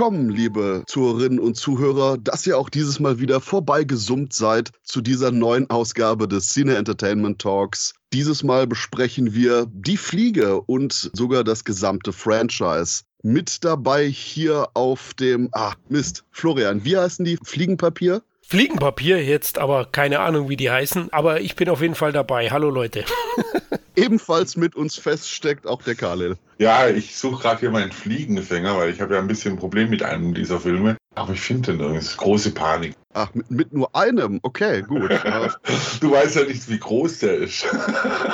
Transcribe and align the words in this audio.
Willkommen, 0.00 0.30
liebe 0.30 0.82
Zuhörerinnen 0.86 1.38
und 1.38 1.56
Zuhörer, 1.56 2.16
dass 2.16 2.46
ihr 2.46 2.56
auch 2.56 2.70
dieses 2.70 3.00
Mal 3.00 3.20
wieder 3.20 3.38
vorbeigesummt 3.38 4.32
seid 4.32 4.70
zu 4.82 5.02
dieser 5.02 5.30
neuen 5.30 5.68
Ausgabe 5.68 6.26
des 6.26 6.54
Cine 6.54 6.76
Entertainment 6.76 7.38
Talks. 7.38 7.92
Dieses 8.14 8.42
Mal 8.42 8.66
besprechen 8.66 9.34
wir 9.34 9.66
Die 9.70 9.98
Fliege 9.98 10.62
und 10.62 11.10
sogar 11.12 11.44
das 11.44 11.64
gesamte 11.64 12.14
Franchise. 12.14 13.02
Mit 13.22 13.62
dabei 13.62 14.06
hier 14.06 14.68
auf 14.72 15.12
dem, 15.12 15.50
ah, 15.52 15.74
Mist, 15.90 16.24
Florian, 16.30 16.82
wie 16.82 16.96
heißen 16.96 17.26
die? 17.26 17.36
Fliegenpapier? 17.44 18.22
Fliegenpapier 18.40 19.22
jetzt, 19.22 19.58
aber 19.58 19.84
keine 19.84 20.20
Ahnung, 20.20 20.48
wie 20.48 20.56
die 20.56 20.70
heißen. 20.70 21.12
Aber 21.12 21.42
ich 21.42 21.56
bin 21.56 21.68
auf 21.68 21.82
jeden 21.82 21.94
Fall 21.94 22.12
dabei. 22.12 22.50
Hallo 22.50 22.70
Leute. 22.70 23.04
Ebenfalls 23.96 24.56
mit 24.56 24.74
uns 24.76 24.96
feststeckt 24.96 25.66
auch 25.66 25.82
der 25.82 25.94
Khalil. 25.94 26.36
Ja, 26.58 26.88
ich 26.88 27.16
suche 27.16 27.42
gerade 27.42 27.60
hier 27.60 27.70
meinen 27.70 27.90
Fliegenfänger, 27.90 28.76
weil 28.76 28.90
ich 28.90 29.00
habe 29.00 29.14
ja 29.14 29.20
ein 29.20 29.26
bisschen 29.26 29.54
ein 29.54 29.58
Problem 29.58 29.88
mit 29.88 30.02
einem 30.02 30.34
dieser 30.34 30.60
Filme. 30.60 30.96
Aber 31.14 31.32
ich 31.32 31.40
finde 31.40 31.72
den 31.72 31.78
nirgends. 31.78 32.16
Große 32.16 32.52
Panik. 32.52 32.94
Ach, 33.14 33.34
mit, 33.34 33.50
mit 33.50 33.72
nur 33.72 33.94
einem? 33.96 34.38
Okay, 34.42 34.82
gut. 34.82 35.10
du 36.00 36.10
weißt 36.10 36.36
ja 36.36 36.44
nicht, 36.44 36.68
wie 36.68 36.78
groß 36.78 37.18
der 37.20 37.38
ist. 37.38 37.66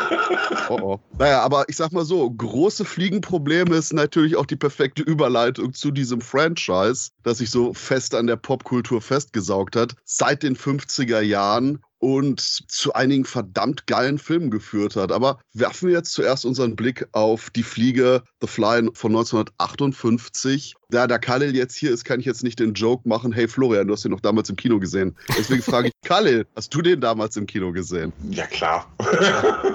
oh, 0.69 0.79
oh. 0.83 1.01
Naja, 1.19 1.41
aber 1.41 1.65
ich 1.69 1.77
sag 1.77 1.93
mal 1.93 2.05
so, 2.05 2.29
große 2.31 2.85
Fliegenprobleme 2.85 3.75
ist 3.75 3.95
natürlich 3.95 4.37
auch 4.37 4.45
die 4.45 4.57
perfekte 4.57 5.03
Überleitung 5.03 5.73
zu 5.73 5.91
diesem 5.91 6.21
Franchise, 6.21 7.11
das 7.23 7.39
sich 7.39 7.51
so 7.51 7.73
fest 7.73 8.15
an 8.15 8.27
der 8.27 8.37
Popkultur 8.37 9.01
festgesaugt 9.01 9.77
hat. 9.77 9.95
Seit 10.05 10.43
den 10.43 10.57
50er 10.57 11.21
Jahren 11.21 11.83
und 11.99 12.41
zu 12.41 12.93
einigen 12.93 13.25
verdammt 13.25 13.87
geilen 13.87 14.19
Filmen 14.19 14.51
geführt 14.51 14.97
hat. 14.97 15.13
Aber 15.13 15.41
werfen 15.53 15.89
wir 15.89 15.97
jetzt 15.97 16.13
zuerst 16.13 16.45
unseren 16.45 16.77
Blick 16.77 17.09
auf 17.13 17.51
die 17.51 17.63
Fliege 17.63 18.23
The 18.41 18.47
Fly 18.47 18.89
von 18.93 19.13
1958 19.13 20.75
da 20.89 21.07
der 21.07 21.19
Khalil 21.19 21.55
jetzt 21.57 21.77
hier 21.77 21.91
ist, 21.91 22.05
kann 22.05 22.21
ich 22.21 22.27
jetzt 22.27 22.45
nicht 22.45 22.61
den 22.61 22.75
Joke 22.75 23.09
machen, 23.09 23.33
hey 23.33 23.49
Florian, 23.49 23.87
du 23.87 23.93
hast 23.93 24.05
den 24.05 24.13
noch 24.13 24.21
damals 24.21 24.49
im 24.51 24.57
Kino 24.57 24.79
gesehen. 24.79 25.17
Deswegen 25.37 25.63
frage 25.63 25.89
ich, 25.89 25.95
Khalil, 26.09 26.47
hast 26.55 26.73
du 26.75 26.83
den 26.83 27.01
damals 27.01 27.37
im 27.37 27.47
Kino 27.47 27.73
gesehen? 27.73 28.13
Ja, 28.31 28.47
klar. 28.47 28.87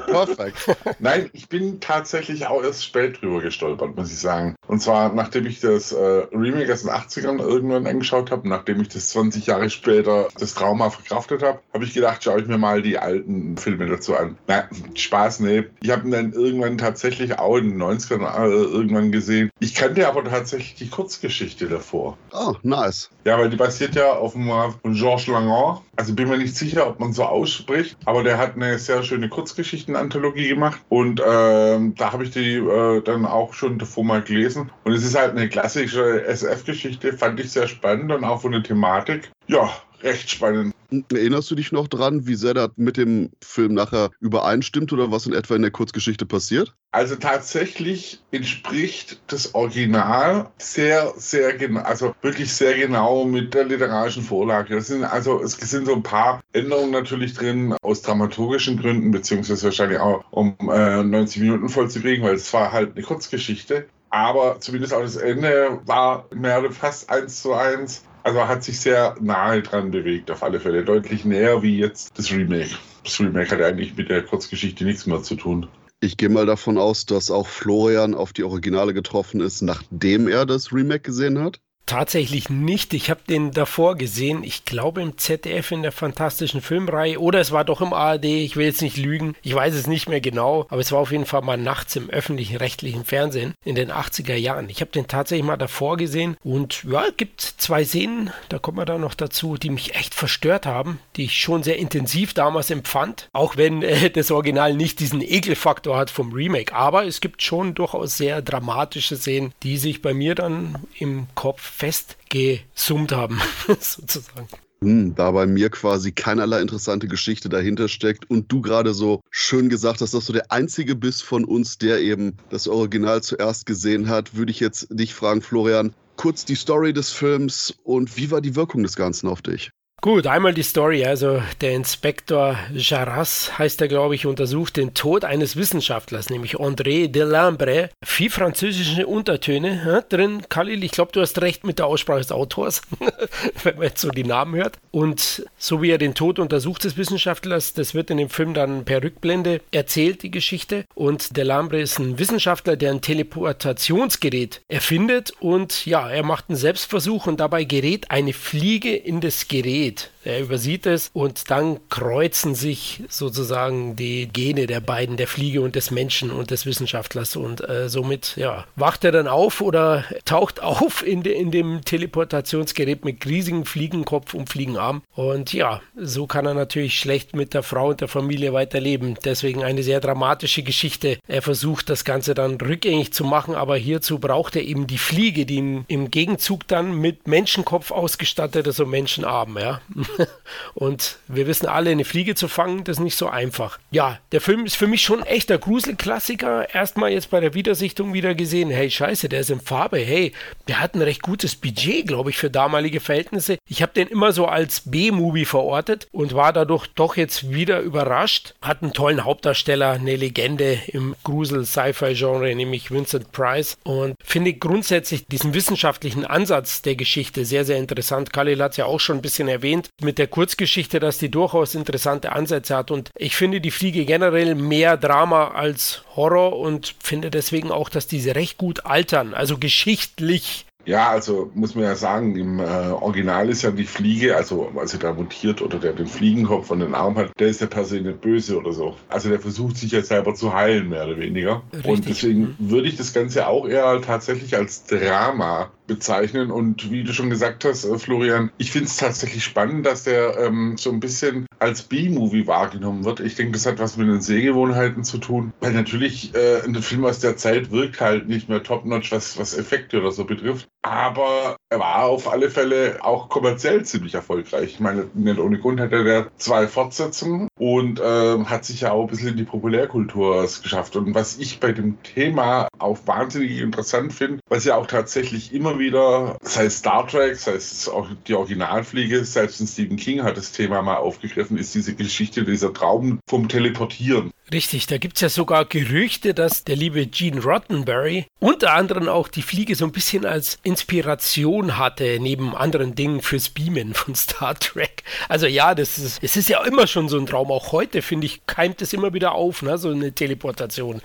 Perfekt. 0.07 0.77
Nein, 0.99 1.29
ich 1.33 1.49
bin 1.49 1.79
tatsächlich 1.79 2.47
auch 2.47 2.63
erst 2.63 2.85
spät 2.85 3.21
drüber 3.21 3.41
gestolpert, 3.41 3.95
muss 3.95 4.11
ich 4.11 4.19
sagen. 4.19 4.55
Und 4.67 4.81
zwar, 4.81 5.13
nachdem 5.13 5.45
ich 5.45 5.59
das 5.59 5.91
äh, 5.91 6.27
Remake 6.31 6.71
aus 6.71 6.83
den 6.83 6.91
80ern 6.91 7.39
irgendwann 7.39 7.87
angeschaut 7.87 8.31
habe, 8.31 8.47
nachdem 8.47 8.81
ich 8.81 8.89
das 8.89 9.09
20 9.09 9.47
Jahre 9.47 9.69
später 9.69 10.29
das 10.39 10.53
Trauma 10.53 10.89
verkraftet 10.89 11.43
habe, 11.43 11.59
habe 11.73 11.83
ich 11.83 11.93
gedacht, 11.93 12.23
schaue 12.23 12.41
ich 12.41 12.47
mir 12.47 12.57
mal 12.57 12.81
die 12.81 12.97
alten 12.97 13.57
Filme 13.57 13.87
dazu 13.87 14.15
an. 14.15 14.37
Na, 14.47 14.69
Spaß, 14.95 15.41
nee. 15.41 15.65
Ich 15.81 15.89
habe 15.89 16.07
ihn 16.07 16.11
dann 16.11 16.31
irgendwann 16.31 16.77
tatsächlich 16.77 17.37
auch 17.37 17.57
in 17.57 17.71
den 17.71 17.81
90ern 17.81 18.23
äh, 18.23 18.47
irgendwann 18.49 19.11
gesehen. 19.11 19.49
Ich 19.59 19.75
kannte 19.75 20.07
aber 20.07 20.23
tatsächlich 20.23 20.75
die 20.75 20.89
Kurzgeschichte 21.01 21.67
davor. 21.67 22.15
Oh, 22.31 22.53
nice. 22.61 23.09
Ja, 23.25 23.39
weil 23.39 23.49
die 23.49 23.55
basiert 23.55 23.95
ja 23.95 24.13
auf 24.13 24.33
dem 24.33 24.51
von 24.83 24.93
Georges 24.93 25.25
Langon. 25.25 25.79
Also 25.95 26.13
bin 26.13 26.29
mir 26.29 26.37
nicht 26.37 26.55
sicher, 26.55 26.87
ob 26.87 26.99
man 26.99 27.11
so 27.11 27.23
ausspricht, 27.23 27.97
aber 28.05 28.23
der 28.23 28.37
hat 28.37 28.55
eine 28.55 28.77
sehr 28.77 29.01
schöne 29.01 29.27
Kurzgeschichten-Anthologie 29.27 30.49
gemacht 30.49 30.79
und 30.89 31.19
ähm, 31.25 31.95
da 31.95 32.13
habe 32.13 32.23
ich 32.23 32.29
die 32.29 32.57
äh, 32.57 33.01
dann 33.01 33.25
auch 33.25 33.55
schon 33.55 33.79
davor 33.79 34.03
mal 34.03 34.21
gelesen. 34.21 34.69
Und 34.83 34.93
es 34.93 35.03
ist 35.03 35.17
halt 35.17 35.31
eine 35.31 35.49
klassische 35.49 36.23
SF-Geschichte, 36.23 37.13
fand 37.13 37.39
ich 37.39 37.51
sehr 37.51 37.67
spannend 37.67 38.11
und 38.11 38.23
auch 38.23 38.41
von 38.41 38.51
der 38.51 38.61
Thematik. 38.61 39.31
Ja, 39.47 39.71
recht 40.03 40.29
spannend. 40.29 40.73
Erinnerst 41.11 41.49
du 41.49 41.55
dich 41.55 41.71
noch 41.71 41.87
dran, 41.87 42.27
wie 42.27 42.35
sehr 42.35 42.53
das 42.53 42.71
mit 42.75 42.97
dem 42.97 43.31
Film 43.41 43.73
nachher 43.73 44.11
übereinstimmt 44.19 44.91
oder 44.91 45.09
was 45.09 45.25
in 45.25 45.33
etwa 45.33 45.55
in 45.55 45.61
der 45.61 45.71
Kurzgeschichte 45.71 46.25
passiert? 46.25 46.75
Also 46.91 47.15
tatsächlich 47.15 48.21
entspricht 48.31 49.21
das 49.27 49.55
Original 49.55 50.49
sehr, 50.57 51.13
sehr 51.15 51.53
genau, 51.53 51.81
also 51.81 52.13
wirklich 52.21 52.53
sehr 52.53 52.77
genau 52.77 53.23
mit 53.23 53.53
der 53.53 53.63
literarischen 53.63 54.23
Vorlage. 54.23 54.75
Das 54.75 54.87
sind 54.87 55.05
also, 55.05 55.41
es 55.41 55.53
sind 55.53 55.85
so 55.85 55.95
ein 55.95 56.03
paar 56.03 56.41
Änderungen 56.51 56.91
natürlich 56.91 57.33
drin 57.33 57.73
aus 57.81 58.01
dramaturgischen 58.01 58.77
Gründen, 58.77 59.11
beziehungsweise 59.11 59.63
wahrscheinlich 59.63 59.99
auch 59.99 60.25
um 60.31 60.57
äh, 60.69 61.01
90 61.01 61.41
Minuten 61.41 61.69
voll 61.69 61.89
zu 61.89 62.01
kriegen, 62.01 62.23
weil 62.23 62.35
es 62.35 62.51
war 62.51 62.73
halt 62.73 62.91
eine 62.91 63.05
Kurzgeschichte. 63.05 63.87
Aber 64.09 64.59
zumindest 64.59 64.93
auch 64.93 65.01
das 65.01 65.15
Ende 65.15 65.79
war 65.85 66.27
mehr 66.35 66.59
oder 66.59 66.71
fast 66.71 67.09
eins 67.09 67.41
zu 67.41 67.53
eins 67.53 68.03
also 68.23 68.47
hat 68.47 68.63
sich 68.63 68.79
sehr 68.79 69.15
nahe 69.19 69.61
dran 69.61 69.91
bewegt, 69.91 70.31
auf 70.31 70.43
alle 70.43 70.59
Fälle. 70.59 70.83
Deutlich 70.83 71.25
näher 71.25 71.61
wie 71.61 71.77
jetzt 71.77 72.17
das 72.17 72.31
Remake. 72.31 72.75
Das 73.03 73.19
Remake 73.19 73.51
hat 73.51 73.61
eigentlich 73.61 73.95
mit 73.95 74.09
der 74.09 74.23
Kurzgeschichte 74.23 74.83
nichts 74.83 75.05
mehr 75.05 75.21
zu 75.23 75.35
tun. 75.35 75.67
Ich 76.01 76.17
gehe 76.17 76.29
mal 76.29 76.45
davon 76.45 76.77
aus, 76.77 77.05
dass 77.05 77.29
auch 77.29 77.47
Florian 77.47 78.15
auf 78.15 78.33
die 78.33 78.43
Originale 78.43 78.93
getroffen 78.93 79.39
ist, 79.39 79.61
nachdem 79.61 80.27
er 80.27 80.45
das 80.45 80.73
Remake 80.73 81.01
gesehen 81.01 81.39
hat. 81.39 81.59
Tatsächlich 81.85 82.49
nicht. 82.49 82.93
Ich 82.93 83.09
habe 83.09 83.21
den 83.27 83.51
davor 83.51 83.95
gesehen. 83.95 84.43
Ich 84.43 84.63
glaube 84.63 85.01
im 85.01 85.17
ZDF 85.17 85.71
in 85.71 85.81
der 85.81 85.91
fantastischen 85.91 86.61
Filmreihe 86.61 87.19
oder 87.19 87.39
es 87.39 87.51
war 87.51 87.65
doch 87.65 87.81
im 87.81 87.91
ARD. 87.91 88.25
Ich 88.25 88.55
will 88.55 88.65
jetzt 88.65 88.81
nicht 88.81 88.97
lügen. 88.97 89.35
Ich 89.41 89.53
weiß 89.53 89.73
es 89.73 89.87
nicht 89.87 90.07
mehr 90.07 90.21
genau. 90.21 90.67
Aber 90.69 90.79
es 90.79 90.91
war 90.91 90.99
auf 90.99 91.11
jeden 91.11 91.25
Fall 91.25 91.41
mal 91.41 91.57
nachts 91.57 91.95
im 91.95 92.09
öffentlichen 92.09 92.57
rechtlichen 92.57 93.03
Fernsehen 93.03 93.53
in 93.65 93.75
den 93.75 93.91
80er 93.91 94.35
Jahren. 94.35 94.69
Ich 94.69 94.79
habe 94.79 94.91
den 94.91 95.07
tatsächlich 95.07 95.45
mal 95.45 95.57
davor 95.57 95.97
gesehen 95.97 96.37
und 96.43 96.83
ja, 96.85 97.05
es 97.07 97.17
gibt 97.17 97.41
zwei 97.41 97.83
Szenen, 97.83 98.31
da 98.47 98.57
kommt 98.57 98.77
man 98.77 98.85
da 98.85 98.97
noch 98.97 99.13
dazu, 99.13 99.57
die 99.57 99.69
mich 99.69 99.95
echt 99.95 100.15
verstört 100.15 100.65
haben, 100.65 100.99
die 101.17 101.25
ich 101.25 101.39
schon 101.39 101.63
sehr 101.63 101.77
intensiv 101.77 102.33
damals 102.33 102.69
empfand. 102.69 103.27
Auch 103.33 103.57
wenn 103.57 103.81
äh, 103.81 104.09
das 104.13 104.31
Original 104.31 104.73
nicht 104.73 104.99
diesen 104.99 105.21
Ekelfaktor 105.21 105.97
hat 105.97 106.09
vom 106.09 106.31
Remake. 106.31 106.73
Aber 106.73 107.05
es 107.05 107.19
gibt 107.19 107.43
schon 107.43 107.73
durchaus 107.73 108.17
sehr 108.17 108.41
dramatische 108.41 109.17
Szenen, 109.17 109.53
die 109.63 109.77
sich 109.77 110.01
bei 110.01 110.13
mir 110.13 110.35
dann 110.35 110.79
im 110.97 111.27
Kopf 111.35 111.70
festgesummt 111.71 113.11
haben, 113.11 113.41
sozusagen. 113.79 114.47
Hm, 114.83 115.13
da 115.13 115.29
bei 115.29 115.45
mir 115.45 115.69
quasi 115.69 116.11
keinerlei 116.11 116.59
interessante 116.59 117.07
Geschichte 117.07 117.49
dahinter 117.49 117.87
steckt 117.87 118.29
und 118.29 118.51
du 118.51 118.61
gerade 118.61 118.95
so 118.95 119.21
schön 119.29 119.69
gesagt 119.69 120.01
hast, 120.01 120.15
dass 120.15 120.25
du 120.25 120.33
der 120.33 120.51
Einzige 120.51 120.95
bist 120.95 121.23
von 121.23 121.45
uns, 121.45 121.77
der 121.77 121.99
eben 122.01 122.35
das 122.49 122.67
Original 122.67 123.21
zuerst 123.21 123.67
gesehen 123.67 124.09
hat, 124.09 124.35
würde 124.35 124.51
ich 124.51 124.59
jetzt 124.59 124.87
dich 124.89 125.13
fragen, 125.13 125.43
Florian, 125.43 125.93
kurz 126.15 126.45
die 126.45 126.55
Story 126.55 126.93
des 126.93 127.11
Films 127.11 127.75
und 127.83 128.17
wie 128.17 128.31
war 128.31 128.41
die 128.41 128.55
Wirkung 128.55 128.81
des 128.81 128.95
Ganzen 128.95 129.27
auf 129.27 129.43
dich? 129.43 129.71
Gut, 130.03 130.25
einmal 130.25 130.55
die 130.55 130.63
Story. 130.63 131.05
Also 131.05 131.43
der 131.61 131.73
Inspektor 131.73 132.57
Jarras 132.73 133.59
heißt 133.59 133.79
er, 133.81 133.87
glaube 133.87 134.15
ich, 134.15 134.25
untersucht 134.25 134.77
den 134.77 134.95
Tod 134.95 135.23
eines 135.23 135.57
Wissenschaftlers, 135.57 136.31
nämlich 136.31 136.55
André 136.55 137.07
Delambre. 137.07 137.91
Viel 138.03 138.31
französische 138.31 139.05
Untertöne 139.05 139.79
ja, 139.85 140.01
drin. 140.01 140.41
Khalil, 140.49 140.83
ich 140.83 140.89
glaube, 140.89 141.11
du 141.11 141.21
hast 141.21 141.39
recht 141.39 141.63
mit 141.67 141.77
der 141.77 141.85
Aussprache 141.85 142.17
des 142.17 142.31
Autors, 142.31 142.81
wenn 143.63 143.75
man 143.75 143.83
jetzt 143.83 144.01
so 144.01 144.09
die 144.09 144.23
Namen 144.23 144.55
hört. 144.55 144.79
Und 144.89 145.45
so 145.59 145.83
wie 145.83 145.91
er 145.91 145.99
den 145.99 146.15
Tod 146.15 146.39
untersucht 146.39 146.83
des 146.83 146.97
Wissenschaftlers, 146.97 147.73
das 147.73 147.93
wird 147.93 148.09
in 148.09 148.17
dem 148.17 148.31
Film 148.31 148.55
dann 148.55 148.85
per 148.85 149.03
Rückblende 149.03 149.61
erzählt, 149.69 150.23
die 150.23 150.31
Geschichte. 150.31 150.85
Und 150.95 151.37
Delambre 151.37 151.79
ist 151.79 151.99
ein 151.99 152.17
Wissenschaftler, 152.17 152.75
der 152.75 152.89
ein 152.89 153.01
Teleportationsgerät 153.01 154.61
erfindet. 154.67 155.31
Und 155.39 155.85
ja, 155.85 156.09
er 156.09 156.23
macht 156.23 156.49
einen 156.49 156.57
Selbstversuch 156.57 157.27
und 157.27 157.39
dabei 157.39 157.65
gerät 157.65 158.09
eine 158.09 158.33
Fliege 158.33 158.95
in 158.95 159.21
das 159.21 159.47
Gerät 159.47 159.90
sieht. 159.91 160.11
Er 160.23 160.39
übersieht 160.41 160.85
es 160.85 161.09
und 161.13 161.49
dann 161.49 161.79
kreuzen 161.89 162.55
sich 162.55 163.03
sozusagen 163.09 163.95
die 163.95 164.27
Gene 164.27 164.67
der 164.67 164.79
beiden, 164.79 165.17
der 165.17 165.27
Fliege 165.27 165.61
und 165.61 165.75
des 165.75 165.91
Menschen 165.91 166.31
und 166.31 166.51
des 166.51 166.65
Wissenschaftlers. 166.65 167.35
Und 167.35 167.67
äh, 167.67 167.89
somit 167.89 168.35
ja, 168.35 168.65
wacht 168.75 169.03
er 169.03 169.11
dann 169.11 169.27
auf 169.27 169.61
oder 169.61 170.05
taucht 170.25 170.61
auf 170.63 171.05
in, 171.05 171.23
de, 171.23 171.33
in 171.33 171.51
dem 171.51 171.81
Teleportationsgerät 171.83 173.03
mit 173.03 173.25
riesigem 173.25 173.65
Fliegenkopf 173.65 174.33
und 174.33 174.49
Fliegenarm. 174.49 175.01
Und 175.15 175.53
ja, 175.53 175.81
so 175.95 176.27
kann 176.27 176.45
er 176.45 176.53
natürlich 176.53 176.99
schlecht 176.99 177.35
mit 177.35 177.53
der 177.53 177.63
Frau 177.63 177.89
und 177.89 178.01
der 178.01 178.07
Familie 178.07 178.53
weiterleben. 178.53 179.17
Deswegen 179.23 179.63
eine 179.63 179.83
sehr 179.83 179.99
dramatische 179.99 180.63
Geschichte. 180.63 181.17
Er 181.27 181.41
versucht 181.41 181.89
das 181.89 182.05
Ganze 182.05 182.33
dann 182.33 182.59
rückgängig 182.61 183.13
zu 183.13 183.23
machen, 183.23 183.55
aber 183.55 183.75
hierzu 183.77 184.19
braucht 184.19 184.55
er 184.55 184.63
eben 184.63 184.87
die 184.87 184.97
Fliege, 184.97 185.45
die 185.45 185.83
im 185.87 186.11
Gegenzug 186.11 186.67
dann 186.67 186.95
mit 186.95 187.27
Menschenkopf 187.27 187.91
ausgestattet 187.91 188.67
ist 188.67 188.79
und 188.79 188.89
Menschenarm. 188.89 189.57
Ja. 189.57 189.81
und 190.73 191.17
wir 191.27 191.47
wissen 191.47 191.67
alle, 191.67 191.89
eine 191.89 192.05
Fliege 192.05 192.35
zu 192.35 192.47
fangen, 192.47 192.83
das 192.83 192.97
ist 192.97 193.03
nicht 193.03 193.17
so 193.17 193.27
einfach. 193.27 193.79
Ja, 193.91 194.19
der 194.31 194.41
Film 194.41 194.65
ist 194.65 194.75
für 194.75 194.87
mich 194.87 195.01
schon 195.01 195.19
ein 195.19 195.25
echter 195.27 195.57
Gruselklassiker. 195.57 196.73
Erstmal 196.73 197.11
jetzt 197.11 197.29
bei 197.29 197.39
der 197.39 197.53
Wiedersichtung 197.53 198.13
wieder 198.13 198.35
gesehen, 198.35 198.69
hey 198.69 198.89
scheiße, 198.89 199.29
der 199.29 199.41
ist 199.41 199.49
in 199.49 199.61
Farbe. 199.61 199.97
Hey, 199.97 200.33
der 200.67 200.79
hat 200.79 200.95
ein 200.95 201.01
recht 201.01 201.21
gutes 201.21 201.55
Budget, 201.55 202.07
glaube 202.07 202.29
ich, 202.29 202.37
für 202.37 202.49
damalige 202.49 202.99
Verhältnisse. 202.99 203.57
Ich 203.67 203.81
habe 203.81 203.93
den 203.93 204.07
immer 204.07 204.31
so 204.31 204.45
als 204.45 204.81
B-Movie 204.85 205.45
verortet 205.45 206.07
und 206.11 206.33
war 206.33 206.53
dadurch 206.53 206.87
doch 206.87 207.17
jetzt 207.17 207.51
wieder 207.51 207.79
überrascht. 207.79 208.53
Hat 208.61 208.81
einen 208.81 208.93
tollen 208.93 209.23
Hauptdarsteller, 209.23 209.91
eine 209.91 210.15
Legende 210.15 210.79
im 210.87 211.15
Grusel-Sci-Fi-Genre, 211.23 212.55
nämlich 212.55 212.91
Vincent 212.91 213.31
Price. 213.31 213.77
Und 213.83 214.15
finde 214.23 214.53
grundsätzlich 214.53 215.25
diesen 215.27 215.53
wissenschaftlichen 215.53 216.25
Ansatz 216.25 216.81
der 216.81 216.95
Geschichte 216.95 217.45
sehr, 217.45 217.65
sehr 217.65 217.77
interessant. 217.77 218.33
Khalil 218.33 218.61
hat 218.61 218.71
es 218.71 218.77
ja 218.77 218.85
auch 218.85 218.99
schon 218.99 219.17
ein 219.17 219.21
bisschen 219.21 219.47
erwähnt 219.47 219.89
mit 220.03 220.17
der 220.17 220.27
Kurzgeschichte, 220.27 220.99
dass 220.99 221.17
die 221.17 221.29
durchaus 221.29 221.75
interessante 221.75 222.31
Ansätze 222.31 222.75
hat. 222.75 222.91
Und 222.91 223.11
ich 223.17 223.35
finde 223.35 223.61
die 223.61 223.71
Fliege 223.71 224.05
generell 224.05 224.55
mehr 224.55 224.97
Drama 224.97 225.49
als 225.49 226.03
Horror 226.15 226.57
und 226.57 226.95
finde 227.03 227.31
deswegen 227.31 227.71
auch, 227.71 227.89
dass 227.89 228.07
diese 228.07 228.35
recht 228.35 228.57
gut 228.57 228.85
altern. 228.85 229.33
Also 229.33 229.57
geschichtlich 229.57 230.65
Ja, 230.85 231.09
also 231.09 231.51
muss 231.53 231.75
man 231.75 231.83
ja 231.83 231.95
sagen, 231.95 232.35
im 232.35 232.59
äh, 232.59 232.63
Original 232.63 233.49
ist 233.49 233.61
ja 233.61 233.71
die 233.71 233.83
Fliege, 233.85 234.35
also 234.35 234.71
als 234.75 234.93
er 234.93 234.99
da 234.99 235.13
mutiert 235.13 235.61
oder 235.61 235.77
der 235.77 235.93
den 235.93 236.07
Fliegenkopf 236.07 236.67
von 236.67 236.79
den 236.79 236.95
Arm 236.95 237.17
hat, 237.17 237.31
der 237.39 237.49
ist 237.49 237.61
ja 237.61 237.67
per 237.67 237.85
se 237.85 238.01
nicht 238.01 238.21
böse 238.21 238.57
oder 238.57 238.71
so. 238.71 238.95
Also 239.09 239.29
der 239.29 239.39
versucht 239.39 239.77
sich 239.77 239.91
ja 239.91 240.01
selber 240.01 240.33
zu 240.33 240.53
heilen, 240.53 240.89
mehr 240.89 241.05
oder 241.05 241.17
weniger. 241.17 241.61
Richtig. 241.71 241.91
Und 241.91 242.09
deswegen 242.09 242.41
mhm. 242.41 242.55
würde 242.71 242.87
ich 242.87 242.97
das 242.97 243.13
Ganze 243.13 243.47
auch 243.47 243.67
eher 243.67 244.01
tatsächlich 244.01 244.55
als 244.55 244.85
Drama 244.85 245.71
bezeichnen. 245.91 246.51
Und 246.51 246.89
wie 246.89 247.03
du 247.03 247.13
schon 247.13 247.29
gesagt 247.29 247.65
hast, 247.65 247.83
äh, 247.83 247.99
Florian, 247.99 248.49
ich 248.57 248.71
finde 248.71 248.87
es 248.87 248.95
tatsächlich 248.95 249.43
spannend, 249.43 249.85
dass 249.85 250.03
der 250.03 250.37
ähm, 250.37 250.77
so 250.77 250.89
ein 250.89 251.01
bisschen 251.01 251.45
als 251.59 251.83
B-Movie 251.83 252.47
wahrgenommen 252.47 253.03
wird. 253.03 253.19
Ich 253.19 253.35
denke, 253.35 253.51
das 253.51 253.65
hat 253.65 253.79
was 253.79 253.97
mit 253.97 254.07
den 254.07 254.21
Sehgewohnheiten 254.21 255.03
zu 255.03 255.17
tun, 255.17 255.53
weil 255.59 255.73
natürlich 255.73 256.33
äh, 256.33 256.61
ein 256.63 256.75
Film 256.75 257.05
aus 257.05 257.19
der 257.19 257.35
Zeit 257.35 257.71
wirkt 257.71 257.99
halt 257.99 258.27
nicht 258.27 258.47
mehr 258.47 258.63
top-notch, 258.63 259.11
was, 259.11 259.37
was 259.37 259.57
Effekte 259.57 259.99
oder 259.99 260.11
so 260.11 260.23
betrifft. 260.23 260.67
Aber 260.81 261.57
er 261.69 261.79
war 261.79 262.05
auf 262.05 262.31
alle 262.31 262.49
Fälle 262.49 262.97
auch 263.01 263.29
kommerziell 263.29 263.83
ziemlich 263.83 264.15
erfolgreich. 264.15 264.71
Ich 264.71 264.79
meine, 264.79 265.07
nicht 265.13 265.39
ohne 265.39 265.59
Grund 265.59 265.79
hat 265.79 265.91
er 265.91 266.27
zwei 266.37 266.67
Fortsetzungen 266.67 267.47
und 267.59 267.99
äh, 267.99 268.43
hat 268.45 268.65
sich 268.65 268.81
ja 268.81 268.91
auch 268.91 269.03
ein 269.03 269.09
bisschen 269.09 269.29
in 269.29 269.37
die 269.37 269.43
Populärkultur 269.43 270.47
geschafft. 270.63 270.95
Und 270.95 271.13
was 271.13 271.37
ich 271.37 271.59
bei 271.59 271.71
dem 271.71 272.01
Thema 272.01 272.67
auch 272.79 272.97
wahnsinnig 273.05 273.59
interessant 273.59 274.13
finde, 274.13 274.39
was 274.49 274.65
ja 274.65 274.75
auch 274.75 274.87
tatsächlich 274.87 275.53
immer 275.53 275.77
wieder, 275.81 276.37
sei 276.41 276.65
es 276.65 276.77
Star 276.77 277.05
Trek, 277.05 277.35
sei 277.35 277.53
es 277.55 277.89
auch 277.89 278.07
die 278.27 278.35
Originalfliege, 278.35 279.25
selbst 279.25 279.59
ein 279.59 279.67
Stephen 279.67 279.97
King 279.97 280.23
hat 280.23 280.37
das 280.37 280.53
Thema 280.53 280.81
mal 280.81 280.95
aufgegriffen, 280.95 281.57
ist 281.57 281.75
diese 281.75 281.95
Geschichte, 281.95 282.45
dieser 282.45 282.73
Traum 282.73 283.19
vom 283.27 283.49
Teleportieren. 283.49 284.31
Richtig, 284.53 284.87
da 284.87 284.97
gibt 284.97 285.15
es 285.15 285.21
ja 285.21 285.29
sogar 285.29 285.63
Gerüchte, 285.63 286.33
dass 286.33 286.65
der 286.65 286.75
liebe 286.75 287.07
Gene 287.07 287.41
Roddenberry 287.41 288.25
unter 288.39 288.73
anderem 288.73 289.07
auch 289.07 289.29
die 289.29 289.43
Fliege 289.43 289.75
so 289.75 289.85
ein 289.85 289.93
bisschen 289.93 290.25
als 290.25 290.59
Inspiration 290.63 291.77
hatte, 291.77 292.17
neben 292.19 292.53
anderen 292.53 292.93
Dingen 292.93 293.21
fürs 293.21 293.47
Beamen 293.49 293.93
von 293.93 294.13
Star 294.13 294.55
Trek. 294.59 295.03
Also 295.29 295.47
ja, 295.47 295.73
das 295.73 295.97
ist, 295.97 296.19
es 296.21 296.35
ist 296.35 296.49
ja 296.49 296.61
immer 296.65 296.87
schon 296.87 297.07
so 297.07 297.17
ein 297.17 297.27
Traum. 297.27 297.49
Auch 297.49 297.71
heute, 297.71 298.01
finde 298.01 298.25
ich, 298.25 298.45
keimt 298.45 298.81
es 298.81 298.91
immer 298.91 299.13
wieder 299.13 299.33
auf, 299.35 299.61
ne? 299.61 299.77
so 299.77 299.89
eine 299.89 300.11
Teleportation. 300.11 301.01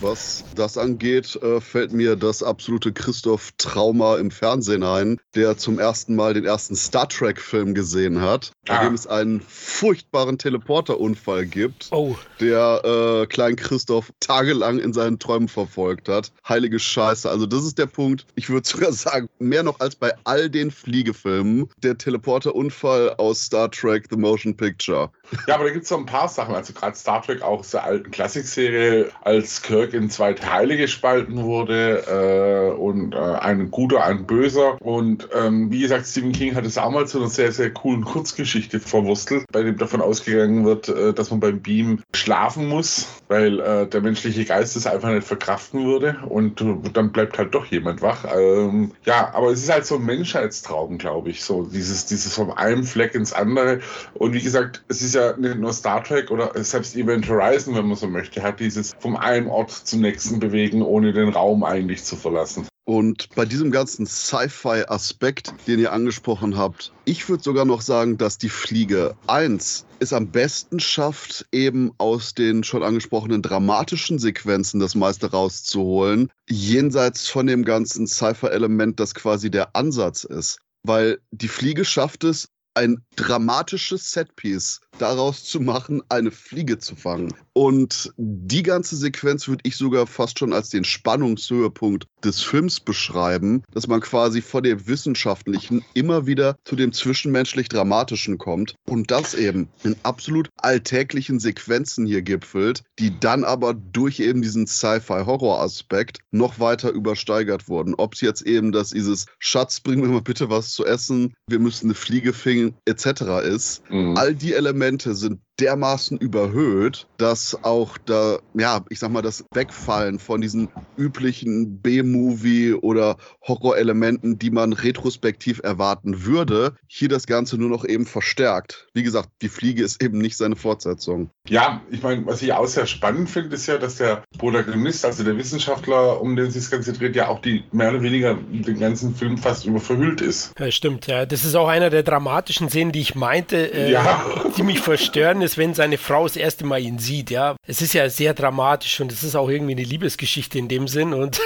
Was 0.00 0.44
das 0.54 0.78
angeht, 0.78 1.36
äh, 1.42 1.60
fällt 1.60 1.92
mir 1.92 2.14
das 2.14 2.42
absolute 2.42 2.92
Christoph 2.92 3.50
Trauma 3.80 4.18
im 4.18 4.30
Fernsehen 4.30 4.82
ein, 4.82 5.18
der 5.34 5.56
zum 5.56 5.78
ersten 5.78 6.14
Mal 6.14 6.34
den 6.34 6.44
ersten 6.44 6.76
Star 6.76 7.08
Trek-Film 7.08 7.72
gesehen 7.72 8.20
hat, 8.20 8.52
ah. 8.68 8.76
bei 8.76 8.84
dem 8.84 8.92
es 8.92 9.06
einen 9.06 9.40
furchtbaren 9.40 10.36
Teleporterunfall 10.36 11.46
gibt, 11.46 11.88
oh. 11.90 12.14
der 12.40 12.82
äh, 12.84 13.26
kleinen 13.26 13.56
Christoph 13.56 14.12
tagelang 14.20 14.80
in 14.80 14.92
seinen 14.92 15.18
Träumen 15.18 15.48
verfolgt 15.48 16.10
hat. 16.10 16.30
Heilige 16.46 16.78
Scheiße. 16.78 17.30
Also 17.30 17.46
das 17.46 17.64
ist 17.64 17.78
der 17.78 17.86
Punkt. 17.86 18.26
Ich 18.34 18.50
würde 18.50 18.68
sogar 18.68 18.92
sagen, 18.92 19.30
mehr 19.38 19.62
noch 19.62 19.80
als 19.80 19.96
bei 19.96 20.12
all 20.24 20.50
den 20.50 20.70
Fliegefilmen, 20.70 21.70
der 21.82 21.96
Teleporterunfall 21.96 23.14
aus 23.14 23.46
Star 23.46 23.70
Trek 23.70 24.08
The 24.10 24.16
Motion 24.16 24.54
Picture. 24.54 25.10
Ja, 25.46 25.54
aber 25.54 25.64
da 25.64 25.70
gibt 25.70 25.84
es 25.84 25.88
so 25.88 25.96
ein 25.96 26.06
paar 26.06 26.28
Sachen. 26.28 26.54
Also 26.54 26.72
gerade 26.72 26.96
Star 26.96 27.22
Trek 27.22 27.42
auch 27.42 27.60
aus 27.60 27.70
der 27.70 27.84
alten 27.84 28.10
Klassikserie, 28.10 29.10
als 29.22 29.62
Kirk 29.62 29.94
in 29.94 30.10
zwei 30.10 30.34
Teile 30.34 30.76
gespalten 30.76 31.42
wurde 31.42 32.72
äh, 32.74 32.76
und 32.76 33.14
äh, 33.14 33.18
ein 33.18 33.70
guter, 33.70 34.04
ein 34.04 34.26
böser. 34.26 34.80
Und 34.80 35.28
ähm, 35.34 35.70
wie 35.70 35.80
gesagt, 35.80 36.06
Stephen 36.06 36.32
King 36.32 36.54
hat 36.54 36.66
es 36.66 36.78
auch 36.78 36.90
mal 36.90 37.06
zu 37.06 37.18
einer 37.18 37.28
sehr, 37.28 37.52
sehr 37.52 37.72
coolen 37.72 38.04
Kurzgeschichte 38.04 38.80
verwurstelt, 38.80 39.44
bei 39.52 39.62
dem 39.62 39.78
davon 39.78 40.00
ausgegangen 40.00 40.64
wird, 40.64 40.88
äh, 40.88 41.12
dass 41.12 41.30
man 41.30 41.40
beim 41.40 41.60
Beam 41.60 42.02
schlafen 42.14 42.68
muss, 42.68 43.06
weil 43.28 43.60
äh, 43.60 43.86
der 43.86 44.00
menschliche 44.00 44.44
Geist 44.44 44.76
es 44.76 44.86
einfach 44.86 45.10
nicht 45.10 45.26
verkraften 45.26 45.86
würde. 45.86 46.16
Und 46.28 46.60
äh, 46.60 46.76
dann 46.92 47.12
bleibt 47.12 47.38
halt 47.38 47.54
doch 47.54 47.66
jemand 47.66 48.02
wach. 48.02 48.24
Ähm, 48.36 48.92
ja, 49.04 49.32
aber 49.34 49.50
es 49.50 49.62
ist 49.62 49.70
halt 49.70 49.86
so 49.86 49.96
ein 49.96 50.04
Menschheitstraum, 50.04 50.98
glaube 50.98 51.30
ich. 51.30 51.44
So 51.44 51.64
dieses, 51.64 52.06
dieses 52.06 52.34
vom 52.34 52.50
einen 52.50 52.84
Fleck 52.84 53.14
ins 53.14 53.32
andere. 53.32 53.80
Und 54.14 54.32
wie 54.32 54.42
gesagt, 54.42 54.82
es 54.88 55.02
ist 55.02 55.14
ja 55.14 55.19
ja 55.20 55.36
nicht 55.36 55.58
nur 55.58 55.72
Star 55.72 56.02
Trek 56.02 56.30
oder 56.30 56.52
selbst 56.62 56.96
Event 56.96 57.28
Horizon, 57.28 57.74
wenn 57.74 57.86
man 57.86 57.96
so 57.96 58.08
möchte, 58.08 58.42
hat 58.42 58.60
dieses 58.60 58.92
vom 58.98 59.16
einen 59.16 59.48
Ort 59.48 59.70
zum 59.70 60.00
nächsten 60.00 60.40
bewegen, 60.40 60.82
ohne 60.82 61.12
den 61.12 61.28
Raum 61.28 61.64
eigentlich 61.64 62.04
zu 62.04 62.16
verlassen. 62.16 62.66
Und 62.90 63.28
bei 63.36 63.44
diesem 63.44 63.70
ganzen 63.70 64.04
Sci-Fi-Aspekt, 64.04 65.54
den 65.68 65.78
ihr 65.78 65.92
angesprochen 65.92 66.56
habt, 66.56 66.92
ich 67.04 67.28
würde 67.28 67.40
sogar 67.40 67.64
noch 67.64 67.82
sagen, 67.82 68.18
dass 68.18 68.36
die 68.36 68.48
Fliege 68.48 69.14
1 69.28 69.86
es 70.00 70.12
am 70.12 70.32
besten 70.32 70.80
schafft, 70.80 71.46
eben 71.52 71.92
aus 71.98 72.34
den 72.34 72.64
schon 72.64 72.82
angesprochenen 72.82 73.42
dramatischen 73.42 74.18
Sequenzen 74.18 74.80
das 74.80 74.96
meiste 74.96 75.30
rauszuholen, 75.30 76.32
jenseits 76.48 77.28
von 77.28 77.46
dem 77.46 77.64
ganzen 77.64 78.08
Sci-Fi-Element, 78.08 78.98
das 78.98 79.14
quasi 79.14 79.52
der 79.52 79.76
Ansatz 79.76 80.24
ist. 80.24 80.58
Weil 80.82 81.20
die 81.30 81.48
Fliege 81.48 81.84
schafft 81.84 82.24
es, 82.24 82.48
ein 82.74 83.02
dramatisches 83.16 84.12
Setpiece 84.12 84.80
daraus 84.98 85.44
zu 85.44 85.60
machen, 85.60 86.02
eine 86.08 86.30
Fliege 86.30 86.78
zu 86.78 86.94
fangen. 86.94 87.32
Und 87.52 88.12
die 88.16 88.62
ganze 88.62 88.96
Sequenz 88.96 89.48
würde 89.48 89.62
ich 89.64 89.76
sogar 89.76 90.06
fast 90.06 90.38
schon 90.38 90.52
als 90.52 90.70
den 90.70 90.84
Spannungshöhepunkt 90.84 92.06
des 92.22 92.42
Films 92.42 92.80
beschreiben, 92.80 93.62
dass 93.72 93.86
man 93.86 94.00
quasi 94.00 94.40
von 94.42 94.62
dem 94.62 94.86
Wissenschaftlichen 94.86 95.84
immer 95.94 96.26
wieder 96.26 96.56
zu 96.64 96.76
dem 96.76 96.92
zwischenmenschlich 96.92 97.68
Dramatischen 97.68 98.38
kommt 98.38 98.74
und 98.88 99.10
das 99.10 99.34
eben 99.34 99.68
in 99.82 99.96
absolut 100.02 100.48
alltäglichen 100.56 101.40
Sequenzen 101.40 102.06
hier 102.06 102.22
gipfelt, 102.22 102.82
die 102.98 103.18
dann 103.18 103.44
aber 103.44 103.74
durch 103.74 104.20
eben 104.20 104.42
diesen 104.42 104.66
Sci-Fi-Horror-Aspekt 104.66 106.18
noch 106.30 106.60
weiter 106.60 106.90
übersteigert 106.90 107.68
wurden. 107.68 107.94
Ob 107.94 108.14
es 108.14 108.20
jetzt 108.20 108.42
eben 108.42 108.72
das 108.72 108.90
dieses 108.90 109.26
Schatz, 109.38 109.80
bring 109.80 110.00
mir 110.00 110.08
mal 110.08 110.22
bitte 110.22 110.50
was 110.50 110.72
zu 110.72 110.84
essen, 110.84 111.34
wir 111.46 111.58
müssen 111.58 111.86
eine 111.86 111.94
Fliege 111.94 112.32
fingen 112.32 112.59
etc. 112.84 113.22
ist. 113.44 113.82
Mhm. 113.90 114.16
All 114.16 114.34
die 114.34 114.54
Elemente 114.54 115.14
sind 115.14 115.40
dermaßen 115.60 116.18
überhöht, 116.18 117.06
dass 117.18 117.58
auch 117.62 117.98
da, 117.98 118.38
ja, 118.54 118.82
ich 118.88 118.98
sag 118.98 119.10
mal, 119.10 119.22
das 119.22 119.44
Wegfallen 119.52 120.18
von 120.18 120.40
diesen 120.40 120.68
üblichen 120.96 121.80
B-Movie 121.80 122.74
oder 122.74 123.16
Horrorelementen, 123.46 124.38
die 124.38 124.50
man 124.50 124.72
retrospektiv 124.72 125.60
erwarten 125.62 126.24
würde, 126.24 126.76
hier 126.86 127.08
das 127.08 127.26
Ganze 127.26 127.58
nur 127.58 127.68
noch 127.68 127.84
eben 127.84 128.06
verstärkt. 128.06 128.88
Wie 128.94 129.02
gesagt, 129.02 129.28
die 129.42 129.48
Fliege 129.48 129.84
ist 129.84 130.02
eben 130.02 130.18
nicht 130.18 130.36
seine 130.36 130.56
Fortsetzung. 130.56 131.30
Ja, 131.46 131.82
ich 131.90 132.02
meine, 132.02 132.24
was 132.26 132.42
ich 132.42 132.52
auch 132.52 132.66
sehr 132.66 132.86
spannend 132.86 133.28
finde, 133.28 133.54
ist 133.54 133.66
ja, 133.66 133.76
dass 133.76 133.96
der 133.96 134.22
Protagonist, 134.38 135.04
also 135.04 135.24
der 135.24 135.36
Wissenschaftler, 135.36 136.20
um 136.20 136.36
den 136.36 136.50
sich 136.50 136.62
das 136.62 136.70
Ganze 136.70 136.92
dreht, 136.92 137.16
ja 137.16 137.28
auch 137.28 137.40
die 137.40 137.64
mehr 137.72 137.90
oder 137.90 138.02
weniger 138.02 138.34
den 138.34 138.78
ganzen 138.78 139.14
Film 139.14 139.36
fast 139.36 139.66
über 139.66 139.80
verhüllt 139.80 140.20
ist. 140.20 140.52
Ja, 140.58 140.70
stimmt, 140.70 141.06
ja. 141.06 141.26
Das 141.26 141.44
ist 141.44 141.54
auch 141.54 141.68
einer 141.68 141.90
der 141.90 142.02
dramatischen 142.50 142.68
Szenen, 142.68 142.92
die 142.92 143.00
ich 143.00 143.14
meinte, 143.14 143.72
äh, 143.72 143.92
ja. 143.92 144.24
die 144.56 144.62
mich 144.62 144.80
verstören 144.80 145.42
ist, 145.42 145.56
wenn 145.56 145.74
seine 145.74 145.98
Frau 145.98 146.24
das 146.24 146.36
erste 146.36 146.66
Mal 146.66 146.80
ihn 146.80 146.98
sieht, 146.98 147.30
ja. 147.30 147.56
Es 147.66 147.80
ist 147.80 147.92
ja 147.92 148.08
sehr 148.10 148.34
dramatisch 148.34 149.00
und 149.00 149.12
es 149.12 149.22
ist 149.22 149.36
auch 149.36 149.48
irgendwie 149.48 149.72
eine 149.72 149.84
Liebesgeschichte 149.84 150.58
in 150.58 150.68
dem 150.68 150.88
Sinn 150.88 151.14
und 151.14 151.40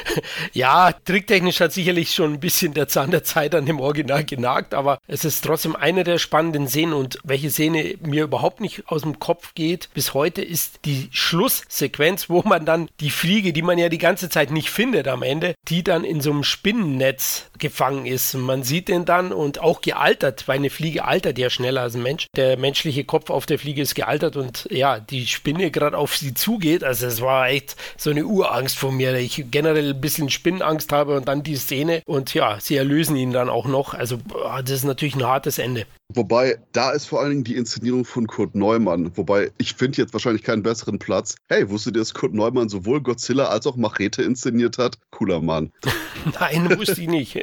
ja, 0.52 0.92
tricktechnisch 0.92 1.60
hat 1.60 1.72
sicherlich 1.72 2.10
schon 2.12 2.34
ein 2.34 2.40
bisschen 2.40 2.74
der 2.74 2.88
Zahn 2.88 3.10
der 3.10 3.22
Zeit 3.24 3.54
an 3.54 3.66
dem 3.66 3.80
Original 3.80 4.24
genagt, 4.24 4.74
aber 4.74 4.98
es 5.06 5.24
ist 5.24 5.44
trotzdem 5.44 5.76
eine 5.76 6.04
der 6.04 6.18
spannenden 6.18 6.68
Szenen 6.68 6.92
und 6.92 7.18
welche 7.22 7.50
Szene 7.50 7.94
mir 8.00 8.24
überhaupt 8.24 8.60
nicht 8.60 8.88
aus 8.88 9.02
dem 9.02 9.18
Kopf 9.18 9.54
geht 9.54 9.88
bis 9.94 10.14
heute 10.14 10.42
ist 10.42 10.80
die 10.84 11.08
Schlusssequenz, 11.12 12.28
wo 12.28 12.42
man 12.42 12.64
dann 12.64 12.88
die 13.00 13.10
Fliege, 13.10 13.52
die 13.52 13.62
man 13.62 13.78
ja 13.78 13.88
die 13.88 13.98
ganze 13.98 14.28
Zeit 14.28 14.50
nicht 14.50 14.70
findet 14.70 15.08
am 15.08 15.22
Ende, 15.22 15.54
die 15.68 15.84
dann 15.84 16.04
in 16.04 16.20
so 16.20 16.30
einem 16.30 16.44
Spinnennetz 16.44 17.50
gefangen 17.58 18.06
ist. 18.06 18.34
Man 18.34 18.62
sieht 18.62 18.88
den 18.88 19.04
dann 19.04 19.32
und 19.32 19.60
auch 19.60 19.80
gealtert, 19.80 20.47
weil 20.48 20.56
eine 20.56 20.70
Fliege 20.70 21.04
altert 21.04 21.38
ja 21.38 21.50
schneller 21.50 21.82
als 21.82 21.94
ein 21.94 22.02
Mensch. 22.02 22.26
Der 22.34 22.56
menschliche 22.56 23.04
Kopf 23.04 23.30
auf 23.30 23.46
der 23.46 23.58
Fliege 23.58 23.82
ist 23.82 23.94
gealtert 23.94 24.36
und 24.36 24.66
ja, 24.70 24.98
die 24.98 25.26
Spinne 25.26 25.70
gerade 25.70 25.96
auf 25.96 26.16
sie 26.16 26.34
zugeht. 26.34 26.82
Also 26.82 27.06
es 27.06 27.20
war 27.20 27.48
echt 27.48 27.76
so 27.96 28.10
eine 28.10 28.24
Urangst 28.24 28.78
von 28.78 28.96
mir. 28.96 29.14
Ich 29.16 29.44
generell 29.50 29.90
ein 29.90 30.00
bisschen 30.00 30.30
Spinnenangst 30.30 30.90
habe 30.92 31.16
und 31.16 31.28
dann 31.28 31.42
die 31.42 31.56
Szene 31.56 32.02
und 32.06 32.34
ja, 32.34 32.58
sie 32.60 32.76
erlösen 32.76 33.16
ihn 33.16 33.32
dann 33.32 33.48
auch 33.48 33.66
noch. 33.66 33.94
Also 33.94 34.18
das 34.60 34.70
ist 34.70 34.84
natürlich 34.84 35.16
ein 35.16 35.26
hartes 35.26 35.58
Ende. 35.58 35.86
Wobei, 36.14 36.58
da 36.72 36.92
ist 36.92 37.04
vor 37.04 37.20
allen 37.20 37.30
Dingen 37.30 37.44
die 37.44 37.56
Inszenierung 37.56 38.06
von 38.06 38.26
Kurt 38.26 38.54
Neumann. 38.54 39.14
Wobei, 39.14 39.52
ich 39.58 39.74
finde 39.74 39.98
jetzt 39.98 40.14
wahrscheinlich 40.14 40.42
keinen 40.42 40.62
besseren 40.62 40.98
Platz. 40.98 41.36
Hey, 41.48 41.68
wusstet 41.68 41.96
ihr, 41.96 42.00
dass 42.00 42.14
Kurt 42.14 42.32
Neumann 42.32 42.70
sowohl 42.70 43.02
Godzilla 43.02 43.48
als 43.48 43.66
auch 43.66 43.76
Machete 43.76 44.22
inszeniert 44.22 44.78
hat? 44.78 44.98
Cooler 45.10 45.42
Mann. 45.42 45.70
Nein, 46.40 46.78
wusste 46.78 47.02
ich 47.02 47.08
nicht. 47.08 47.34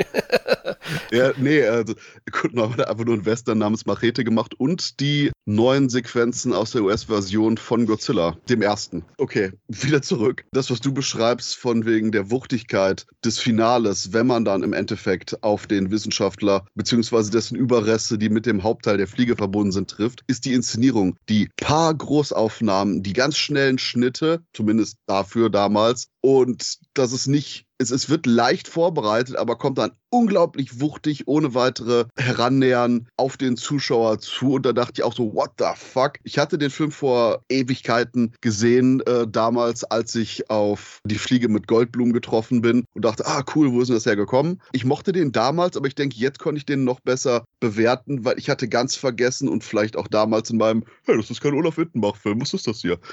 ja, 1.11 1.31
nee, 1.37 1.63
also 1.63 1.93
Kurt 2.31 2.55
Neumann 2.55 2.79
hat 2.79 2.87
einfach 2.87 3.05
nur 3.05 3.13
einen 3.13 3.25
Western 3.25 3.59
namens 3.59 3.85
Machete 3.85 4.23
gemacht 4.23 4.55
und 4.59 4.99
die 4.99 5.31
neuen 5.45 5.89
Sequenzen 5.89 6.51
aus 6.51 6.71
der 6.71 6.81
US-Version 6.81 7.57
von 7.57 7.85
Godzilla, 7.85 8.35
dem 8.49 8.63
ersten. 8.63 9.05
Okay, 9.17 9.51
wieder 9.67 10.01
zurück. 10.01 10.43
Das, 10.53 10.71
was 10.71 10.81
du 10.81 10.91
beschreibst 10.91 11.55
von 11.55 11.85
wegen 11.85 12.11
der 12.11 12.31
Wuchtigkeit 12.31 13.05
des 13.23 13.37
Finales, 13.37 14.11
wenn 14.11 14.25
man 14.25 14.43
dann 14.43 14.63
im 14.63 14.73
Endeffekt 14.73 15.43
auf 15.43 15.67
den 15.67 15.91
Wissenschaftler 15.91 16.65
bzw. 16.73 17.29
dessen 17.29 17.55
Überreste, 17.55 18.17
die 18.17 18.29
mit 18.29 18.47
dem 18.47 18.54
Hauptteil 18.63 18.97
der 18.97 19.07
Fliege 19.07 19.35
verbunden 19.35 19.71
sind, 19.71 19.89
trifft, 19.89 20.23
ist 20.27 20.45
die 20.45 20.53
Inszenierung. 20.53 21.17
Die 21.29 21.49
paar 21.57 21.93
Großaufnahmen, 21.93 23.03
die 23.03 23.13
ganz 23.13 23.37
schnellen 23.37 23.77
Schnitte, 23.77 24.43
zumindest 24.53 24.97
dafür 25.05 25.49
damals, 25.49 26.07
und 26.21 26.79
dass 26.97 27.11
es 27.11 27.27
nicht 27.27 27.65
es, 27.77 27.91
es 27.91 28.09
wird 28.09 28.25
leicht 28.25 28.67
vorbereitet, 28.67 29.35
aber 29.35 29.57
kommt 29.57 29.77
dann 29.77 29.91
unglaublich 30.09 30.79
wuchtig, 30.79 31.27
ohne 31.27 31.53
weitere 31.53 32.05
Herannähern 32.17 33.07
auf 33.17 33.35
den 33.35 33.57
Zuschauer 33.57 34.19
zu. 34.19 34.53
Und 34.53 34.65
da 34.65 34.71
dachte 34.71 34.93
ich 34.95 35.03
auch 35.03 35.13
so, 35.13 35.33
what 35.33 35.51
the 35.59 35.65
fuck? 35.75 36.13
Ich 36.23 36.37
hatte 36.37 36.57
den 36.57 36.69
Film 36.69 36.91
vor 36.91 37.43
Ewigkeiten 37.49 38.33
gesehen, 38.39 39.01
äh, 39.01 39.27
damals, 39.27 39.83
als 39.83 40.15
ich 40.15 40.49
auf 40.49 40.99
die 41.05 41.17
Fliege 41.17 41.49
mit 41.49 41.67
Goldblumen 41.67 42.13
getroffen 42.13 42.61
bin 42.61 42.85
und 42.93 43.03
dachte, 43.03 43.25
ah, 43.25 43.43
cool, 43.55 43.71
wo 43.71 43.81
ist 43.81 43.89
denn 43.89 43.97
das 43.97 44.05
hergekommen? 44.05 44.61
Ich 44.71 44.85
mochte 44.85 45.11
den 45.11 45.33
damals, 45.33 45.75
aber 45.75 45.87
ich 45.87 45.95
denke, 45.95 46.15
jetzt 46.17 46.39
konnte 46.39 46.59
ich 46.59 46.65
den 46.65 46.85
noch 46.85 47.01
besser 47.01 47.43
bewerten, 47.59 48.23
weil 48.23 48.39
ich 48.39 48.49
hatte 48.49 48.69
ganz 48.69 48.95
vergessen 48.95 49.49
und 49.49 49.63
vielleicht 49.63 49.97
auch 49.97 50.07
damals 50.07 50.49
in 50.49 50.57
meinem, 50.57 50.85
hey, 51.03 51.17
das 51.17 51.29
ist 51.29 51.41
kein 51.41 51.53
Olaf 51.53 51.77
Wittenbach-Film, 51.77 52.39
was 52.41 52.53
ist 52.53 52.67
das 52.67 52.81
hier? 52.81 52.99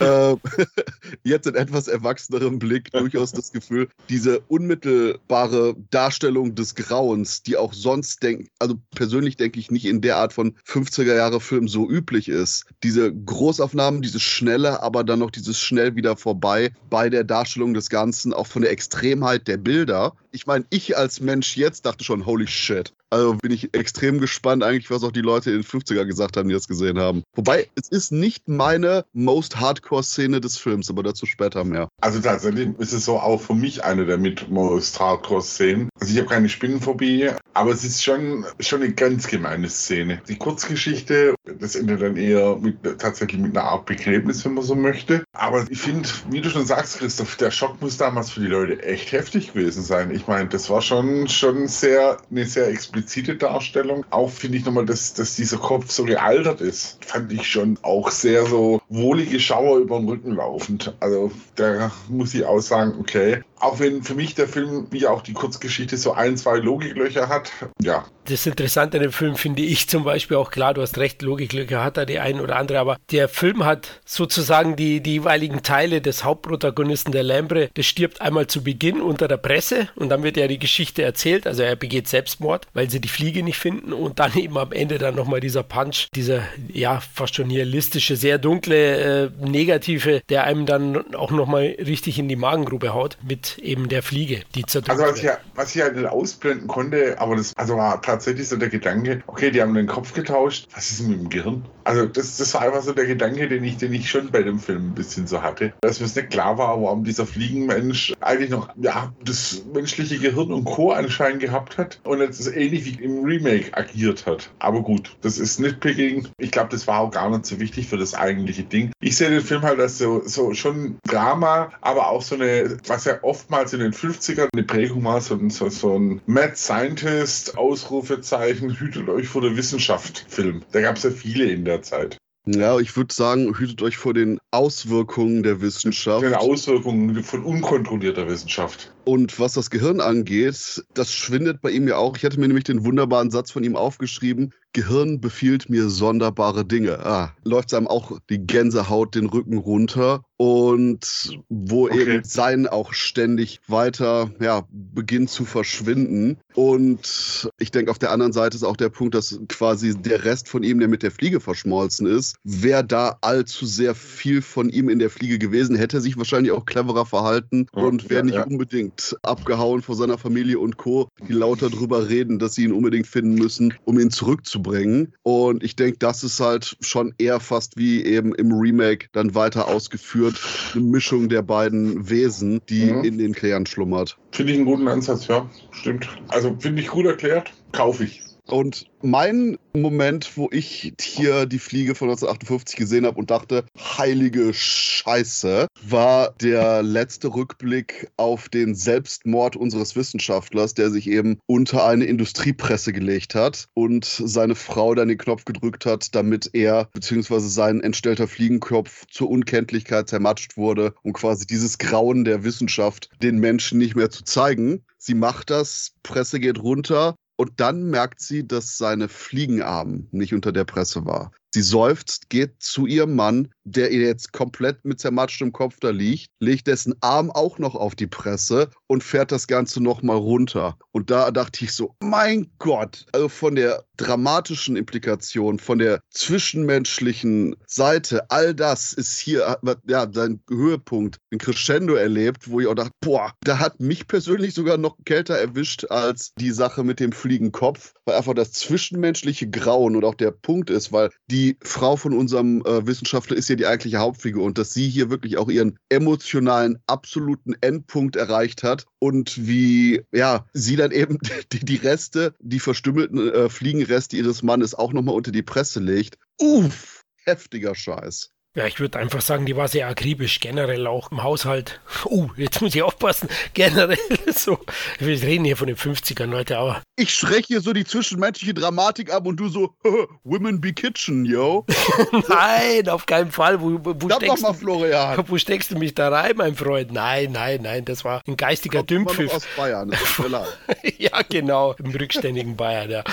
Ähm, 0.00 0.40
jetzt 1.24 1.46
in 1.46 1.54
etwas 1.54 1.88
erwachsenerem 1.88 2.58
Blick 2.58 2.88
durchaus 3.00 3.32
das 3.32 3.52
Gefühl, 3.52 3.88
diese 4.08 4.40
unmittelbare 4.48 5.76
Darstellung 5.90 6.54
des 6.54 6.74
Grauens, 6.74 7.42
die 7.42 7.56
auch 7.56 7.72
sonst 7.72 8.22
denken, 8.22 8.48
also 8.58 8.76
persönlich 8.94 9.36
denke 9.36 9.58
ich 9.58 9.70
nicht 9.70 9.86
in 9.86 10.00
der 10.00 10.16
Art 10.16 10.32
von 10.32 10.54
50er 10.66 11.14
Jahre 11.14 11.40
Film 11.40 11.68
so 11.68 11.88
üblich 11.88 12.28
ist. 12.28 12.66
Diese 12.82 13.12
Großaufnahmen, 13.12 14.02
dieses 14.02 14.22
schnelle, 14.22 14.82
aber 14.82 15.04
dann 15.04 15.18
noch 15.18 15.30
dieses 15.30 15.58
schnell 15.58 15.96
wieder 15.96 16.16
vorbei 16.16 16.72
bei 16.88 17.08
der 17.08 17.24
Darstellung 17.24 17.74
des 17.74 17.88
Ganzen, 17.88 18.32
auch 18.32 18.46
von 18.46 18.62
der 18.62 18.70
Extremheit 18.70 19.48
der 19.48 19.56
Bilder. 19.56 20.14
Ich 20.32 20.46
meine, 20.46 20.64
ich 20.70 20.96
als 20.96 21.20
Mensch 21.20 21.56
jetzt 21.56 21.86
dachte 21.86 22.04
schon, 22.04 22.24
holy 22.26 22.46
shit. 22.46 22.92
Also 23.10 23.34
bin 23.34 23.50
ich 23.50 23.74
extrem 23.74 24.20
gespannt, 24.20 24.62
eigentlich, 24.62 24.90
was 24.90 25.02
auch 25.02 25.10
die 25.10 25.20
Leute 25.20 25.50
in 25.50 25.56
den 25.56 25.64
50er 25.64 26.04
gesagt 26.04 26.36
haben, 26.36 26.48
die 26.48 26.54
das 26.54 26.68
gesehen 26.68 26.98
haben. 26.98 27.24
Wobei, 27.34 27.68
es 27.74 27.88
ist 27.88 28.12
nicht 28.12 28.46
meine 28.48 29.04
most 29.12 29.58
Hardcore-Szene 29.58 30.40
des 30.40 30.56
Films, 30.56 30.88
aber 30.88 31.02
dazu 31.02 31.26
später 31.26 31.64
mehr. 31.64 31.88
Also 32.00 32.20
tatsächlich 32.20 32.68
ist 32.78 32.92
es 32.92 33.04
so 33.04 33.18
auch 33.18 33.40
für 33.40 33.54
mich 33.54 33.82
eine 33.82 34.06
der 34.06 34.18
mit 34.18 34.48
most 34.48 35.00
Hardcore-Szenen. 35.00 35.88
Also 35.98 36.12
ich 36.12 36.18
habe 36.18 36.28
keine 36.28 36.48
Spinnenphobie, 36.48 37.30
aber 37.54 37.70
es 37.70 37.84
ist 37.84 38.02
schon, 38.02 38.46
schon 38.60 38.82
eine 38.82 38.92
ganz 38.92 39.26
gemeine 39.26 39.68
Szene. 39.68 40.22
Die 40.28 40.36
Kurzgeschichte, 40.36 41.34
das 41.58 41.74
endet 41.74 42.02
dann 42.02 42.16
eher 42.16 42.56
mit, 42.56 42.82
tatsächlich 42.98 43.40
mit 43.40 43.56
einer 43.56 43.66
Art 43.66 43.86
Begräbnis, 43.86 44.44
wenn 44.44 44.54
man 44.54 44.64
so 44.64 44.74
möchte. 44.74 45.24
Aber 45.32 45.64
ich 45.68 45.80
finde, 45.80 46.08
wie 46.30 46.40
du 46.40 46.50
schon 46.50 46.66
sagst, 46.66 46.98
Christoph, 46.98 47.36
der 47.36 47.50
Schock 47.50 47.80
muss 47.80 47.96
damals 47.96 48.30
für 48.30 48.40
die 48.40 48.46
Leute 48.46 48.82
echt 48.82 49.12
heftig 49.12 49.52
gewesen 49.52 49.82
sein. 49.82 50.10
Ich 50.10 50.26
meine, 50.26 50.48
das 50.48 50.70
war 50.70 50.82
schon, 50.82 51.28
schon 51.28 51.66
sehr, 51.66 52.18
eine 52.30 52.44
sehr 52.44 52.68
explizite 52.68 53.36
Darstellung. 53.36 54.04
Auch 54.10 54.30
finde 54.30 54.58
ich 54.58 54.64
nochmal, 54.64 54.86
dass, 54.86 55.14
dass 55.14 55.36
dieser 55.36 55.58
Kopf 55.58 55.90
so 55.90 56.04
gealtert 56.04 56.60
ist. 56.60 57.04
Fand 57.04 57.32
ich 57.32 57.46
schon 57.48 57.78
auch 57.82 58.10
sehr 58.10 58.46
so 58.46 58.80
wohlige 58.88 59.40
Schauer 59.40 59.78
über 59.78 59.98
den 59.98 60.08
Rücken 60.08 60.32
laufend. 60.32 60.94
Also 61.00 61.30
da 61.56 61.90
muss 62.08 62.34
ich 62.34 62.44
auch 62.44 62.60
sagen, 62.60 62.94
okay, 62.98 63.42
auch 63.60 63.78
wenn 63.78 64.02
für 64.02 64.14
mich 64.14 64.34
der 64.34 64.48
Film, 64.48 64.86
wie 64.90 65.06
auch 65.06 65.22
die 65.22 65.34
Kurzgeschichte, 65.34 65.96
so 65.96 66.12
ein, 66.12 66.36
zwei 66.36 66.58
Logiklöcher 66.58 67.28
hat, 67.28 67.52
ja. 67.82 68.04
Das 68.24 68.46
Interessante 68.46 68.98
an 68.98 69.02
dem 69.02 69.12
Film 69.12 69.36
finde 69.36 69.62
ich 69.62 69.88
zum 69.88 70.04
Beispiel 70.04 70.36
auch 70.36 70.50
klar, 70.50 70.74
du 70.74 70.82
hast 70.82 70.98
recht, 70.98 71.22
Logiklöcher 71.22 71.82
hat 71.82 71.96
er 71.96 72.06
die 72.06 72.18
ein 72.18 72.40
oder 72.40 72.56
andere, 72.56 72.78
aber 72.78 72.96
der 73.10 73.28
Film 73.28 73.64
hat 73.64 74.00
sozusagen 74.04 74.76
die, 74.76 75.00
die 75.00 75.14
jeweiligen 75.14 75.62
Teile 75.62 76.00
des 76.00 76.24
Hauptprotagonisten 76.24 77.12
der 77.12 77.22
Lambre, 77.22 77.68
der 77.76 77.82
stirbt 77.82 78.20
einmal 78.20 78.46
zu 78.46 78.62
Beginn 78.62 79.00
unter 79.00 79.28
der 79.28 79.36
Presse 79.36 79.88
und 79.96 80.08
dann 80.08 80.22
wird 80.22 80.36
ja 80.36 80.48
die 80.48 80.58
Geschichte 80.58 81.02
erzählt, 81.02 81.46
also 81.46 81.62
er 81.62 81.76
begeht 81.76 82.08
Selbstmord, 82.08 82.66
weil 82.72 82.88
sie 82.88 83.00
die 83.00 83.08
Fliege 83.08 83.42
nicht 83.42 83.58
finden 83.58 83.92
und 83.92 84.18
dann 84.18 84.34
eben 84.36 84.56
am 84.56 84.72
Ende 84.72 84.98
dann 84.98 85.14
nochmal 85.14 85.40
dieser 85.40 85.62
Punch, 85.62 86.08
dieser 86.14 86.42
ja 86.72 87.00
fast 87.00 87.34
schon 87.34 87.50
realistische, 87.50 88.16
sehr 88.16 88.38
dunkle, 88.38 89.26
äh, 89.26 89.30
negative, 89.40 90.22
der 90.28 90.44
einem 90.44 90.66
dann 90.66 91.14
auch 91.14 91.30
nochmal 91.30 91.76
richtig 91.78 92.18
in 92.18 92.28
die 92.28 92.36
Magengrube 92.36 92.94
haut 92.94 93.18
mit 93.26 93.49
eben 93.58 93.88
der 93.88 94.02
Fliege, 94.02 94.42
die 94.54 94.64
zerdrückt 94.64 95.00
Also 95.00 95.12
was 95.12 95.22
ich, 95.22 95.30
was 95.54 95.74
ich 95.74 95.82
halt 95.82 95.96
nicht 95.96 96.06
ausblenden 96.06 96.68
konnte, 96.68 97.16
aber 97.18 97.36
das 97.36 97.52
also 97.56 97.76
war 97.76 98.00
tatsächlich 98.02 98.48
so 98.48 98.56
der 98.56 98.68
Gedanke, 98.68 99.22
okay, 99.26 99.50
die 99.50 99.60
haben 99.62 99.74
den 99.74 99.86
Kopf 99.86 100.12
getauscht, 100.12 100.68
was 100.74 100.90
ist 100.90 101.02
mit 101.02 101.18
dem 101.18 101.28
Gehirn? 101.28 101.64
Also 101.84 102.06
das, 102.06 102.36
das 102.36 102.54
war 102.54 102.62
einfach 102.62 102.82
so 102.82 102.92
der 102.92 103.06
Gedanke, 103.06 103.48
den 103.48 103.64
ich, 103.64 103.76
den 103.76 103.92
ich 103.92 104.10
schon 104.10 104.30
bei 104.30 104.42
dem 104.42 104.58
Film 104.58 104.90
ein 104.90 104.94
bisschen 104.94 105.26
so 105.26 105.42
hatte. 105.42 105.72
Dass 105.80 106.00
mir 106.00 106.06
es 106.06 106.14
nicht 106.14 106.30
klar 106.30 106.58
war, 106.58 106.80
warum 106.80 107.04
dieser 107.04 107.26
Fliegenmensch 107.26 108.14
eigentlich 108.20 108.50
noch 108.50 108.68
ja, 108.76 109.12
das 109.24 109.62
menschliche 109.72 110.18
Gehirn 110.18 110.52
und 110.52 110.64
Co. 110.64 110.92
anscheinend 110.92 111.40
gehabt 111.40 111.78
hat 111.78 112.00
und 112.04 112.20
jetzt 112.20 112.46
ähnlich 112.46 112.84
wie 112.84 113.02
im 113.02 113.24
Remake 113.24 113.76
agiert 113.76 114.26
hat. 114.26 114.50
Aber 114.58 114.82
gut, 114.82 115.16
das 115.22 115.38
ist 115.38 115.58
Nitpicking. 115.60 116.28
Ich 116.38 116.50
glaube, 116.50 116.70
das 116.70 116.86
war 116.86 117.00
auch 117.00 117.10
gar 117.10 117.28
nicht 117.30 117.46
so 117.46 117.58
wichtig 117.58 117.88
für 117.88 117.96
das 117.96 118.14
eigentliche 118.14 118.64
Ding. 118.64 118.92
Ich 119.00 119.16
sehe 119.16 119.30
den 119.30 119.40
Film 119.40 119.62
halt 119.62 119.80
als 119.80 119.98
so, 119.98 120.22
so 120.24 120.54
schon 120.54 120.98
Drama, 121.06 121.72
aber 121.80 122.08
auch 122.08 122.22
so 122.22 122.34
eine, 122.34 122.78
was 122.86 123.04
ja 123.04 123.18
oftmals 123.40 123.72
in 123.72 123.80
den 123.80 123.92
50ern 123.92 124.48
eine 124.52 124.64
Prägung 124.64 125.04
war, 125.04 125.20
so, 125.20 125.38
so, 125.48 125.70
so 125.70 125.98
ein 125.98 126.20
Mad 126.26 126.56
Scientist, 126.56 127.56
Ausrufezeichen, 127.56 128.78
hütet 128.78 129.08
euch 129.08 129.28
vor 129.28 129.40
der 129.40 129.56
Wissenschaft 129.56 130.26
Film. 130.28 130.62
Da 130.72 130.82
gab 130.82 130.96
es 130.96 131.04
ja 131.04 131.10
viele 131.10 131.46
in 131.46 131.64
der 131.64 131.80
Zeit. 131.82 132.18
Ja, 132.46 132.78
ich 132.78 132.96
würde 132.96 133.14
sagen, 133.14 133.56
hütet 133.56 133.82
euch 133.82 133.96
vor 133.96 134.14
den 134.14 134.38
Auswirkungen 134.50 135.42
der 135.42 135.60
Wissenschaft. 135.60 136.22
Den 136.22 136.34
Auswirkungen 136.34 137.22
von 137.22 137.44
unkontrollierter 137.44 138.28
Wissenschaft. 138.28 138.92
Und 139.10 139.40
was 139.40 139.54
das 139.54 139.70
Gehirn 139.70 140.00
angeht, 140.00 140.84
das 140.94 141.12
schwindet 141.12 141.60
bei 141.60 141.72
ihm 141.72 141.88
ja 141.88 141.96
auch. 141.96 142.16
Ich 142.16 142.24
hatte 142.24 142.38
mir 142.38 142.46
nämlich 142.46 142.62
den 142.62 142.84
wunderbaren 142.84 143.32
Satz 143.32 143.50
von 143.50 143.64
ihm 143.64 143.74
aufgeschrieben. 143.74 144.54
Gehirn 144.72 145.20
befiehlt 145.20 145.68
mir 145.68 145.88
sonderbare 145.88 146.64
Dinge. 146.64 147.04
Ah, 147.04 147.34
läuft 147.42 147.74
einem 147.74 147.88
auch 147.88 148.20
die 148.30 148.38
Gänsehaut 148.38 149.16
den 149.16 149.26
Rücken 149.26 149.58
runter 149.58 150.22
und 150.36 151.38
wo 151.48 151.86
okay. 151.86 152.00
eben 152.00 152.24
sein 152.24 152.66
auch 152.66 152.94
ständig 152.94 153.60
weiter 153.66 154.30
ja, 154.40 154.62
beginnt 154.70 155.28
zu 155.28 155.44
verschwinden. 155.44 156.38
Und 156.54 157.50
ich 157.58 157.72
denke, 157.72 157.90
auf 157.90 157.98
der 157.98 158.12
anderen 158.12 158.32
Seite 158.32 158.56
ist 158.56 158.62
auch 158.62 158.76
der 158.76 158.88
Punkt, 158.90 159.14
dass 159.14 159.40
quasi 159.48 159.94
der 160.00 160.24
Rest 160.24 160.48
von 160.48 160.62
ihm, 160.62 160.78
der 160.78 160.88
mit 160.88 161.02
der 161.02 161.10
Fliege 161.10 161.40
verschmolzen 161.40 162.06
ist, 162.06 162.36
wäre 162.44 162.84
da 162.84 163.18
allzu 163.20 163.66
sehr 163.66 163.94
viel 163.94 164.40
von 164.40 164.70
ihm 164.70 164.88
in 164.88 165.00
der 165.00 165.10
Fliege 165.10 165.38
gewesen, 165.38 165.74
hätte 165.74 166.00
sich 166.00 166.16
wahrscheinlich 166.16 166.52
auch 166.52 166.64
cleverer 166.64 167.06
verhalten 167.06 167.66
und 167.72 168.08
wäre 168.08 168.20
ja, 168.20 168.24
nicht 168.24 168.34
ja. 168.36 168.44
unbedingt 168.44 168.99
abgehauen 169.22 169.82
vor 169.82 169.94
seiner 169.94 170.18
Familie 170.18 170.58
und 170.58 170.76
Co., 170.76 171.08
die 171.28 171.32
lauter 171.32 171.70
drüber 171.70 172.08
reden, 172.08 172.38
dass 172.38 172.54
sie 172.54 172.64
ihn 172.64 172.72
unbedingt 172.72 173.06
finden 173.06 173.34
müssen, 173.34 173.74
um 173.84 173.98
ihn 173.98 174.10
zurückzubringen 174.10 174.70
bringen. 174.70 175.12
Und 175.22 175.62
ich 175.62 175.76
denke, 175.76 175.98
das 175.98 176.24
ist 176.24 176.40
halt 176.40 176.76
schon 176.80 177.14
eher 177.18 177.40
fast 177.40 177.76
wie 177.76 178.04
eben 178.04 178.34
im 178.34 178.52
Remake 178.52 179.08
dann 179.12 179.34
weiter 179.34 179.68
ausgeführt. 179.68 180.40
Eine 180.74 180.84
Mischung 180.84 181.28
der 181.28 181.42
beiden 181.42 182.08
Wesen, 182.08 182.60
die 182.68 182.92
mhm. 182.92 183.04
in 183.04 183.18
den 183.18 183.34
Klären 183.34 183.66
schlummert. 183.66 184.18
Finde 184.32 184.52
ich 184.52 184.58
einen 184.58 184.66
guten 184.66 184.88
Ansatz, 184.88 185.26
ja. 185.26 185.48
Stimmt. 185.72 186.08
Also 186.28 186.56
finde 186.58 186.82
ich 186.82 186.88
gut 186.88 187.06
erklärt. 187.06 187.52
Kaufe 187.72 188.04
ich. 188.04 188.22
Und 188.50 188.86
mein 189.02 189.58
Moment, 189.72 190.36
wo 190.36 190.48
ich 190.50 190.92
hier 191.00 191.46
die 191.46 191.58
Fliege 191.58 191.94
von 191.94 192.08
1958 192.08 192.76
gesehen 192.76 193.06
habe 193.06 193.18
und 193.18 193.30
dachte, 193.30 193.64
heilige 193.78 194.52
Scheiße, 194.52 195.68
war 195.82 196.34
der 196.40 196.82
letzte 196.82 197.28
Rückblick 197.28 198.10
auf 198.16 198.48
den 198.48 198.74
Selbstmord 198.74 199.56
unseres 199.56 199.94
Wissenschaftlers, 199.94 200.74
der 200.74 200.90
sich 200.90 201.08
eben 201.08 201.38
unter 201.46 201.86
eine 201.86 202.04
Industriepresse 202.04 202.92
gelegt 202.92 203.34
hat 203.34 203.68
und 203.74 204.04
seine 204.04 204.56
Frau 204.56 204.94
dann 204.94 205.08
den 205.08 205.18
Knopf 205.18 205.44
gedrückt 205.44 205.86
hat, 205.86 206.14
damit 206.14 206.50
er 206.52 206.88
bzw. 206.92 207.38
sein 207.38 207.80
entstellter 207.80 208.26
Fliegenkopf 208.26 209.06
zur 209.10 209.30
Unkenntlichkeit 209.30 210.08
zermatscht 210.08 210.56
wurde, 210.56 210.94
um 211.02 211.12
quasi 211.12 211.46
dieses 211.46 211.78
Grauen 211.78 212.24
der 212.24 212.42
Wissenschaft 212.42 213.08
den 213.22 213.38
Menschen 213.38 213.78
nicht 213.78 213.94
mehr 213.94 214.10
zu 214.10 214.24
zeigen. 214.24 214.82
Sie 214.98 215.14
macht 215.14 215.50
das, 215.50 215.92
Presse 216.02 216.40
geht 216.40 216.58
runter 216.58 217.14
und 217.40 217.58
dann 217.58 217.84
merkt 217.84 218.20
sie, 218.20 218.46
dass 218.46 218.76
seine 218.76 219.08
Fliegenarm 219.08 220.08
nicht 220.10 220.34
unter 220.34 220.52
der 220.52 220.64
Presse 220.64 221.06
war. 221.06 221.32
Sie 221.54 221.62
seufzt, 221.62 222.28
geht 222.28 222.56
zu 222.58 222.84
ihrem 222.84 223.16
Mann, 223.16 223.48
der 223.70 223.92
jetzt 223.92 224.32
komplett 224.32 224.84
mit 224.84 225.00
zermatschtem 225.00 225.52
Kopf 225.52 225.76
da 225.80 225.90
liegt, 225.90 226.30
legt 226.40 226.66
dessen 226.66 226.94
Arm 227.00 227.30
auch 227.30 227.58
noch 227.58 227.74
auf 227.74 227.94
die 227.94 228.06
Presse 228.06 228.70
und 228.86 229.04
fährt 229.04 229.32
das 229.32 229.46
Ganze 229.46 229.82
nochmal 229.82 230.16
runter. 230.16 230.76
Und 230.92 231.10
da 231.10 231.30
dachte 231.30 231.64
ich 231.64 231.72
so, 231.72 231.94
mein 232.02 232.50
Gott, 232.58 233.06
also 233.12 233.28
von 233.28 233.54
der 233.54 233.84
dramatischen 233.96 234.76
Implikation, 234.76 235.58
von 235.58 235.78
der 235.78 236.00
zwischenmenschlichen 236.10 237.54
Seite, 237.66 238.30
all 238.30 238.54
das 238.54 238.92
ist 238.92 239.18
hier 239.18 239.58
ja 239.86 240.08
sein 240.12 240.42
Höhepunkt, 240.48 241.18
ein 241.32 241.38
Crescendo 241.38 241.94
erlebt, 241.94 242.50
wo 242.50 242.60
ich 242.60 242.66
auch 242.66 242.74
dachte, 242.74 242.92
boah, 243.00 243.32
da 243.42 243.58
hat 243.58 243.80
mich 243.80 244.08
persönlich 244.08 244.54
sogar 244.54 244.78
noch 244.78 244.96
kälter 245.04 245.36
erwischt 245.36 245.84
als 245.90 246.32
die 246.34 246.50
Sache 246.50 246.82
mit 246.82 246.98
dem 246.98 247.12
Fliegenkopf, 247.12 247.92
weil 248.04 248.16
einfach 248.16 248.34
das 248.34 248.52
zwischenmenschliche 248.52 249.48
Grauen 249.48 249.96
und 249.96 250.04
auch 250.04 250.14
der 250.14 250.30
Punkt 250.30 250.70
ist, 250.70 250.92
weil 250.92 251.10
die 251.30 251.56
Frau 251.62 251.96
von 251.96 252.12
unserem 252.12 252.62
äh, 252.64 252.86
Wissenschaftler 252.86 253.36
ist 253.36 253.48
ja 253.48 253.56
die 253.60 253.66
eigentliche 253.66 253.98
Hauptfigur 253.98 254.44
und 254.44 254.58
dass 254.58 254.74
sie 254.74 254.88
hier 254.88 255.10
wirklich 255.10 255.38
auch 255.38 255.48
ihren 255.48 255.78
emotionalen 255.88 256.78
absoluten 256.86 257.54
Endpunkt 257.60 258.16
erreicht 258.16 258.62
hat 258.62 258.86
und 258.98 259.46
wie 259.46 260.02
ja 260.12 260.46
sie 260.52 260.76
dann 260.76 260.90
eben 260.90 261.18
die, 261.52 261.64
die 261.64 261.76
Reste, 261.76 262.34
die 262.40 262.60
verstümmelten 262.60 263.32
äh, 263.32 263.48
Fliegenreste 263.48 264.16
ihres 264.16 264.42
Mannes 264.42 264.74
auch 264.74 264.92
nochmal 264.92 265.14
unter 265.14 265.32
die 265.32 265.42
Presse 265.42 265.80
legt. 265.80 266.18
Uff, 266.40 267.04
heftiger 267.24 267.74
Scheiß. 267.74 268.32
Ja, 268.56 268.66
ich 268.66 268.80
würde 268.80 268.98
einfach 268.98 269.20
sagen, 269.20 269.46
die 269.46 269.54
war 269.54 269.68
sehr 269.68 269.86
akribisch, 269.86 270.40
generell 270.40 270.88
auch 270.88 271.12
im 271.12 271.22
Haushalt. 271.22 271.80
Oh, 272.04 272.30
jetzt 272.36 272.60
muss 272.60 272.74
ich 272.74 272.82
aufpassen. 272.82 273.28
Generell 273.54 273.96
so. 274.34 274.58
Wir 274.98 275.22
reden 275.22 275.44
hier 275.44 275.56
von 275.56 275.68
den 275.68 275.76
50ern, 275.76 276.26
Leute, 276.26 276.58
aber. 276.58 276.82
Ich 277.00 277.14
schreck 277.14 277.46
hier 277.46 277.62
so 277.62 277.72
die 277.72 277.86
zwischenmenschliche 277.86 278.52
Dramatik 278.52 279.10
ab 279.10 279.26
und 279.26 279.36
du 279.36 279.48
so, 279.48 279.74
Women 280.22 280.60
be 280.60 280.74
Kitchen, 280.74 281.24
yo. 281.24 281.64
nein, 282.28 282.90
auf 282.90 283.06
keinen 283.06 283.30
Fall. 283.30 283.58
Wo, 283.58 283.80
wo, 283.82 284.10
steckst, 284.10 284.42
mal, 284.42 284.52
Florian. 284.52 285.24
wo 285.28 285.38
steckst 285.38 285.70
du 285.70 285.78
mich 285.78 285.94
da 285.94 286.10
rein, 286.10 286.32
mein 286.36 286.54
Freund? 286.54 286.92
Nein, 286.92 287.32
nein, 287.32 287.62
nein, 287.62 287.86
das 287.86 288.04
war 288.04 288.20
ein 288.26 288.36
geistiger 288.36 288.82
Dümpfiff. 288.82 289.32
aus 289.32 289.46
Bayern, 289.56 289.90
das 289.90 290.02
ist 290.02 290.98
Ja, 290.98 291.22
genau, 291.26 291.74
im 291.78 291.90
rückständigen 291.90 292.54
Bayern, 292.54 292.90
ja. 292.90 293.04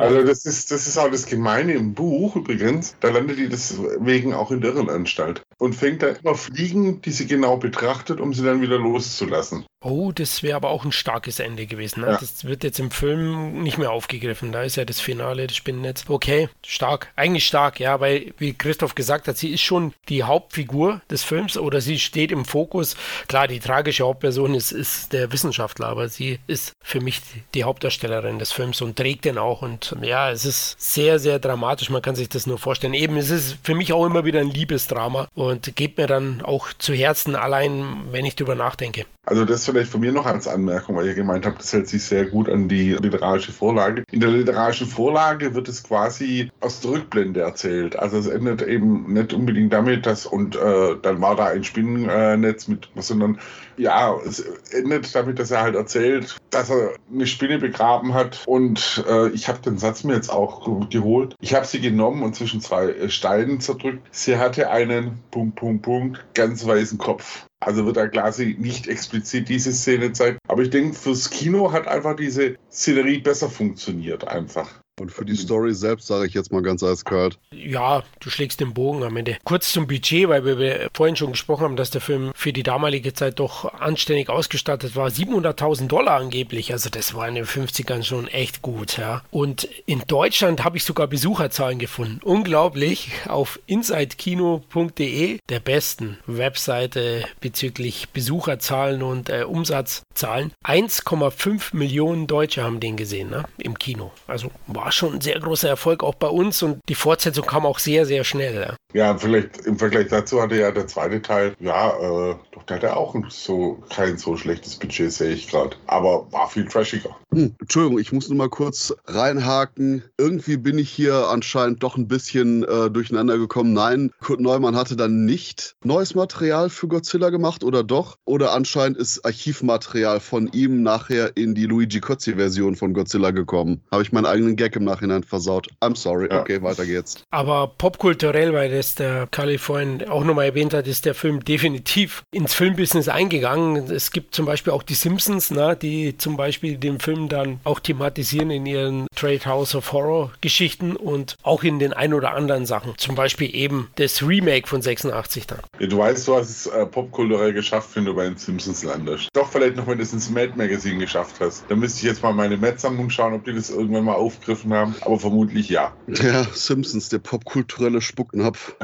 also 0.00 0.24
das 0.24 0.44
ist, 0.44 0.72
das 0.72 0.88
ist 0.88 0.98
auch 0.98 1.08
das 1.08 1.26
Gemeine 1.26 1.74
im 1.74 1.94
Buch 1.94 2.34
übrigens. 2.34 2.96
Da 2.98 3.10
landet 3.10 3.38
die 3.38 3.48
deswegen 3.48 4.34
auch 4.34 4.50
in 4.50 4.60
der 4.60 4.72
Irrenanstalt 4.72 5.42
und 5.58 5.76
fängt 5.76 6.02
da 6.02 6.08
immer 6.08 6.34
Fliegen, 6.34 7.00
die 7.00 7.12
sie 7.12 7.28
genau 7.28 7.58
betrachtet, 7.58 8.20
um 8.20 8.34
sie 8.34 8.42
dann 8.42 8.60
wieder 8.60 8.78
loszulassen. 8.78 9.64
Oh, 9.86 10.12
das 10.12 10.42
wäre 10.42 10.56
aber 10.56 10.70
auch 10.70 10.86
ein 10.86 10.92
starkes 10.92 11.40
Ende 11.40 11.66
gewesen. 11.66 12.00
Ne? 12.00 12.06
Ja. 12.06 12.16
Das 12.16 12.44
wird 12.44 12.64
jetzt 12.64 12.80
im 12.80 12.90
Film 12.90 13.03
nicht 13.04 13.78
mehr 13.78 13.90
aufgegriffen. 13.90 14.52
Da 14.52 14.62
ist 14.62 14.76
ja 14.76 14.84
das 14.84 15.00
Finale, 15.00 15.46
das 15.46 15.56
Spinnennetz. 15.56 16.04
Okay, 16.08 16.48
stark. 16.64 17.12
Eigentlich 17.16 17.46
stark, 17.46 17.80
ja, 17.80 18.00
weil, 18.00 18.32
wie 18.38 18.54
Christoph 18.54 18.94
gesagt 18.94 19.28
hat, 19.28 19.36
sie 19.36 19.50
ist 19.50 19.62
schon 19.62 19.92
die 20.08 20.22
Hauptfigur 20.22 21.00
des 21.10 21.22
Films 21.22 21.56
oder 21.56 21.80
sie 21.80 21.98
steht 21.98 22.32
im 22.32 22.44
Fokus. 22.44 22.96
Klar, 23.28 23.48
die 23.48 23.60
tragische 23.60 24.04
Hauptperson 24.04 24.54
ist, 24.54 24.72
ist 24.72 25.12
der 25.12 25.32
Wissenschaftler, 25.32 25.88
aber 25.88 26.08
sie 26.08 26.38
ist 26.46 26.72
für 26.82 27.00
mich 27.00 27.20
die 27.54 27.64
Hauptdarstellerin 27.64 28.38
des 28.38 28.52
Films 28.52 28.80
und 28.80 28.96
trägt 28.96 29.24
den 29.24 29.38
auch. 29.38 29.62
Und 29.62 29.96
ja, 30.02 30.30
es 30.30 30.44
ist 30.44 30.80
sehr, 30.80 31.18
sehr 31.18 31.38
dramatisch. 31.38 31.90
Man 31.90 32.02
kann 32.02 32.16
sich 32.16 32.28
das 32.28 32.46
nur 32.46 32.58
vorstellen. 32.58 32.94
Eben, 32.94 33.16
es 33.16 33.30
ist 33.30 33.58
für 33.62 33.74
mich 33.74 33.92
auch 33.92 34.06
immer 34.06 34.24
wieder 34.24 34.40
ein 34.40 34.50
Liebesdrama 34.50 35.28
und 35.34 35.76
geht 35.76 35.98
mir 35.98 36.06
dann 36.06 36.42
auch 36.42 36.72
zu 36.78 36.94
Herzen, 36.94 37.36
allein 37.36 38.04
wenn 38.10 38.24
ich 38.24 38.36
drüber 38.36 38.54
nachdenke. 38.54 39.06
Also 39.26 39.44
das 39.44 39.64
vielleicht 39.64 39.90
von 39.90 40.00
mir 40.00 40.12
noch 40.12 40.26
als 40.26 40.46
Anmerkung, 40.46 40.96
weil 40.96 41.06
ihr 41.06 41.14
gemeint 41.14 41.46
habt, 41.46 41.58
das 41.58 41.72
hält 41.72 41.88
sich 41.88 42.04
sehr 42.04 42.26
gut 42.26 42.48
an 42.48 42.68
die 42.68 42.92
literarische 42.92 43.52
Vorlage. 43.52 44.04
In 44.10 44.20
der 44.20 44.30
literarischen 44.30 44.86
Vorlage 44.86 45.54
wird 45.54 45.68
es 45.68 45.82
quasi 45.82 46.50
aus 46.60 46.80
der 46.80 46.92
Rückblende 46.92 47.40
erzählt. 47.40 47.96
Also 47.96 48.18
es 48.18 48.26
endet 48.26 48.62
eben 48.62 49.12
nicht 49.12 49.32
unbedingt 49.32 49.72
damit, 49.72 50.04
dass 50.04 50.26
und 50.26 50.56
äh, 50.56 50.96
dann 51.00 51.22
war 51.22 51.36
da 51.36 51.46
ein 51.46 51.64
Spinnennetz 51.64 52.68
mit, 52.68 52.88
sondern 52.96 53.38
ja, 53.76 54.14
es 54.26 54.40
endet 54.70 55.14
damit, 55.14 55.38
dass 55.38 55.50
er 55.50 55.62
halt 55.62 55.74
erzählt, 55.74 56.36
dass 56.54 56.70
er 56.70 56.94
eine 57.12 57.26
Spinne 57.26 57.58
begraben 57.58 58.14
hat 58.14 58.42
und 58.46 59.04
äh, 59.08 59.28
ich 59.30 59.48
habe 59.48 59.60
den 59.60 59.78
Satz 59.78 60.04
mir 60.04 60.14
jetzt 60.14 60.30
auch 60.30 60.88
geholt. 60.88 61.34
Ich 61.40 61.54
habe 61.54 61.66
sie 61.66 61.80
genommen 61.80 62.22
und 62.22 62.34
zwischen 62.34 62.60
zwei 62.60 63.08
Steinen 63.08 63.60
zerdrückt. 63.60 64.06
Sie 64.10 64.36
hatte 64.36 64.70
einen 64.70 65.20
Punkt, 65.30 65.56
Punkt, 65.56 65.82
Punkt, 65.82 66.24
ganz 66.34 66.66
weißen 66.66 66.98
Kopf. 66.98 67.46
Also 67.60 67.86
wird 67.86 67.96
da 67.96 68.08
quasi 68.08 68.56
nicht 68.58 68.86
explizit 68.88 69.48
diese 69.48 69.72
Szene 69.72 70.12
zeigen. 70.12 70.38
Aber 70.48 70.62
ich 70.62 70.70
denke, 70.70 70.94
fürs 70.94 71.30
Kino 71.30 71.72
hat 71.72 71.88
einfach 71.88 72.14
diese 72.14 72.56
Szenerie 72.70 73.18
besser 73.18 73.48
funktioniert 73.48 74.28
einfach. 74.28 74.83
Und 75.00 75.10
für 75.10 75.24
die 75.24 75.34
Story 75.34 75.74
selbst 75.74 76.06
sage 76.06 76.26
ich 76.26 76.34
jetzt 76.34 76.52
mal 76.52 76.62
ganz 76.62 76.82
eiskalt. 76.82 77.38
Ja, 77.50 78.04
du 78.20 78.30
schlägst 78.30 78.60
den 78.60 78.74
Bogen 78.74 79.02
am 79.02 79.16
Ende. 79.16 79.38
Kurz 79.42 79.72
zum 79.72 79.88
Budget, 79.88 80.28
weil 80.28 80.44
wir 80.44 80.88
vorhin 80.94 81.16
schon 81.16 81.32
gesprochen 81.32 81.64
haben, 81.64 81.76
dass 81.76 81.90
der 81.90 82.00
Film 82.00 82.30
für 82.36 82.52
die 82.52 82.62
damalige 82.62 83.12
Zeit 83.12 83.40
doch 83.40 83.74
anständig 83.74 84.28
ausgestattet 84.28 84.94
war. 84.94 85.08
700.000 85.08 85.88
Dollar 85.88 86.20
angeblich. 86.20 86.72
Also 86.72 86.90
das 86.90 87.14
war 87.14 87.26
in 87.26 87.34
den 87.34 87.44
50ern 87.44 88.04
schon 88.04 88.28
echt 88.28 88.62
gut. 88.62 88.96
Ja. 88.96 89.22
Und 89.32 89.68
in 89.86 90.02
Deutschland 90.06 90.62
habe 90.62 90.76
ich 90.76 90.84
sogar 90.84 91.08
Besucherzahlen 91.08 91.80
gefunden. 91.80 92.20
Unglaublich. 92.22 93.10
Auf 93.26 93.58
insidekino.de, 93.66 95.38
der 95.48 95.60
besten 95.60 96.18
Webseite 96.26 97.24
bezüglich 97.40 98.10
Besucherzahlen 98.10 99.02
und 99.02 99.28
äh, 99.28 99.42
Umsatzzahlen. 99.42 100.52
1,5 100.64 101.74
Millionen 101.74 102.28
Deutsche 102.28 102.62
haben 102.62 102.78
den 102.78 102.96
gesehen 102.96 103.30
ne? 103.30 103.44
im 103.58 103.76
Kino. 103.76 104.12
Also 104.28 104.52
war 104.68 104.83
war 104.84 104.92
schon 104.92 105.14
ein 105.14 105.20
sehr 105.22 105.40
großer 105.40 105.68
Erfolg 105.68 106.04
auch 106.04 106.14
bei 106.14 106.28
uns 106.28 106.62
und 106.62 106.78
die 106.90 106.94
Fortsetzung 106.94 107.46
kam 107.46 107.64
auch 107.64 107.78
sehr, 107.78 108.04
sehr 108.04 108.22
schnell. 108.22 108.76
Ja, 108.92 109.16
vielleicht 109.16 109.64
im 109.64 109.78
Vergleich 109.78 110.08
dazu 110.08 110.42
hatte 110.42 110.56
ja 110.56 110.70
der 110.70 110.86
zweite 110.86 111.22
Teil, 111.22 111.56
ja, 111.58 111.88
äh, 111.88 112.36
doch 112.52 112.62
der 112.64 112.76
hatte 112.76 112.96
auch 112.96 113.16
so, 113.30 113.82
kein 113.88 114.18
so 114.18 114.36
schlechtes 114.36 114.76
Budget, 114.76 115.10
sehe 115.10 115.32
ich 115.32 115.48
gerade. 115.48 115.76
Aber 115.86 116.30
war 116.30 116.48
viel 116.48 116.66
trashiger. 116.66 117.16
Hm, 117.32 117.54
Entschuldigung, 117.60 117.98
ich 117.98 118.12
muss 118.12 118.28
nur 118.28 118.36
mal 118.36 118.50
kurz 118.50 118.94
reinhaken. 119.06 120.04
Irgendwie 120.18 120.58
bin 120.58 120.78
ich 120.78 120.90
hier 120.90 121.28
anscheinend 121.28 121.82
doch 121.82 121.96
ein 121.96 122.06
bisschen 122.06 122.62
äh, 122.64 122.90
durcheinander 122.90 123.38
gekommen. 123.38 123.72
Nein, 123.72 124.12
Kurt 124.20 124.40
Neumann 124.40 124.76
hatte 124.76 124.96
dann 124.96 125.24
nicht 125.24 125.74
neues 125.82 126.14
Material 126.14 126.68
für 126.68 126.88
Godzilla 126.88 127.30
gemacht 127.30 127.64
oder 127.64 127.82
doch? 127.82 128.18
Oder 128.26 128.52
anscheinend 128.52 128.98
ist 128.98 129.24
Archivmaterial 129.24 130.20
von 130.20 130.48
ihm 130.52 130.82
nachher 130.82 131.36
in 131.36 131.54
die 131.54 131.66
Luigi 131.66 132.00
Cozzi-Version 132.00 132.76
von 132.76 132.92
Godzilla 132.92 133.30
gekommen. 133.30 133.80
Habe 133.90 134.02
ich 134.02 134.12
meinen 134.12 134.26
eigenen 134.26 134.56
Gag 134.56 134.73
im 134.76 134.84
Nachhinein 134.84 135.22
versaut. 135.22 135.68
I'm 135.80 135.96
sorry. 135.96 136.28
Ja. 136.30 136.40
Okay, 136.40 136.62
weiter 136.62 136.86
geht's. 136.86 137.22
Aber 137.30 137.72
popkulturell, 137.78 138.52
weil 138.52 138.70
das 138.70 138.94
der 138.94 139.26
Kali 139.30 139.58
vorhin 139.58 140.08
auch 140.08 140.24
nochmal 140.24 140.46
erwähnt 140.46 140.74
hat, 140.74 140.86
ist 140.86 141.04
der 141.04 141.14
Film 141.14 141.44
definitiv 141.44 142.22
ins 142.30 142.54
Filmbusiness 142.54 143.08
eingegangen. 143.08 143.90
Es 143.90 144.10
gibt 144.10 144.34
zum 144.34 144.46
Beispiel 144.46 144.72
auch 144.72 144.82
die 144.82 144.94
Simpsons, 144.94 145.50
na, 145.50 145.74
die 145.74 146.16
zum 146.16 146.36
Beispiel 146.36 146.76
den 146.76 147.00
Film 147.00 147.28
dann 147.28 147.60
auch 147.64 147.80
thematisieren 147.80 148.50
in 148.50 148.66
ihren 148.66 149.06
Trade 149.14 149.44
House 149.44 149.74
of 149.74 149.92
Horror 149.92 150.32
Geschichten 150.40 150.96
und 150.96 151.36
auch 151.42 151.62
in 151.62 151.78
den 151.78 151.92
ein 151.92 152.14
oder 152.14 152.34
anderen 152.34 152.66
Sachen. 152.66 152.94
Zum 152.96 153.14
Beispiel 153.14 153.54
eben 153.54 153.88
das 153.96 154.22
Remake 154.22 154.66
von 154.66 154.82
86 154.82 155.46
dann. 155.46 155.60
Ja, 155.78 155.86
du 155.86 155.98
weißt, 155.98 156.26
du 156.28 156.36
hast 156.36 156.50
es 156.50 156.66
äh, 156.66 156.86
popkulturell 156.86 157.52
geschafft, 157.52 157.90
wenn 157.94 158.04
du 158.04 158.14
bei 158.14 158.24
den 158.24 158.36
Simpsons 158.36 158.82
landest. 158.84 159.28
Doch 159.32 159.50
vielleicht 159.50 159.76
noch, 159.76 159.86
wenn 159.86 159.98
du 159.98 160.04
es 160.04 160.12
ins 160.12 160.30
Mad 160.30 160.52
Magazine 160.56 160.98
geschafft 160.98 161.36
hast. 161.40 161.64
Dann 161.68 161.78
müsste 161.78 161.98
ich 161.98 162.04
jetzt 162.04 162.22
mal 162.22 162.32
meine 162.32 162.56
Mad-Sammlung 162.56 163.10
schauen, 163.10 163.34
ob 163.34 163.44
die 163.44 163.54
das 163.54 163.70
irgendwann 163.70 164.04
mal 164.04 164.14
aufgriffen 164.14 164.63
aufgegriffen 164.64 164.74
haben, 164.74 164.94
aber 165.00 165.18
vermutlich 165.18 165.68
ja. 165.68 165.92
Ja, 166.08 166.44
Simpsons, 166.52 167.08
der 167.08 167.18
popkulturelle 167.18 168.00
Spucknapf. 168.00 168.74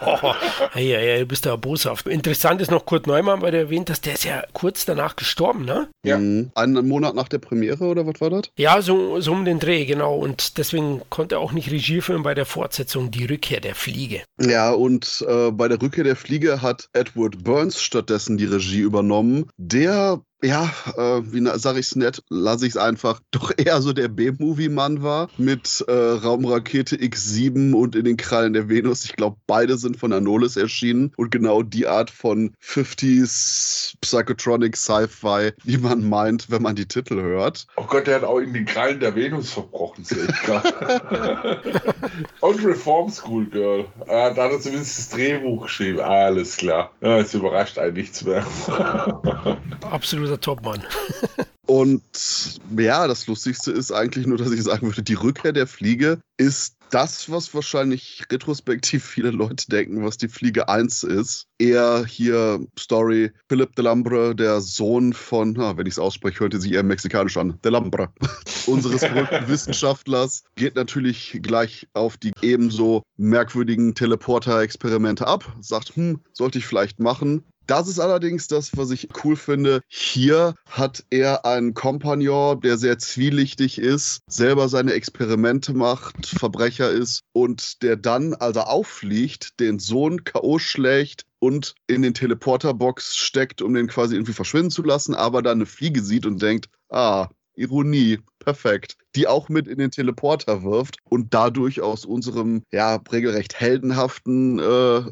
oh, 0.00 0.34
ja, 0.74 1.00
ja, 1.00 1.18
du 1.18 1.26
bist 1.26 1.46
da 1.46 1.56
boshaft. 1.56 2.06
Interessant 2.06 2.60
ist 2.60 2.70
noch 2.70 2.86
Kurt 2.86 3.06
Neumann, 3.06 3.42
weil 3.42 3.52
du 3.52 3.58
erwähnt 3.58 3.90
hast, 3.90 4.06
der 4.06 4.14
ist 4.14 4.24
ja 4.24 4.42
kurz 4.52 4.84
danach 4.84 5.16
gestorben, 5.16 5.64
ne? 5.64 5.88
Ja. 6.04 6.18
Mhm. 6.18 6.50
Einen 6.54 6.86
Monat 6.88 7.14
nach 7.14 7.28
der 7.28 7.38
Premiere 7.38 7.84
oder 7.84 8.06
was 8.06 8.20
war 8.20 8.30
das? 8.30 8.50
Ja, 8.56 8.80
so, 8.82 9.20
so 9.20 9.32
um 9.32 9.44
den 9.44 9.58
Dreh, 9.58 9.84
genau. 9.84 10.16
Und 10.16 10.58
deswegen 10.58 11.02
konnte 11.10 11.36
er 11.36 11.40
auch 11.40 11.52
nicht 11.52 11.70
Regie 11.70 12.00
führen 12.00 12.22
bei 12.22 12.34
der 12.34 12.46
Fortsetzung 12.46 13.10
Die 13.10 13.26
Rückkehr 13.26 13.60
der 13.60 13.74
Fliege. 13.74 14.22
Ja, 14.40 14.70
und 14.70 15.24
äh, 15.28 15.50
bei 15.50 15.68
der 15.68 15.80
Rückkehr 15.80 16.04
der 16.04 16.16
Fliege 16.16 16.62
hat 16.62 16.88
Edward 16.92 17.42
Burns 17.44 17.82
stattdessen 17.82 18.38
die 18.38 18.46
Regie 18.46 18.80
übernommen. 18.80 19.50
Der 19.56 20.20
ja, 20.42 20.70
äh, 20.96 21.20
wie 21.32 21.46
sage 21.58 21.80
ich 21.80 21.86
es 21.86 21.96
nett, 21.96 22.22
lasse 22.28 22.66
ich 22.66 22.72
es 22.74 22.76
einfach, 22.76 23.20
doch 23.30 23.52
eher 23.56 23.80
so 23.82 23.92
der 23.92 24.08
B-Movie-Mann 24.08 25.02
war 25.02 25.28
mit 25.36 25.84
äh, 25.88 25.92
Raumrakete 25.92 26.96
X7 26.96 27.74
und 27.74 27.94
in 27.94 28.04
den 28.04 28.16
Krallen 28.16 28.52
der 28.52 28.68
Venus. 28.68 29.04
Ich 29.04 29.16
glaube, 29.16 29.36
beide 29.46 29.76
sind 29.76 29.96
von 29.96 30.12
Anolis 30.12 30.56
erschienen 30.56 31.12
und 31.16 31.30
genau 31.30 31.62
die 31.62 31.86
Art 31.86 32.10
von 32.10 32.52
50s 32.62 33.94
Psychotronic 34.00 34.76
Sci-Fi, 34.76 35.52
die 35.64 35.78
man 35.78 36.08
meint, 36.08 36.50
wenn 36.50 36.62
man 36.62 36.76
die 36.76 36.86
Titel 36.86 37.20
hört. 37.20 37.66
Oh 37.76 37.84
Gott, 37.84 38.06
der 38.06 38.16
hat 38.16 38.24
auch 38.24 38.38
in 38.38 38.52
den 38.52 38.64
Krallen 38.64 39.00
der 39.00 39.14
Venus 39.14 39.52
verbrochen, 39.52 40.04
sehe 40.04 40.26
ich 40.28 40.42
gerade. 40.42 41.60
und 42.40 42.64
Reform 42.64 43.10
School 43.10 43.46
Girl. 43.46 43.86
Äh, 44.06 44.34
da 44.34 44.44
hat 44.44 44.52
er 44.52 44.60
zumindest 44.60 44.98
das 44.98 45.08
Drehbuch 45.10 45.64
geschrieben. 45.64 46.00
Alles 46.00 46.56
klar. 46.56 46.92
Ja, 47.00 47.18
es 47.18 47.34
überrascht 47.34 47.78
einen 47.78 47.94
nichts 47.94 48.24
mehr. 48.24 48.46
Absolut 49.90 50.29
absoluter 50.30 50.40
Topmann. 50.40 50.82
Und 51.66 52.60
ja, 52.76 53.06
das 53.06 53.26
Lustigste 53.28 53.70
ist 53.70 53.92
eigentlich 53.92 54.26
nur, 54.26 54.38
dass 54.38 54.50
ich 54.50 54.62
sagen 54.62 54.88
würde, 54.88 55.02
die 55.02 55.14
Rückkehr 55.14 55.52
der 55.52 55.68
Fliege 55.68 56.18
ist 56.36 56.74
das, 56.90 57.30
was 57.30 57.54
wahrscheinlich 57.54 58.24
retrospektiv 58.32 59.04
viele 59.04 59.30
Leute 59.30 59.66
denken, 59.68 60.04
was 60.04 60.16
die 60.16 60.26
Fliege 60.26 60.68
1 60.68 61.04
ist. 61.04 61.46
Eher 61.60 62.04
hier 62.04 62.66
Story, 62.76 63.30
Philip 63.48 63.76
de 63.76 63.84
Lambre, 63.84 64.34
der 64.34 64.60
Sohn 64.60 65.12
von, 65.12 65.54
na, 65.56 65.76
wenn 65.76 65.86
ich 65.86 65.92
es 65.92 65.98
ausspreche, 66.00 66.40
hört 66.40 66.60
sich 66.60 66.72
eher 66.72 66.82
mexikanisch 66.82 67.36
an, 67.36 67.56
de 67.62 67.70
Lambre, 67.70 68.08
unseres 68.66 69.02
berühmten 69.02 69.46
Wissenschaftlers, 69.46 70.42
geht 70.56 70.74
natürlich 70.74 71.38
gleich 71.40 71.86
auf 71.92 72.16
die 72.16 72.32
ebenso 72.42 73.04
merkwürdigen 73.16 73.94
Teleporter-Experimente 73.94 75.24
ab, 75.28 75.44
sagt, 75.60 75.94
hm, 75.94 76.20
sollte 76.32 76.58
ich 76.58 76.66
vielleicht 76.66 76.98
machen, 76.98 77.44
das 77.70 77.86
ist 77.86 78.00
allerdings 78.00 78.48
das, 78.48 78.76
was 78.76 78.90
ich 78.90 79.08
cool 79.22 79.36
finde. 79.36 79.80
Hier 79.86 80.54
hat 80.66 81.04
er 81.10 81.44
einen 81.46 81.72
Kompagnon, 81.72 82.60
der 82.60 82.76
sehr 82.76 82.98
zwielichtig 82.98 83.78
ist, 83.78 84.22
selber 84.26 84.68
seine 84.68 84.92
Experimente 84.92 85.72
macht, 85.72 86.26
Verbrecher 86.26 86.90
ist 86.90 87.22
und 87.32 87.82
der 87.82 87.96
dann, 87.96 88.34
als 88.34 88.56
er 88.56 88.68
auffliegt, 88.68 89.60
den 89.60 89.78
Sohn 89.78 90.24
K.O. 90.24 90.58
schlägt 90.58 91.26
und 91.38 91.76
in 91.86 92.02
den 92.02 92.14
Teleporterbox 92.14 93.16
steckt, 93.16 93.62
um 93.62 93.72
den 93.74 93.86
quasi 93.86 94.16
irgendwie 94.16 94.32
verschwinden 94.32 94.70
zu 94.70 94.82
lassen, 94.82 95.14
aber 95.14 95.40
dann 95.40 95.58
eine 95.58 95.66
Fliege 95.66 96.02
sieht 96.02 96.26
und 96.26 96.42
denkt, 96.42 96.68
ah, 96.88 97.28
Ironie. 97.54 98.18
Perfekt, 98.40 98.96
die 99.14 99.28
auch 99.28 99.48
mit 99.48 99.68
in 99.68 99.78
den 99.78 99.90
Teleporter 99.90 100.62
wirft 100.64 100.96
und 101.04 101.32
dadurch 101.32 101.80
aus 101.80 102.04
unserem 102.04 102.62
ja 102.72 102.96
regelrecht 103.10 103.60
heldenhaften 103.60 104.58
äh, 104.58 104.62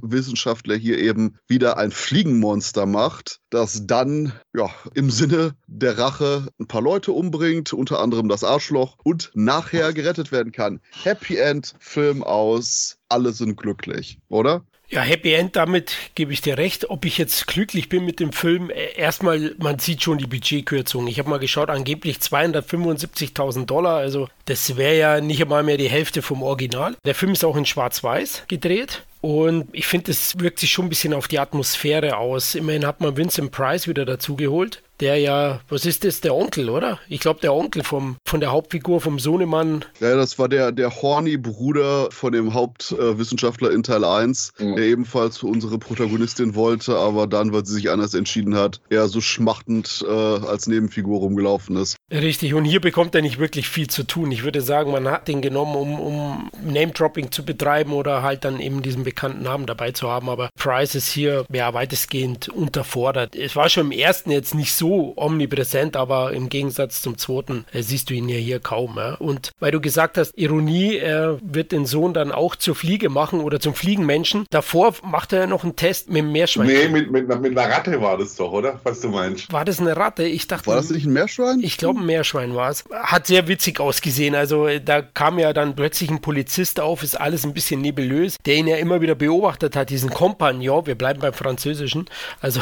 Wissenschaftler 0.03 0.75
hier 0.75 0.99
eben 0.99 1.37
wieder 1.47 1.79
ein 1.79 1.93
Fliegenmonster 1.93 2.87
macht, 2.87 3.41
das 3.51 3.87
dann 3.87 4.33
ja 4.55 4.71
im 4.95 5.11
Sinne 5.11 5.55
der 5.67 5.99
Rache 5.99 6.49
ein 6.59 6.67
paar 6.67 6.83
Leute 6.83 7.13
umbringt, 7.13 7.73
unter 7.73 8.01
anderem 8.01 8.29
das 8.29 8.45
Arschloch 8.45 8.97
und 9.05 9.31
nachher 9.35 9.93
gerettet 9.93 10.33
werden 10.33 10.53
kann. 10.53 10.81
Happy 10.91 11.37
End, 11.37 11.75
Film 11.79 12.25
aus, 12.25 12.99
alle 13.09 13.33
sind 13.33 13.57
glücklich, 13.57 14.19
oder? 14.29 14.65
Ja, 14.91 15.03
Happy 15.03 15.35
End, 15.35 15.55
damit 15.55 15.93
gebe 16.15 16.33
ich 16.33 16.41
dir 16.41 16.57
recht. 16.57 16.89
Ob 16.89 17.05
ich 17.05 17.19
jetzt 17.19 17.47
glücklich 17.47 17.91
bin 17.91 18.07
mit 18.07 18.21
dem 18.21 18.33
Film, 18.33 18.71
äh, 18.71 18.95
erstmal, 18.97 19.55
man 19.59 19.79
sieht 19.79 20.03
schon 20.03 20.17
die 20.17 20.27
Budgetkürzung. 20.27 21.07
Ich 21.09 21.19
habe 21.19 21.29
mal 21.29 21.39
geschaut, 21.39 21.69
angeblich 21.69 22.19
275.000 22.19 23.67
Dollar, 23.67 23.97
also 23.99 24.29
das 24.47 24.79
wäre 24.79 24.97
ja 24.97 25.21
nicht 25.21 25.43
einmal 25.43 25.63
mehr 25.63 25.77
die 25.77 25.91
Hälfte 25.91 26.23
vom 26.23 26.43
Original. 26.43 26.97
Der 27.05 27.15
Film 27.15 27.33
ist 27.33 27.45
auch 27.45 27.57
in 27.57 27.67
Schwarz-Weiß 27.67 28.45
gedreht. 28.49 29.05
Und 29.21 29.69
ich 29.73 29.87
finde, 29.87 30.11
es 30.11 30.39
wirkt 30.39 30.59
sich 30.59 30.71
schon 30.71 30.87
ein 30.87 30.91
bisschen 30.91 31.13
auf 31.13 31.29
die 31.29 31.39
Atmosphäre 31.39 32.17
aus. 32.17 32.55
Immerhin 32.55 32.87
hat 32.87 33.01
man 33.03 33.17
Vincent 33.17 33.51
Price 33.51 33.89
wieder 33.89 34.07
dazu 34.07 34.37
geholt 34.37 34.83
der 35.01 35.17
ja, 35.17 35.61
was 35.69 35.87
ist 35.87 36.05
das, 36.05 36.21
der 36.21 36.35
Onkel, 36.35 36.69
oder? 36.71 36.99
Ich 37.09 37.21
glaube, 37.21 37.41
der 37.41 37.55
Onkel 37.55 37.85
vom, 37.85 38.17
von 38.25 38.41
der 38.41 38.51
Hauptfigur, 38.51 39.01
vom 39.01 39.19
Sohnemann. 39.19 39.85
Ja, 40.01 40.17
das 40.17 40.39
war 40.39 40.49
der, 40.49 40.73
der 40.73 41.03
horny 41.03 41.37
Bruder 41.37 42.09
von 42.11 42.33
dem 42.33 42.55
Hauptwissenschaftler 42.55 43.71
äh, 43.71 43.75
in 43.75 43.83
Teil 43.83 44.05
1, 44.05 44.53
mhm. 44.59 44.77
der 44.77 44.85
ebenfalls 44.85 45.39
für 45.39 45.47
unsere 45.47 45.79
Protagonistin 45.79 46.55
wollte, 46.55 46.97
aber 46.97 47.27
dann, 47.27 47.53
weil 47.53 47.65
sie 47.65 47.75
sich 47.75 47.91
anders 47.91 48.15
entschieden 48.15 48.57
hat, 48.57 48.81
eher 48.91 49.09
so 49.09 49.21
schmachtend 49.21 50.05
äh, 50.09 50.13
als 50.13 50.67
Nebenfigur 50.67 51.21
rumgelaufen 51.21 51.77
ist. 51.77 51.97
Richtig, 52.11 52.55
und 52.55 52.65
hier 52.65 52.81
bekommt 52.81 53.15
er 53.15 53.23
nicht 53.23 53.39
wirklich 53.39 53.69
viel 53.69 53.89
zu 53.89 54.05
tun. 54.05 54.33
Ich 54.33 54.43
würde 54.43 54.61
sagen, 54.61 54.91
man 54.91 55.09
hat 55.09 55.29
den 55.29 55.43
genommen, 55.43 55.77
um, 55.77 56.01
um 56.01 56.51
Name-Dropping 56.65 57.31
zu 57.31 57.45
betreiben 57.45 57.93
oder 57.93 58.23
halt 58.23 58.45
dann 58.45 58.61
eben 58.61 58.83
diesen 58.83 59.05
bekannten 59.05 59.43
Namen 59.43 59.67
dabei 59.67 59.93
zu 59.93 60.09
haben, 60.09 60.29
aber 60.29 60.51
Price 60.59 60.95
ist 60.95 61.09
hier 61.09 61.45
ja 61.53 61.75
weitestgehend 61.75 62.49
unterfordert. 62.49 63.37
Es 63.37 63.55
war 63.55 63.69
schon 63.69 63.87
im 63.87 63.93
ersten 63.93 64.31
jetzt 64.31 64.55
nicht 64.55 64.73
so 64.73 64.88
so 64.89 65.13
omnipräsent, 65.17 65.97
aber 65.97 66.33
im 66.33 66.49
Gegensatz 66.49 67.03
zum 67.03 67.19
zweiten 67.19 67.67
äh, 67.73 67.83
siehst 67.83 68.09
du 68.11 68.15
ihn 68.15 68.29
ja 68.29 68.37
hier 68.37 68.61
kaum. 68.61 68.97
Ja? 68.97 69.15
Und 69.15 69.53
weil 69.61 69.71
du 69.71 69.81
gesagt 69.81 70.17
hast, 70.17 70.33
Ironie, 70.37 70.97
er 70.97 71.39
wird 71.43 71.73
den 71.73 71.87
Sohn 71.87 72.15
dann 72.15 72.33
auch 72.33 72.57
zur 72.57 72.75
Fliege 72.75 73.11
machen 73.11 73.41
oder 73.41 73.61
zum 73.61 73.75
Fliegenmenschen. 73.75 74.47
Davor 74.51 74.95
macht 75.03 75.33
er 75.33 75.41
ja 75.41 75.47
noch 75.47 75.65
einen 75.65 75.77
Test 75.77 76.09
mit 76.09 76.19
dem 76.19 76.33
Meerschwein. 76.33 76.67
Nee, 76.67 76.89
mit, 76.89 77.11
mit, 77.11 77.29
mit 77.29 77.59
einer 77.59 77.71
Ratte 77.71 78.01
war 78.01 78.17
das 78.17 78.37
doch, 78.37 78.53
oder? 78.53 78.81
Was 78.83 79.01
du 79.01 79.09
meinst. 79.09 79.53
War 79.53 79.65
das 79.65 79.81
eine 79.81 79.97
Ratte? 79.97 80.25
Ich 80.25 80.47
dachte. 80.47 80.67
War 80.67 80.77
das 80.77 80.91
nicht 80.91 81.07
ein 81.07 81.13
Meerschwein? 81.13 81.61
Ich 81.63 81.77
glaube, 81.77 82.01
ein 82.01 82.07
Meerschwein 82.07 82.55
war 82.55 82.71
es. 82.71 82.85
Hat 82.91 83.27
sehr 83.27 83.47
witzig 83.49 83.81
ausgesehen. 83.81 84.35
Also 84.35 84.69
da 84.85 85.03
kam 85.03 85.39
ja 85.39 85.53
dann 85.53 85.77
plötzlich 85.77 86.11
ein 86.11 86.21
Polizist 86.21 86.81
auf, 86.81 87.03
ist 87.03 87.21
alles 87.21 87.45
ein 87.45 87.53
bisschen 87.53 87.81
nebulös, 87.81 88.37
der 88.47 88.55
ihn 88.55 88.67
ja 88.67 88.77
immer 88.77 89.01
wieder 89.01 89.15
beobachtet 89.15 89.77
hat, 89.77 89.91
diesen 89.91 90.11
Kompagnon, 90.11 90.87
wir 90.87 90.95
bleiben 90.95 91.21
beim 91.21 91.35
Französischen, 91.35 92.07
also 92.41 92.61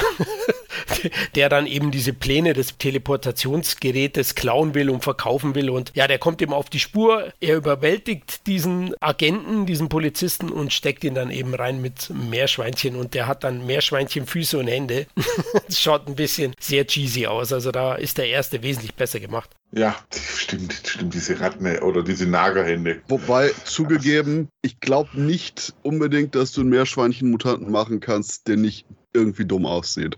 der 1.34 1.48
dann 1.48 1.66
eben 1.66 1.90
diese 1.90 2.12
Pläne 2.16 2.52
des 2.52 2.78
Teleportationsgerätes 2.78 4.34
klauen 4.34 4.74
will 4.74 4.90
und 4.90 5.04
verkaufen 5.04 5.54
will. 5.54 5.70
Und 5.70 5.92
ja, 5.94 6.06
der 6.06 6.18
kommt 6.18 6.40
ihm 6.40 6.52
auf 6.52 6.70
die 6.70 6.80
Spur. 6.80 7.32
Er 7.40 7.56
überwältigt 7.56 8.46
diesen 8.46 8.94
Agenten, 9.00 9.66
diesen 9.66 9.88
Polizisten 9.88 10.50
und 10.50 10.72
steckt 10.72 11.04
ihn 11.04 11.14
dann 11.14 11.30
eben 11.30 11.54
rein 11.54 11.80
mit 11.80 12.10
Meerschweinchen. 12.10 12.96
Und 12.96 13.14
der 13.14 13.26
hat 13.26 13.44
dann 13.44 13.66
Meerschweinchenfüße 13.66 14.58
und 14.58 14.66
Hände. 14.66 15.06
das 15.66 15.80
schaut 15.80 16.08
ein 16.08 16.16
bisschen 16.16 16.54
sehr 16.58 16.86
cheesy 16.86 17.26
aus. 17.26 17.52
Also 17.52 17.70
da 17.70 17.94
ist 17.94 18.18
der 18.18 18.28
erste 18.28 18.62
wesentlich 18.62 18.94
besser 18.94 19.20
gemacht. 19.20 19.50
Ja, 19.72 19.96
stimmt, 20.12 20.72
stimmt, 20.72 21.14
diese 21.14 21.40
Ratten 21.40 21.66
oder 21.80 22.02
diese 22.02 22.26
Nagerhände. 22.26 23.02
Wobei, 23.08 23.50
zugegeben, 23.64 24.48
ich 24.62 24.80
glaube 24.80 25.20
nicht 25.20 25.74
unbedingt, 25.82 26.34
dass 26.34 26.52
du 26.52 26.60
einen 26.60 26.70
Meerschweinchen-Mutanten 26.70 27.70
machen 27.70 28.00
kannst, 28.00 28.48
der 28.48 28.56
nicht 28.56 28.86
irgendwie 29.12 29.44
dumm 29.44 29.66
aussieht. 29.66 30.16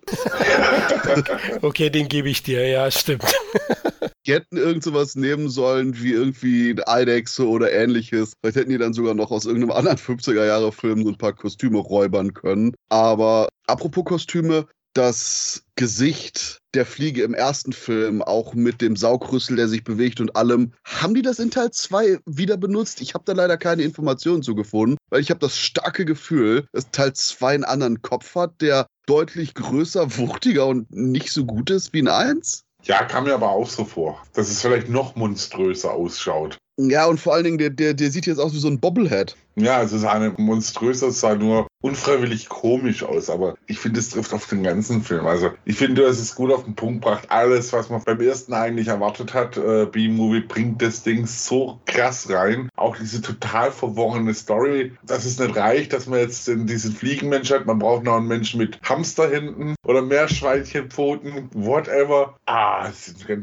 okay, 1.63 1.91
den 1.91 2.09
gebe 2.09 2.29
ich 2.29 2.43
dir, 2.43 2.67
ja, 2.67 2.91
stimmt. 2.91 3.25
Die 4.27 4.35
hätten 4.35 4.59
irgend 4.59 4.83
sowas 4.83 5.15
nehmen 5.15 5.49
sollen 5.49 6.03
wie 6.03 6.13
irgendwie 6.13 6.73
eine 6.73 6.87
Eidechse 6.87 7.49
oder 7.49 7.73
ähnliches. 7.73 8.35
Vielleicht 8.41 8.57
hätten 8.57 8.71
die 8.71 8.79
dann 8.79 8.93
sogar 8.93 9.15
noch 9.15 9.31
aus 9.31 9.47
irgendeinem 9.47 9.73
anderen 9.73 9.97
50er-Jahre-Film 9.97 11.03
so 11.03 11.09
ein 11.09 11.17
paar 11.17 11.33
Kostüme 11.33 11.79
räubern 11.79 12.35
können. 12.35 12.75
Aber 12.91 13.49
apropos 13.67 14.05
Kostüme, 14.05 14.67
das 14.95 15.63
Gesicht 15.77 16.59
der 16.75 16.85
Fliege 16.85 17.23
im 17.23 17.35
ersten 17.35 17.73
Film, 17.73 18.23
auch 18.23 18.55
mit 18.55 18.81
dem 18.81 18.97
Saugrüssel, 18.97 19.57
der 19.57 19.69
sich 19.69 19.85
bewegt 19.85 20.21
und 20.21 20.37
allem. 20.37 20.73
Haben 20.85 21.15
die 21.15 21.23
das 21.23 21.39
in 21.39 21.51
Teil 21.51 21.71
2 21.71 22.19
wieder 22.27 22.57
benutzt? 22.57 23.01
Ich 23.01 23.15
habe 23.15 23.25
da 23.25 23.33
leider 23.33 23.57
keine 23.57 23.83
Informationen 23.83 24.43
zu 24.43 24.55
gefunden, 24.55 24.97
weil 25.11 25.21
ich 25.21 25.31
habe 25.31 25.41
das 25.41 25.57
starke 25.57 26.05
Gefühl, 26.05 26.67
dass 26.73 26.91
Teil 26.91 27.13
2 27.13 27.55
einen 27.55 27.65
anderen 27.65 28.03
Kopf 28.03 28.35
hat, 28.35 28.61
der 28.61 28.87
deutlich 29.07 29.55
größer, 29.55 30.19
wuchtiger 30.19 30.67
und 30.67 30.91
nicht 30.91 31.33
so 31.33 31.45
gut 31.45 31.71
ist 31.71 31.93
wie 31.93 32.01
in 32.01 32.09
1. 32.09 32.65
Ja, 32.85 33.05
kam 33.05 33.25
mir 33.25 33.35
aber 33.35 33.51
auch 33.51 33.69
so 33.69 33.85
vor, 33.85 34.23
dass 34.35 34.51
es 34.51 34.61
vielleicht 34.61 34.89
noch 34.89 35.17
monströser 35.17 35.93
ausschaut. 35.93 36.59
Ja, 36.81 37.07
und 37.07 37.19
vor 37.19 37.35
allen 37.35 37.43
Dingen, 37.43 37.59
der, 37.59 37.71
der, 37.71 37.93
der 37.93 38.11
sieht 38.13 38.27
jetzt 38.27 38.39
aus 38.39 38.55
wie 38.55 38.61
so 38.61 38.69
ein 38.69 38.79
Bobblehead. 38.79 39.37
Ja, 39.57 39.83
es 39.83 39.93
ist 39.93 40.05
eine 40.05 40.33
monströse, 40.37 41.09
es 41.09 41.19
sah 41.19 41.35
nur 41.35 41.67
unfreiwillig 41.81 42.49
komisch 42.49 43.03
aus, 43.03 43.29
aber 43.31 43.57
ich 43.67 43.81
finde, 43.81 43.99
es 43.99 44.11
trifft 44.11 44.33
auf 44.33 44.47
den 44.47 44.63
ganzen 44.63 45.03
Film. 45.03 45.27
Also 45.27 45.51
ich 45.65 45.77
finde, 45.77 46.03
es 46.05 46.21
ist 46.21 46.37
gut 46.37 46.53
auf 46.53 46.63
den 46.63 46.77
Punkt 46.77 47.03
gebracht. 47.03 47.25
Alles, 47.31 47.73
was 47.73 47.91
man 47.91 48.05
beim 48.05 48.21
ersten 48.21 48.53
eigentlich 48.53 48.87
erwartet 48.87 49.35
hat, 49.35 49.57
äh, 49.57 49.87
B-Movie 49.87 50.43
bringt 50.43 50.81
das 50.81 51.03
Ding 51.03 51.27
so 51.27 51.81
krass 51.87 52.31
rein. 52.31 52.69
Auch 52.77 52.97
diese 52.97 53.23
total 53.23 53.73
verworrene 53.73 54.33
Story, 54.33 54.93
dass 55.05 55.25
es 55.25 55.41
nicht 55.41 55.57
reicht, 55.57 55.93
dass 55.93 56.07
man 56.07 56.21
jetzt 56.21 56.47
diesen 56.47 56.93
Fliegenmensch 56.93 57.51
hat. 57.51 57.67
Man 57.67 57.81
braucht 57.81 58.05
noch 58.05 58.19
einen 58.19 58.29
Menschen 58.29 58.59
mit 58.59 58.79
Hamsterhänden 58.85 59.75
oder 59.85 60.03
Meerschweinchenpfoten, 60.03 61.51
whatever. 61.55 62.37
Ah, 62.47 62.93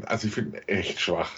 also 0.06 0.28
ich 0.28 0.34
finde 0.34 0.66
echt 0.70 1.02
schwach. 1.02 1.32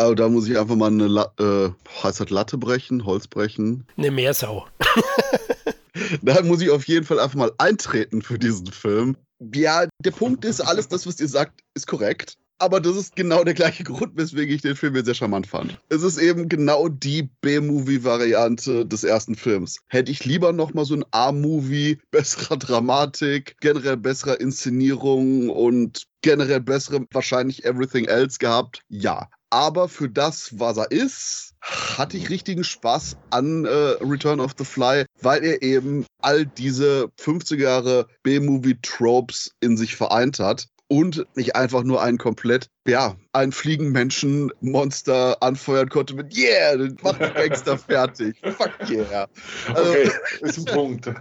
Also 0.00 0.14
da 0.14 0.30
muss 0.30 0.48
ich 0.48 0.58
einfach 0.58 0.76
mal 0.76 0.86
eine 0.86 1.08
La 1.08 1.30
äh, 1.38 1.68
heißt 2.02 2.20
das 2.20 2.30
Latte 2.30 2.56
brechen, 2.56 3.04
Holz 3.04 3.28
brechen. 3.28 3.86
Eine 3.98 4.10
Meersau. 4.10 4.66
da 6.22 6.40
muss 6.40 6.62
ich 6.62 6.70
auf 6.70 6.88
jeden 6.88 7.04
Fall 7.04 7.20
einfach 7.20 7.36
mal 7.36 7.52
eintreten 7.58 8.22
für 8.22 8.38
diesen 8.38 8.68
Film. 8.68 9.18
Ja, 9.54 9.86
der 10.02 10.10
Punkt 10.12 10.46
ist, 10.46 10.62
alles 10.62 10.88
das, 10.88 11.06
was 11.06 11.20
ihr 11.20 11.28
sagt, 11.28 11.60
ist 11.74 11.86
korrekt. 11.86 12.38
Aber 12.58 12.80
das 12.80 12.96
ist 12.96 13.14
genau 13.14 13.44
der 13.44 13.52
gleiche 13.52 13.84
Grund, 13.84 14.16
weswegen 14.16 14.54
ich 14.54 14.62
den 14.62 14.74
Film 14.74 14.96
jetzt 14.96 15.04
sehr 15.04 15.14
charmant 15.14 15.46
fand. 15.46 15.78
Es 15.90 16.02
ist 16.02 16.16
eben 16.16 16.48
genau 16.48 16.88
die 16.88 17.28
B-Movie-Variante 17.42 18.86
des 18.86 19.04
ersten 19.04 19.34
Films. 19.34 19.80
Hätte 19.88 20.12
ich 20.12 20.24
lieber 20.24 20.54
nochmal 20.54 20.86
so 20.86 20.94
ein 20.94 21.04
A-Movie, 21.10 21.98
besserer 22.10 22.56
Dramatik, 22.56 23.56
generell 23.60 23.98
besserer 23.98 24.40
Inszenierung 24.40 25.50
und 25.50 26.06
generell 26.22 26.60
bessere 26.60 27.06
wahrscheinlich 27.12 27.66
Everything 27.66 28.06
Else 28.06 28.38
gehabt? 28.38 28.80
Ja. 28.88 29.28
Aber 29.50 29.88
für 29.88 30.08
das, 30.08 30.58
was 30.58 30.76
er 30.76 30.90
ist, 30.92 31.54
hatte 31.60 32.16
ich 32.16 32.30
richtigen 32.30 32.64
Spaß 32.64 33.16
an 33.30 33.64
äh, 33.64 33.68
Return 33.68 34.40
of 34.40 34.52
the 34.56 34.64
Fly, 34.64 35.04
weil 35.20 35.44
er 35.44 35.62
eben 35.62 36.06
all 36.22 36.46
diese 36.46 37.10
50er 37.18 37.56
Jahre 37.56 38.06
B-Movie-Tropes 38.22 39.56
in 39.60 39.76
sich 39.76 39.96
vereint 39.96 40.38
hat 40.38 40.68
und 40.90 41.24
nicht 41.36 41.54
einfach 41.54 41.84
nur 41.84 42.02
einen 42.02 42.18
komplett 42.18 42.68
ja, 42.86 43.16
ein 43.32 43.52
Fliegenmenschen-Monster 43.52 45.42
anfeuern 45.42 45.88
konnte 45.88 46.14
mit 46.14 46.36
Yeah, 46.36 46.76
den 46.76 46.96
macht 47.02 47.20
Gangster 47.34 47.78
fertig. 47.88 48.36
Fuck 48.42 48.72
yeah. 48.90 49.28
Also, 49.74 49.90
okay, 49.90 50.10
ist 50.40 50.58
ein 50.58 50.64
Punkt. 50.64 51.10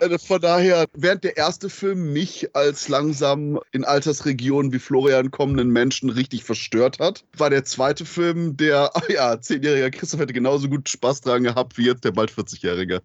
Also 0.00 0.18
von 0.18 0.40
daher, 0.40 0.86
während 0.94 1.24
der 1.24 1.36
erste 1.36 1.70
Film 1.70 2.12
mich 2.12 2.54
als 2.54 2.88
langsam 2.88 3.58
in 3.72 3.84
Altersregionen 3.84 4.72
wie 4.72 4.78
Florian 4.78 5.30
kommenden 5.30 5.70
Menschen 5.70 6.10
richtig 6.10 6.44
verstört 6.44 6.98
hat, 7.00 7.24
war 7.36 7.50
der 7.50 7.64
zweite 7.64 8.04
Film, 8.04 8.56
der, 8.56 8.92
oh 8.94 9.12
ja, 9.12 9.40
zehnjähriger 9.40 9.90
Christoph 9.90 10.20
hätte 10.20 10.32
genauso 10.32 10.68
gut 10.68 10.88
Spaß 10.88 11.22
dran 11.22 11.42
gehabt 11.42 11.78
wie 11.78 11.86
jetzt 11.86 12.04
der 12.04 12.12
bald 12.12 12.30
40-Jährige. 12.30 13.02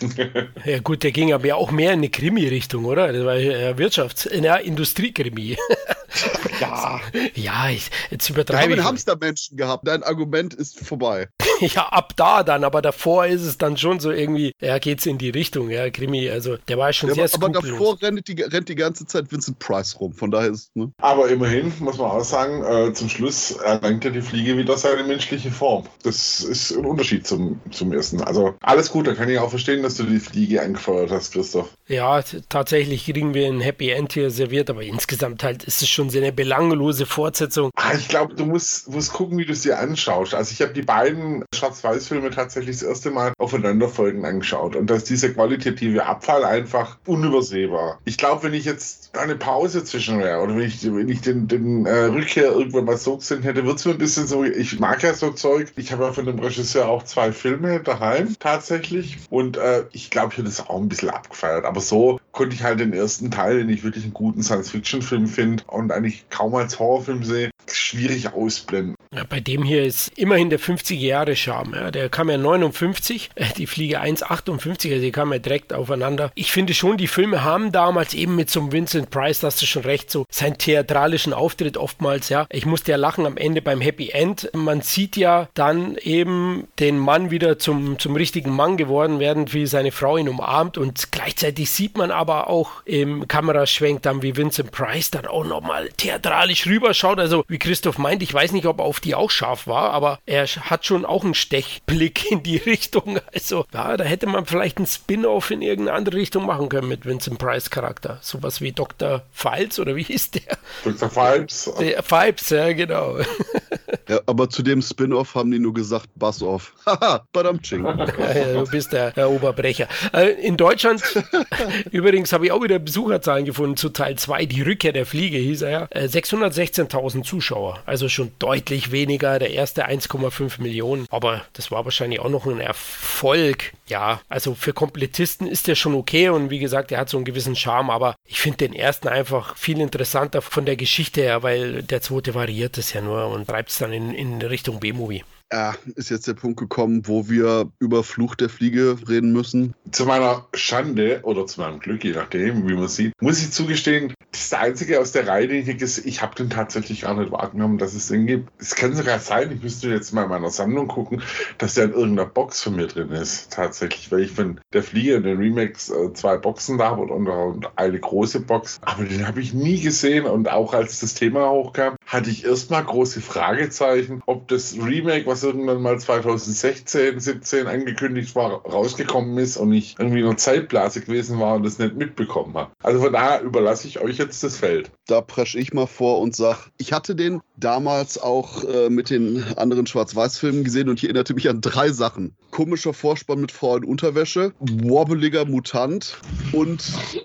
Ja 0.64 0.78
gut, 0.80 1.02
der 1.02 1.12
ging 1.12 1.32
aber 1.32 1.46
ja 1.46 1.54
auch 1.54 1.70
mehr 1.70 1.92
in 1.92 2.00
eine 2.00 2.08
Krimi-Richtung, 2.08 2.84
oder? 2.84 3.12
Das 3.12 3.24
war 3.24 3.36
ja 3.36 3.70
Wirtschafts-, 3.76 4.28
der 4.28 4.60
Industriekrimi. 4.60 5.56
Ja. 6.60 7.00
Ja, 7.34 7.68
ich, 7.68 7.90
jetzt 8.10 8.28
übertreibe 8.30 8.72
ich. 8.72 8.78
Ich 8.78 8.78
habe 8.78 8.88
Hamstermenschen 8.88 9.56
gehabt. 9.56 9.86
Dein 9.86 10.02
Argument 10.02 10.54
ist 10.54 10.78
vorbei. 10.78 11.28
ja, 11.60 11.86
ab 11.88 12.14
da 12.16 12.42
dann, 12.42 12.64
aber 12.64 12.82
davor 12.82 13.26
ist 13.26 13.42
es 13.42 13.58
dann 13.58 13.76
schon 13.76 14.00
so 14.00 14.10
irgendwie, 14.10 14.52
ja, 14.60 14.78
geht's 14.78 15.06
in 15.06 15.18
die 15.18 15.30
Richtung, 15.30 15.70
ja, 15.70 15.88
Krimi. 15.90 16.28
Also, 16.30 16.56
der 16.68 16.78
war 16.78 16.92
schon 16.92 17.10
ja, 17.10 17.14
sehr 17.14 17.24
Aber 17.24 17.48
skrupellos. 17.48 17.78
davor 17.78 18.02
rennt 18.02 18.28
die, 18.28 18.40
rennt 18.42 18.68
die 18.68 18.74
ganze 18.74 19.06
Zeit 19.06 19.30
Vincent 19.30 19.58
Price 19.58 19.98
rum. 20.00 20.12
Von 20.12 20.30
daher 20.30 20.50
ist 20.50 20.74
ne? 20.74 20.92
Aber 20.98 21.28
immerhin, 21.28 21.72
muss 21.80 21.98
man 21.98 22.10
auch 22.10 22.24
sagen, 22.24 22.64
äh, 22.64 22.92
zum 22.92 23.08
Schluss 23.08 23.52
erlangt 23.52 24.04
ja 24.04 24.10
die 24.10 24.22
Fliege 24.22 24.56
wieder 24.56 24.76
seine 24.76 25.04
menschliche 25.04 25.50
Form. 25.50 25.84
Das 26.02 26.40
ist 26.40 26.72
ein 26.72 26.84
Unterschied 26.84 27.26
zum, 27.26 27.60
zum 27.70 27.92
ersten. 27.92 28.20
Also, 28.22 28.54
alles 28.60 28.90
gut, 28.90 29.06
da 29.06 29.14
kann 29.14 29.28
ich 29.28 29.38
auch 29.38 29.50
verstehen, 29.50 29.82
dass 29.82 29.94
du 29.94 30.04
die 30.04 30.20
Fliege 30.20 30.62
angefeuert 30.62 31.10
hast, 31.10 31.32
Christoph. 31.32 31.68
Ja, 31.86 32.22
tatsächlich 32.48 33.04
kriegen 33.04 33.34
wir 33.34 33.46
ein 33.48 33.60
Happy 33.60 33.90
End 33.90 34.12
hier 34.12 34.30
serviert, 34.30 34.70
aber 34.70 34.82
insgesamt 34.82 35.42
halt 35.42 35.64
ist 35.64 35.82
es 35.82 35.88
schon 35.88 36.10
sehr 36.10 36.22
belanglose 36.44 37.06
Fortsetzung. 37.06 37.70
Ah, 37.74 37.94
ich 37.98 38.06
glaube, 38.06 38.34
du 38.34 38.44
musst, 38.44 38.90
musst 38.90 39.14
gucken, 39.14 39.38
wie 39.38 39.46
du 39.46 39.54
es 39.54 39.62
dir 39.62 39.78
anschaust. 39.78 40.34
Also 40.34 40.52
ich 40.52 40.60
habe 40.60 40.74
die 40.74 40.82
beiden 40.82 41.42
Schwarz-Weiß-Filme 41.54 42.30
tatsächlich 42.30 42.76
das 42.76 42.82
erste 42.86 43.10
Mal 43.10 43.32
aufeinanderfolgend 43.38 44.26
angeschaut 44.26 44.76
und 44.76 44.90
da 44.90 44.96
ist 44.96 45.08
dieser 45.08 45.30
qualitative 45.30 46.04
Abfall 46.04 46.44
einfach 46.44 46.98
unübersehbar. 47.06 47.98
Ich 48.04 48.18
glaube, 48.18 48.42
wenn 48.42 48.52
ich 48.52 48.66
jetzt 48.66 49.16
eine 49.16 49.36
Pause 49.36 49.84
zwischen 49.84 50.18
wäre 50.18 50.42
oder 50.42 50.54
wenn 50.54 50.64
ich, 50.64 50.84
wenn 50.84 51.08
ich 51.08 51.22
den, 51.22 51.48
den 51.48 51.86
äh, 51.86 52.04
Rückkehr 52.04 52.52
irgendwann 52.52 52.84
mal 52.84 52.98
so 52.98 53.16
gesehen 53.16 53.42
hätte, 53.42 53.64
wird 53.64 53.78
es 53.78 53.86
mir 53.86 53.92
ein 53.92 53.98
bisschen 53.98 54.26
so, 54.26 54.44
ich 54.44 54.78
mag 54.78 55.02
ja 55.02 55.14
so 55.14 55.30
Zeug. 55.30 55.72
Ich 55.76 55.92
habe 55.92 56.04
ja 56.04 56.12
von 56.12 56.26
dem 56.26 56.38
Regisseur 56.38 56.88
auch 56.88 57.04
zwei 57.04 57.32
Filme 57.32 57.80
daheim 57.80 58.36
tatsächlich 58.38 59.16
und 59.30 59.56
äh, 59.56 59.84
ich 59.92 60.10
glaube, 60.10 60.32
ich 60.32 60.38
hätte 60.38 60.48
es 60.48 60.60
auch 60.60 60.76
ein 60.76 60.90
bisschen 60.90 61.08
abgefeiert. 61.08 61.64
Aber 61.64 61.80
so 61.80 62.20
konnte 62.32 62.54
ich 62.54 62.62
halt 62.62 62.80
den 62.80 62.92
ersten 62.92 63.30
Teil, 63.30 63.58
den 63.58 63.70
ich 63.70 63.82
wirklich 63.82 64.04
einen 64.04 64.12
guten 64.12 64.42
Science-Fiction-Film 64.42 65.26
finde 65.26 65.62
und 65.68 65.90
eigentlich 65.90 66.28
kaum 66.34 66.54
als 66.56 66.80
Horrorfilm 66.80 67.22
sehe, 67.22 67.50
schwierig 67.70 68.32
ausblenden. 68.32 68.96
Ja, 69.14 69.22
bei 69.28 69.38
dem 69.38 69.62
hier 69.62 69.84
ist 69.84 70.10
immerhin 70.18 70.50
der 70.50 70.58
50 70.58 71.00
Jahre 71.00 71.36
Charme. 71.36 71.74
Ja. 71.74 71.90
Der 71.92 72.08
kam 72.08 72.28
ja 72.28 72.36
59, 72.36 73.30
äh, 73.36 73.44
die 73.56 73.68
Fliege 73.68 74.02
1,58, 74.02 74.90
also 74.90 75.02
die 75.02 75.12
kamen 75.12 75.32
ja 75.32 75.38
direkt 75.38 75.72
aufeinander. 75.72 76.32
Ich 76.34 76.50
finde 76.50 76.74
schon, 76.74 76.96
die 76.96 77.06
Filme 77.06 77.44
haben 77.44 77.70
damals 77.70 78.14
eben 78.14 78.34
mit 78.34 78.50
so 78.50 78.60
einem 78.60 78.72
Vincent 78.72 79.10
Price, 79.10 79.44
hast 79.44 79.62
du 79.62 79.66
schon 79.66 79.84
recht, 79.84 80.10
so 80.10 80.26
seinen 80.28 80.58
theatralischen 80.58 81.32
Auftritt 81.32 81.76
oftmals, 81.76 82.28
ja. 82.28 82.46
Ich 82.50 82.66
musste 82.66 82.90
ja 82.90 82.96
lachen 82.96 83.26
am 83.26 83.36
Ende 83.36 83.62
beim 83.62 83.80
Happy 83.80 84.10
End. 84.10 84.50
Man 84.52 84.80
sieht 84.80 85.16
ja 85.16 85.48
dann 85.54 85.96
eben 85.98 86.66
den 86.80 86.98
Mann 86.98 87.30
wieder 87.30 87.60
zum, 87.60 88.00
zum 88.00 88.16
richtigen 88.16 88.50
Mann 88.50 88.76
geworden 88.76 89.20
werden, 89.20 89.52
wie 89.52 89.66
seine 89.66 89.92
Frau 89.92 90.16
ihn 90.16 90.28
umarmt 90.28 90.78
und 90.78 91.12
gleichzeitig 91.12 91.70
sieht 91.70 91.96
man 91.96 92.10
aber 92.10 92.50
auch 92.50 92.84
im 92.84 93.28
Kameraschwenk 93.28 94.02
dann, 94.02 94.22
wie 94.22 94.36
Vincent 94.36 94.72
Price 94.72 95.12
dann 95.12 95.26
auch 95.26 95.44
nochmal 95.44 95.88
theatralisch 95.96 96.23
rüberschaut. 96.26 97.18
Also 97.18 97.44
wie 97.48 97.58
Christoph 97.58 97.98
meint, 97.98 98.22
ich 98.22 98.32
weiß 98.32 98.52
nicht, 98.52 98.66
ob 98.66 98.80
auf 98.80 99.00
die 99.00 99.14
auch 99.14 99.30
scharf 99.30 99.66
war, 99.66 99.90
aber 99.90 100.18
er 100.26 100.46
hat 100.46 100.84
schon 100.84 101.04
auch 101.04 101.24
einen 101.24 101.34
Stechblick 101.34 102.30
in 102.30 102.42
die 102.42 102.56
Richtung. 102.66 103.18
Also 103.32 103.64
ja, 103.72 103.96
da 103.96 104.04
hätte 104.04 104.26
man 104.26 104.46
vielleicht 104.46 104.78
einen 104.78 104.86
Spin-off 104.86 105.50
in 105.50 105.62
irgendeine 105.62 105.96
andere 105.96 106.16
Richtung 106.16 106.46
machen 106.46 106.68
können 106.68 106.88
mit 106.88 107.06
Vincent 107.06 107.38
Price 107.38 107.70
Charakter. 107.70 108.18
Sowas 108.22 108.60
wie 108.60 108.72
Dr. 108.72 109.22
Files 109.32 109.78
oder 109.78 109.96
wie 109.96 110.04
hieß 110.04 110.32
der? 110.32 110.58
Dr. 110.84 111.10
Fipes. 111.10 111.70
Der 111.78 112.02
Fipes, 112.02 112.50
ja 112.50 112.72
genau. 112.72 113.18
Ja, 114.08 114.20
aber 114.26 114.50
zu 114.50 114.62
dem 114.62 114.82
Spin-off 114.82 115.34
haben 115.34 115.50
die 115.50 115.58
nur 115.58 115.72
gesagt, 115.72 116.08
Bass 116.16 116.42
off. 116.42 116.74
Haha, 116.86 117.26
badamtsching. 117.32 117.84
Ja, 118.34 118.52
du 118.52 118.70
bist 118.70 118.92
der, 118.92 119.12
der 119.12 119.30
Oberbrecher. 119.30 119.88
Äh, 120.12 120.30
in 120.46 120.56
Deutschland, 120.56 121.02
übrigens 121.90 122.32
habe 122.32 122.46
ich 122.46 122.52
auch 122.52 122.62
wieder 122.62 122.78
Besucherzahlen 122.78 123.44
gefunden 123.44 123.76
zu 123.76 123.90
Teil 123.90 124.16
2, 124.16 124.46
die 124.46 124.62
Rückkehr 124.62 124.92
der 124.92 125.06
Fliege 125.06 125.38
hieß 125.38 125.62
er 125.62 125.70
ja. 125.70 125.84
616.000 125.94 127.22
Zuschauer, 127.22 127.80
also 127.86 128.08
schon 128.08 128.32
deutlich 128.38 128.90
weniger. 128.92 129.38
Der 129.38 129.50
erste 129.50 129.88
1,5 129.88 130.60
Millionen, 130.60 131.06
aber 131.10 131.42
das 131.52 131.70
war 131.70 131.84
wahrscheinlich 131.84 132.20
auch 132.20 132.30
noch 132.30 132.46
ein 132.46 132.60
Erfolg. 132.60 133.72
Ja, 133.86 134.22
also 134.30 134.54
für 134.54 134.72
Komplettisten 134.72 135.46
ist 135.46 135.66
der 135.66 135.74
schon 135.74 135.94
okay 135.94 136.30
und 136.30 136.48
wie 136.48 136.58
gesagt, 136.58 136.90
er 136.90 136.98
hat 136.98 137.10
so 137.10 137.18
einen 137.18 137.26
gewissen 137.26 137.54
Charme, 137.54 137.90
aber 137.90 138.14
ich 138.26 138.40
finde 138.40 138.58
den 138.58 138.72
ersten 138.72 139.08
einfach 139.08 139.56
viel 139.56 139.78
interessanter 139.78 140.40
von 140.40 140.64
der 140.64 140.76
Geschichte 140.76 141.20
her, 141.20 141.42
weil 141.42 141.82
der 141.82 142.00
zweite 142.00 142.34
variiert 142.34 142.78
es 142.78 142.94
ja 142.94 143.02
nur 143.02 143.28
und 143.28 143.46
treibt 143.46 143.70
es 143.70 143.78
dann 143.78 143.92
in, 143.92 144.14
in 144.14 144.40
Richtung 144.40 144.80
B-Movie 144.80 145.24
ja, 145.54 145.74
ist 145.94 146.10
jetzt 146.10 146.26
der 146.26 146.34
Punkt 146.34 146.58
gekommen, 146.58 147.02
wo 147.04 147.28
wir 147.28 147.70
über 147.78 148.02
Fluch 148.02 148.34
der 148.34 148.48
Fliege 148.48 148.96
reden 149.08 149.32
müssen. 149.32 149.72
Zu 149.92 150.04
meiner 150.04 150.48
Schande 150.52 151.20
oder 151.22 151.46
zu 151.46 151.60
meinem 151.60 151.78
Glück, 151.78 152.02
je 152.02 152.12
nachdem, 152.12 152.68
wie 152.68 152.74
man 152.74 152.88
sieht, 152.88 153.12
muss 153.20 153.40
ich 153.40 153.52
zugestehen, 153.52 154.12
das 154.32 154.40
ist 154.40 154.52
der 154.52 154.60
einzige 154.60 155.00
aus 155.00 155.12
der 155.12 155.28
Reihe, 155.28 155.46
den 155.46 155.64
ich, 155.64 156.06
ich 156.06 156.22
habe 156.22 156.34
den 156.34 156.50
tatsächlich 156.50 157.02
gar 157.02 157.14
nicht 157.14 157.30
wahrgenommen, 157.30 157.78
dass 157.78 157.94
es 157.94 158.08
den 158.08 158.26
gibt. 158.26 158.50
Es 158.58 158.74
kann 158.74 158.96
sogar 158.96 159.20
sein, 159.20 159.52
ich 159.52 159.62
müsste 159.62 159.88
jetzt 159.90 160.12
mal 160.12 160.24
in 160.24 160.28
meiner 160.28 160.50
Sammlung 160.50 160.88
gucken, 160.88 161.22
dass 161.58 161.74
der 161.74 161.84
in 161.84 161.92
irgendeiner 161.92 162.28
Box 162.28 162.60
von 162.60 162.74
mir 162.74 162.88
drin 162.88 163.10
ist, 163.10 163.52
tatsächlich, 163.52 164.10
weil 164.10 164.22
ich 164.22 164.32
von 164.32 164.60
der 164.72 164.82
Fliege 164.82 165.14
in 165.14 165.22
den 165.22 165.38
Remakes 165.38 165.88
äh, 165.88 166.12
zwei 166.14 166.36
Boxen 166.36 166.78
da 166.78 166.90
habe 166.90 167.02
und 167.02 167.68
eine 167.76 168.00
große 168.00 168.40
Box, 168.40 168.80
aber 168.82 169.04
den 169.04 169.28
habe 169.28 169.40
ich 169.40 169.54
nie 169.54 169.80
gesehen 169.80 170.24
und 170.26 170.50
auch 170.50 170.74
als 170.74 170.98
das 170.98 171.14
Thema 171.14 171.48
hochkam, 171.48 171.94
hatte 172.06 172.30
ich 172.30 172.44
erstmal 172.44 172.82
große 172.82 173.20
Fragezeichen, 173.20 174.20
ob 174.26 174.48
das 174.48 174.74
Remake, 174.74 175.26
was 175.26 175.43
irgendwann 175.44 175.82
mal 175.82 175.98
2016, 175.98 177.20
17 177.20 177.66
angekündigt 177.66 178.34
war, 178.34 178.64
rausgekommen 178.64 179.38
ist 179.38 179.56
und 179.56 179.72
ich 179.72 179.96
irgendwie 179.98 180.20
in 180.20 180.26
einer 180.26 180.36
Zeitblase 180.36 181.00
gewesen 181.00 181.38
war 181.38 181.54
und 181.54 181.64
das 181.64 181.78
nicht 181.78 181.96
mitbekommen 181.96 182.54
habe. 182.54 182.70
Also 182.82 183.00
von 183.00 183.12
daher 183.12 183.42
überlasse 183.42 183.86
ich 183.86 184.00
euch 184.00 184.18
jetzt 184.18 184.42
das 184.42 184.56
Feld. 184.56 184.90
Da 185.06 185.20
presche 185.20 185.58
ich 185.58 185.72
mal 185.72 185.86
vor 185.86 186.20
und 186.20 186.34
sage, 186.34 186.58
ich 186.78 186.92
hatte 186.92 187.14
den 187.14 187.40
damals 187.56 188.18
auch 188.18 188.64
äh, 188.64 188.90
mit 188.90 189.10
den 189.10 189.44
anderen 189.56 189.86
Schwarz-Weiß-Filmen 189.86 190.64
gesehen 190.64 190.88
und 190.88 190.98
ich 190.98 191.04
erinnerte 191.04 191.34
mich 191.34 191.48
an 191.48 191.60
drei 191.60 191.90
Sachen. 191.90 192.34
Komischer 192.54 192.94
Vorspann 192.94 193.40
mit 193.40 193.50
Frau 193.50 193.76
in 193.76 193.82
Unterwäsche, 193.82 194.52
wobbeliger 194.60 195.44
Mutant 195.44 196.16
und 196.52 196.84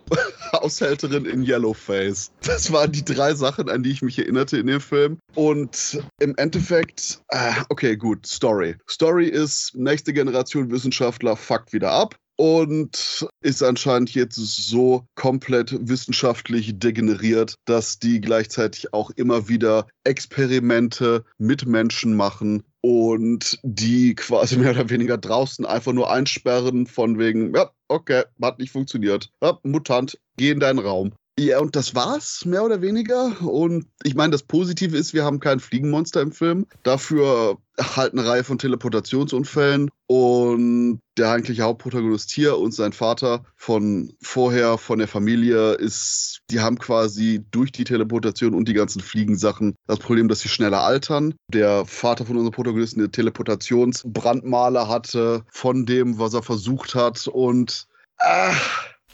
Haushälterin 0.54 1.26
in 1.26 1.44
Yellowface. 1.44 2.32
Das 2.42 2.72
waren 2.72 2.92
die 2.92 3.06
drei 3.06 3.36
Sachen, 3.36 3.70
an 3.70 3.84
die 3.84 3.92
ich 3.92 4.02
mich 4.02 4.18
erinnerte 4.18 4.58
in 4.58 4.66
dem 4.66 4.82
Film. 4.82 5.20
Und 5.36 6.02
im 6.20 6.36
Endeffekt, 6.38 7.22
äh, 7.28 7.52
okay, 7.70 7.96
gut, 7.96 8.26
Story. 8.26 8.76
Story 8.90 9.28
ist, 9.28 9.76
nächste 9.76 10.14
Generation 10.14 10.72
Wissenschaftler 10.72 11.38
fuckt 11.38 11.74
wieder 11.74 11.92
ab 11.92 12.16
und 12.40 13.28
ist 13.42 13.62
anscheinend 13.62 14.14
jetzt 14.16 14.38
so 14.38 15.06
komplett 15.16 15.76
wissenschaftlich 15.90 16.80
degeneriert, 16.80 17.56
dass 17.66 18.00
die 18.00 18.22
gleichzeitig 18.22 18.94
auch 18.94 19.10
immer 19.10 19.50
wieder 19.50 19.88
Experimente 20.06 21.26
mit 21.38 21.66
Menschen 21.66 22.16
machen 22.16 22.64
und 22.80 23.60
die 23.64 24.16
quasi 24.16 24.56
mehr 24.58 24.72
oder 24.72 24.90
weniger 24.90 25.18
draußen 25.18 25.66
einfach 25.66 25.92
nur 25.92 26.10
einsperren 26.10 26.88
von 26.88 27.20
wegen, 27.20 27.54
ja, 27.54 27.72
okay, 27.90 28.24
hat 28.42 28.60
nicht 28.60 28.72
funktioniert. 28.72 29.30
Ja, 29.44 29.60
Mutant, 29.64 30.18
geh 30.38 30.52
in 30.52 30.62
deinen 30.62 30.80
Raum. 30.80 31.12
Ja, 31.40 31.60
und 31.60 31.78
das 31.78 31.96
war's, 31.96 32.44
mehr 32.44 32.66
oder 32.66 32.82
weniger. 32.82 33.32
Und 33.42 33.86
ich 34.04 34.14
meine, 34.14 34.32
das 34.32 34.44
Positive 34.44 34.98
ist, 34.98 35.14
wir 35.14 35.24
haben 35.24 35.40
kein 35.40 35.62
Fliegenmonster 35.62 36.20
im 36.20 36.34
Film. 36.34 36.66
Dafür 36.84 37.58
halt 37.80 38.12
eine 38.12 38.28
Reihe 38.28 38.44
von 38.44 38.58
Teleportationsunfällen. 38.58 39.90
Und 40.08 41.00
der 41.18 41.32
eigentliche 41.32 41.62
Hauptprotagonist 41.62 42.30
hier 42.30 42.58
und 42.58 42.74
sein 42.74 42.92
Vater 42.92 43.46
von 43.56 44.12
vorher, 44.22 44.78
von 44.78 45.00
der 45.00 45.08
Familie, 45.08 45.76
ist, 45.76 46.42
die 46.50 46.60
haben 46.60 46.78
quasi 46.78 47.46
durch 47.52 47.72
die 47.72 47.86
Teleportation 47.86 48.54
und 48.54 48.68
die 48.68 48.74
ganzen 48.74 49.00
Fliegensachen 49.02 49.76
das 49.88 50.00
Problem, 50.00 50.28
dass 50.28 50.42
sie 50.42 50.50
schneller 50.50 50.82
altern. 50.82 51.36
Der 51.54 51.86
Vater 51.86 52.26
von 52.26 52.36
unserem 52.36 52.54
Protagonisten 52.54 53.00
eine 53.00 53.12
Teleportationsbrandmaler 53.12 54.90
hatte 54.90 55.46
von 55.50 55.86
dem, 55.86 56.20
was 56.20 56.34
er 56.34 56.44
versucht 56.44 56.96
hat. 56.96 57.28
Und. 57.28 57.88
Äh, 58.18 58.52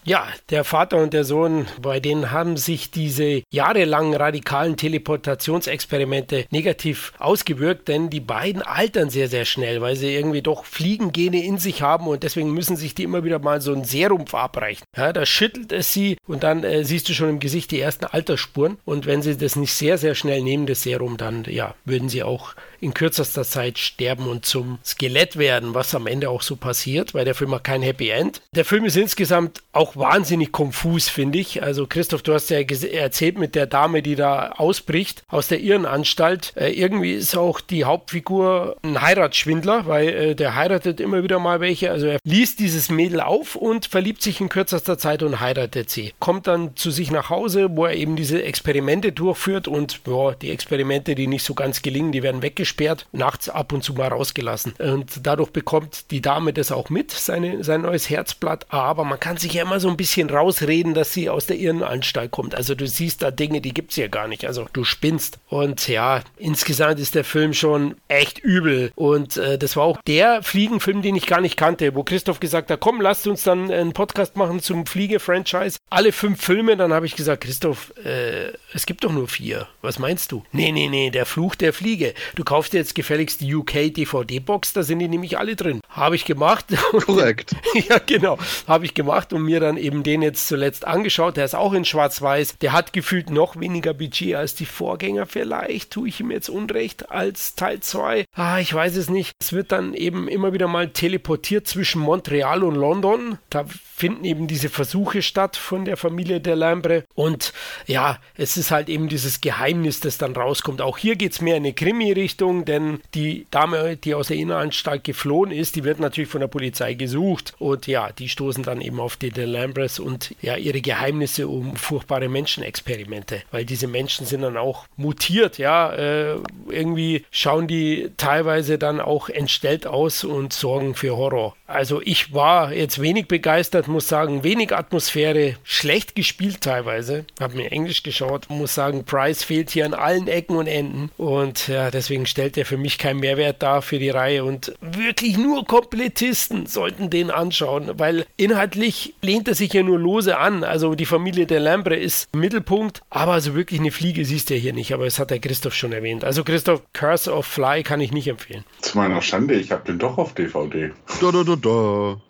ja, 0.05 0.27
der 0.49 0.63
Vater 0.63 0.97
und 0.97 1.13
der 1.13 1.23
Sohn, 1.23 1.65
bei 1.81 1.99
denen 1.99 2.31
haben 2.31 2.57
sich 2.57 2.91
diese 2.91 3.41
jahrelangen 3.51 4.13
radikalen 4.13 4.77
Teleportationsexperimente 4.77 6.45
negativ 6.51 7.13
ausgewirkt, 7.17 7.87
denn 7.87 8.09
die 8.09 8.19
beiden 8.19 8.61
altern 8.61 9.09
sehr, 9.09 9.27
sehr 9.27 9.45
schnell, 9.45 9.81
weil 9.81 9.95
sie 9.95 10.13
irgendwie 10.13 10.43
doch 10.43 10.65
Fliegengene 10.65 11.43
in 11.43 11.57
sich 11.57 11.81
haben 11.81 12.07
und 12.07 12.23
deswegen 12.23 12.51
müssen 12.51 12.75
sich 12.75 12.93
die 12.93 13.03
immer 13.03 13.23
wieder 13.23 13.39
mal 13.39 13.61
so 13.61 13.73
ein 13.73 13.83
Serum 13.83 14.27
verabreichen. 14.27 14.85
Ja, 14.95 15.11
da 15.11 15.25
schüttelt 15.25 15.71
es 15.71 15.91
sie 15.91 16.17
und 16.27 16.43
dann 16.43 16.63
äh, 16.63 16.83
siehst 16.85 17.09
du 17.09 17.13
schon 17.13 17.29
im 17.29 17.39
Gesicht 17.39 17.71
die 17.71 17.81
ersten 17.81 18.05
Altersspuren 18.05 18.77
und 18.85 19.07
wenn 19.07 19.23
sie 19.23 19.35
das 19.35 19.55
nicht 19.55 19.73
sehr, 19.73 19.97
sehr 19.97 20.13
schnell 20.13 20.43
nehmen, 20.43 20.67
das 20.67 20.83
Serum, 20.83 21.17
dann 21.17 21.45
ja, 21.45 21.73
würden 21.83 22.09
sie 22.09 22.23
auch 22.23 22.53
in 22.79 22.93
kürzester 22.93 23.43
Zeit 23.43 23.77
sterben 23.77 24.27
und 24.27 24.45
zum 24.45 24.79
Skelett 24.83 25.37
werden, 25.37 25.73
was 25.73 25.95
am 25.95 26.07
Ende 26.07 26.29
auch 26.29 26.41
so 26.41 26.55
passiert, 26.55 27.13
weil 27.13 27.25
der 27.25 27.35
Film 27.35 27.53
hat 27.53 27.63
kein 27.63 27.81
Happy 27.81 28.09
End. 28.09 28.41
Der 28.53 28.65
Film 28.65 28.85
ist 28.85 28.97
insgesamt 28.97 29.61
auch 29.71 29.95
wahnsinnig 29.95 30.51
konfus, 30.51 31.09
finde 31.09 31.39
ich. 31.39 31.63
Also 31.63 31.87
Christoph, 31.87 32.21
du 32.21 32.33
hast 32.33 32.49
ja 32.49 32.59
erzählt 32.59 33.37
mit 33.37 33.55
der 33.55 33.67
Dame, 33.67 34.01
die 34.01 34.15
da 34.15 34.51
ausbricht 34.51 35.23
aus 35.27 35.47
der 35.47 35.59
Irrenanstalt. 35.59 36.53
Äh, 36.55 36.71
irgendwie 36.71 37.13
ist 37.13 37.35
auch 37.35 37.59
die 37.61 37.85
Hauptfigur 37.85 38.77
ein 38.83 39.01
Heiratsschwindler, 39.01 39.85
weil 39.85 40.07
äh, 40.09 40.35
der 40.35 40.55
heiratet 40.55 40.99
immer 40.99 41.23
wieder 41.23 41.39
mal 41.39 41.59
welche. 41.59 41.91
Also 41.91 42.07
er 42.07 42.19
liest 42.23 42.59
dieses 42.59 42.89
Mädel 42.89 43.21
auf 43.21 43.55
und 43.55 43.85
verliebt 43.85 44.21
sich 44.21 44.41
in 44.41 44.49
kürzester 44.49 44.97
Zeit 44.97 45.23
und 45.23 45.39
heiratet 45.39 45.89
sie. 45.89 46.13
Kommt 46.19 46.47
dann 46.47 46.75
zu 46.75 46.91
sich 46.91 47.11
nach 47.11 47.29
Hause, 47.29 47.69
wo 47.71 47.85
er 47.85 47.95
eben 47.95 48.15
diese 48.15 48.43
Experimente 48.43 49.11
durchführt 49.11 49.67
und 49.67 50.01
ja, 50.07 50.31
die 50.33 50.51
Experimente, 50.51 51.15
die 51.15 51.27
nicht 51.27 51.43
so 51.43 51.53
ganz 51.53 51.81
gelingen, 51.81 52.11
die 52.11 52.23
werden 52.23 52.41
weggesperrt, 52.79 53.07
nachts 53.11 53.49
ab 53.49 53.71
und 53.71 53.83
zu 53.83 53.93
mal 53.93 54.09
rausgelassen. 54.09 54.73
Und 54.79 55.25
dadurch 55.25 55.51
bekommt 55.51 56.11
die 56.11 56.21
Dame 56.21 56.53
das 56.53 56.71
auch 56.71 56.89
mit, 56.89 57.11
seine, 57.11 57.63
sein 57.63 57.81
neues 57.81 58.09
Herzblatt. 58.09 58.65
Aber 58.69 59.03
man 59.03 59.19
kann 59.19 59.37
sich 59.37 59.53
ja 59.53 59.63
immer 59.63 59.79
so 59.79 59.85
so 59.85 59.91
ein 59.91 59.97
bisschen 59.97 60.31
rausreden, 60.31 60.95
dass 60.95 61.13
sie 61.13 61.29
aus 61.29 61.45
der 61.45 61.57
Irrenanstalt 61.57 62.31
kommt. 62.31 62.55
Also 62.55 62.73
du 62.73 62.87
siehst 62.87 63.21
da 63.21 63.29
Dinge, 63.29 63.61
die 63.61 63.71
gibt 63.71 63.91
es 63.91 63.97
ja 63.97 64.07
gar 64.07 64.27
nicht. 64.27 64.47
Also 64.47 64.65
du 64.73 64.83
spinnst. 64.83 65.37
Und 65.47 65.87
ja, 65.87 66.21
insgesamt 66.37 66.99
ist 66.99 67.13
der 67.13 67.23
Film 67.23 67.53
schon 67.53 67.95
echt 68.07 68.39
übel. 68.39 68.91
Und 68.95 69.37
äh, 69.37 69.59
das 69.59 69.75
war 69.75 69.83
auch 69.83 70.01
der 70.07 70.41
Fliegenfilm, 70.41 71.03
den 71.03 71.15
ich 71.15 71.27
gar 71.27 71.39
nicht 71.39 71.55
kannte, 71.55 71.93
wo 71.93 72.03
Christoph 72.03 72.39
gesagt 72.39 72.71
hat, 72.71 72.79
komm, 72.79 72.99
lasst 72.99 73.27
uns 73.27 73.43
dann 73.43 73.69
einen 73.69 73.93
Podcast 73.93 74.37
machen 74.37 74.59
zum 74.59 74.87
Fliege-Franchise. 74.87 75.77
Alle 75.91 76.11
fünf 76.11 76.41
Filme, 76.41 76.75
dann 76.75 76.91
habe 76.91 77.05
ich 77.05 77.15
gesagt, 77.15 77.43
Christoph, 77.43 77.93
äh, 78.03 78.53
es 78.73 78.87
gibt 78.87 79.03
doch 79.03 79.11
nur 79.11 79.27
vier. 79.27 79.67
Was 79.83 79.99
meinst 79.99 80.31
du? 80.31 80.43
Nee, 80.51 80.71
nee, 80.71 80.89
nee, 80.89 81.11
der 81.11 81.27
Fluch 81.27 81.53
der 81.53 81.73
Fliege. 81.73 82.15
Du 82.33 82.43
kaufst 82.43 82.54
dir 82.63 82.79
jetzt 82.79 82.95
gefälligst 82.95 83.41
die 83.41 83.53
UK 83.53 83.93
DVD-Box, 83.93 84.73
da 84.73 84.83
sind 84.83 84.99
die 84.99 85.07
nämlich 85.07 85.37
alle 85.37 85.55
drin. 85.55 85.81
Habe 85.89 86.15
ich 86.15 86.25
gemacht. 86.25 86.65
Korrekt. 87.05 87.55
ja, 87.89 87.99
genau. 87.99 88.37
Habe 88.67 88.85
ich 88.85 88.93
gemacht 88.93 89.33
und 89.33 89.43
mir 89.43 89.59
dann 89.59 89.77
eben 89.77 90.03
den 90.03 90.21
jetzt 90.21 90.47
zuletzt 90.47 90.85
angeschaut. 90.85 91.37
Der 91.37 91.45
ist 91.45 91.55
auch 91.55 91.73
in 91.73 91.85
Schwarz-Weiß. 91.85 92.57
Der 92.59 92.73
hat 92.73 92.93
gefühlt 92.93 93.29
noch 93.29 93.59
weniger 93.59 93.93
Budget 93.93 94.35
als 94.35 94.55
die 94.55 94.65
Vorgänger. 94.65 95.25
Vielleicht 95.25 95.91
tue 95.91 96.07
ich 96.07 96.19
ihm 96.19 96.31
jetzt 96.31 96.49
Unrecht 96.49 97.11
als 97.11 97.55
Teil 97.55 97.79
2. 97.79 98.25
Ah, 98.33 98.59
ich 98.59 98.73
weiß 98.73 98.95
es 98.95 99.09
nicht. 99.09 99.33
Es 99.39 99.53
wird 99.53 99.71
dann 99.71 99.93
eben 99.93 100.27
immer 100.27 100.53
wieder 100.53 100.67
mal 100.67 100.89
teleportiert 100.89 101.67
zwischen 101.67 102.01
Montreal 102.01 102.63
und 102.63 102.75
London. 102.75 103.37
Da 103.49 103.65
finden 103.95 104.25
eben 104.25 104.47
diese 104.47 104.67
Versuche 104.67 105.21
statt 105.21 105.55
von 105.55 105.85
der 105.85 105.95
Familie 105.95 106.41
der 106.41 106.57
Lambre. 106.57 107.05
Und 107.15 107.53
ja, 107.87 108.19
es 108.35 108.57
ist 108.57 108.69
halt 108.69 108.89
eben 108.89 109.07
dieses 109.07 109.39
Geheimnis, 109.39 110.01
das 110.01 110.17
dann 110.17 110.35
rauskommt. 110.35 110.81
Auch 110.81 110.97
hier 110.97 111.15
geht 111.15 111.31
es 111.31 111.39
mehr 111.39 111.55
in 111.55 111.63
eine 111.63 111.71
Krimi-Richtung, 111.71 112.65
denn 112.65 112.99
die 113.13 113.47
Dame, 113.51 113.95
die 113.95 114.13
aus 114.13 114.27
der 114.27 114.35
Inneranstalt 114.35 115.05
geflohen 115.05 115.51
ist, 115.51 115.77
die 115.77 115.85
wird 115.85 116.01
natürlich 116.01 116.29
von 116.29 116.41
der 116.41 116.49
Polizei 116.49 116.93
gesucht. 116.93 117.53
Und 117.57 117.87
ja, 117.87 118.11
die 118.11 118.27
stoßen 118.27 118.63
dann 118.63 118.81
eben 118.81 118.99
auf 118.99 119.15
die 119.15 119.29
De 119.29 119.45
Lambres 119.45 119.99
und 119.99 120.35
ja, 120.41 120.57
ihre 120.57 120.81
Geheimnisse 120.81 121.47
um 121.47 121.77
furchtbare 121.77 122.27
Menschenexperimente. 122.27 123.43
Weil 123.51 123.63
diese 123.63 123.87
Menschen 123.87 124.25
sind 124.25 124.41
dann 124.41 124.57
auch 124.57 124.87
mutiert, 124.97 125.57
ja. 125.57 125.93
Äh, 125.93 126.35
irgendwie 126.67 127.23
schauen 127.31 127.67
die 127.67 128.11
teilweise 128.17 128.77
dann 128.77 128.99
auch 128.99 129.29
entstellt 129.29 129.87
aus 129.87 130.25
und 130.25 130.51
sorgen 130.51 130.95
für 130.95 131.15
Horror. 131.15 131.55
Also 131.65 132.01
ich 132.03 132.33
war 132.33 132.73
jetzt 132.73 133.01
wenig 133.01 133.27
begeistert, 133.27 133.84
muss 133.87 134.07
sagen, 134.07 134.43
wenig 134.43 134.75
Atmosphäre, 134.75 135.55
schlecht 135.63 136.15
gespielt 136.15 136.61
teilweise. 136.61 137.25
Hab 137.39 137.53
mir 137.53 137.71
Englisch 137.71 138.03
geschaut, 138.03 138.49
muss 138.49 138.75
sagen, 138.75 139.05
Price 139.05 139.43
fehlt 139.43 139.69
hier 139.69 139.85
an 139.85 139.93
allen 139.93 140.27
Ecken 140.27 140.55
und 140.55 140.67
Enden. 140.67 141.11
Und 141.17 141.67
ja, 141.67 141.91
deswegen 141.91 142.25
stellt 142.25 142.57
er 142.57 142.65
für 142.65 142.77
mich 142.77 142.97
keinen 142.97 143.19
Mehrwert 143.19 143.61
dar 143.63 143.81
für 143.81 143.99
die 143.99 144.09
Reihe. 144.09 144.43
Und 144.43 144.73
wirklich 144.81 145.37
nur 145.37 145.65
Komplettisten 145.65 146.65
sollten 146.65 147.09
den 147.09 147.31
anschauen, 147.31 147.91
weil 147.97 148.25
inhaltlich 148.37 149.15
lehnt 149.21 149.47
er 149.47 149.55
sich 149.55 149.73
ja 149.73 149.83
nur 149.83 149.99
lose 149.99 150.37
an. 150.37 150.63
Also 150.63 150.95
die 150.95 151.05
Familie 151.05 151.45
der 151.45 151.59
Lambre 151.59 151.95
ist 151.95 152.27
im 152.33 152.39
Mittelpunkt, 152.39 153.01
aber 153.09 153.33
also 153.33 153.55
wirklich 153.55 153.79
eine 153.79 153.91
Fliege 153.91 154.25
siehst 154.25 154.49
du 154.49 154.55
ja 154.55 154.59
hier 154.59 154.73
nicht. 154.73 154.93
Aber 154.93 155.05
das 155.05 155.19
hat 155.19 155.31
der 155.31 155.39
Christoph 155.39 155.73
schon 155.73 155.93
erwähnt. 155.93 156.23
Also 156.23 156.43
Christoph, 156.43 156.81
Curse 156.93 157.33
of 157.33 157.45
Fly 157.45 157.83
kann 157.83 158.01
ich 158.01 158.11
nicht 158.11 158.27
empfehlen. 158.27 158.63
Zu 158.81 158.97
meiner 158.97 159.21
Schande, 159.21 159.55
ich 159.55 159.71
habe 159.71 159.85
den 159.85 159.99
doch 159.99 160.17
auf 160.17 160.33
DVD. 160.33 160.91
Da, 161.21 161.31
da, 161.31 161.43
da, 161.43 161.55
da. 161.55 162.21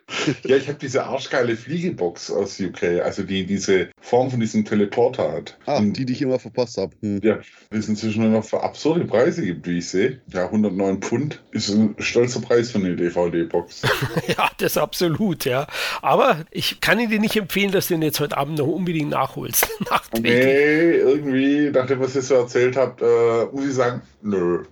Ja, 0.44 0.56
ich 0.56 0.68
habe 0.68 0.78
diese 0.78 1.04
arschgeile 1.06 1.56
Fliegebox 1.56 2.32
aus 2.32 2.60
UK, 2.60 3.02
also 3.04 3.24
die 3.24 3.46
diese 3.46 3.90
Form 4.00 4.30
von 4.30 4.40
diesem 4.40 4.64
Teleporter 4.64 5.32
hat. 5.32 5.58
Ah, 5.66 5.82
die, 5.82 6.06
die 6.06 6.14
ich 6.14 6.22
immer 6.22 6.40
verpasst 6.40 6.78
habe. 6.78 6.96
Hm. 7.02 7.22
Ja, 7.24 7.40
die 7.72 7.78
es 7.78 7.90
inzwischen 7.90 8.22
nur 8.22 8.32
noch 8.32 8.46
für 8.46 8.62
absurde 8.62 9.06
Preise 9.06 9.44
gibt, 9.44 9.68
wie 9.68 9.80
ich 9.80 9.90
sehe. 9.90 10.22
Ja, 10.32 10.46
109 10.46 11.02
Pfund 11.02 11.44
ist 11.52 11.70
ein 11.70 11.96
stolzer 12.00 12.42
Preis 12.42 12.72
für 12.72 12.78
eine 12.78 12.96
DVD-Box. 12.96 13.82
ja, 14.28 14.50
das 14.58 14.78
absolut, 14.78 15.46
ja. 15.46 15.68
Aber 16.02 16.46
ich 16.52 16.82
kann 16.82 16.98
dir 16.98 17.20
nicht 17.20 17.36
empfehlen, 17.36 17.72
dass 17.72 17.88
du 17.88 17.96
den 17.96 18.04
jetzt 18.04 18.20
heute 18.20 18.38
Abend 18.38 18.60
noch 18.60 18.68
unbedingt 18.68 19.10
nachholst. 19.10 19.68
nee, 20.22 20.98
irgendwie, 20.98 21.72
nachdem 21.72 22.00
was 22.00 22.16
ihr 22.16 22.22
so 22.22 22.36
erzählt 22.36 22.78
habt, 22.78 23.02
äh, 23.02 23.46
muss 23.52 23.66
ich 23.66 23.74
sagen, 23.74 24.02
nö. 24.22 24.66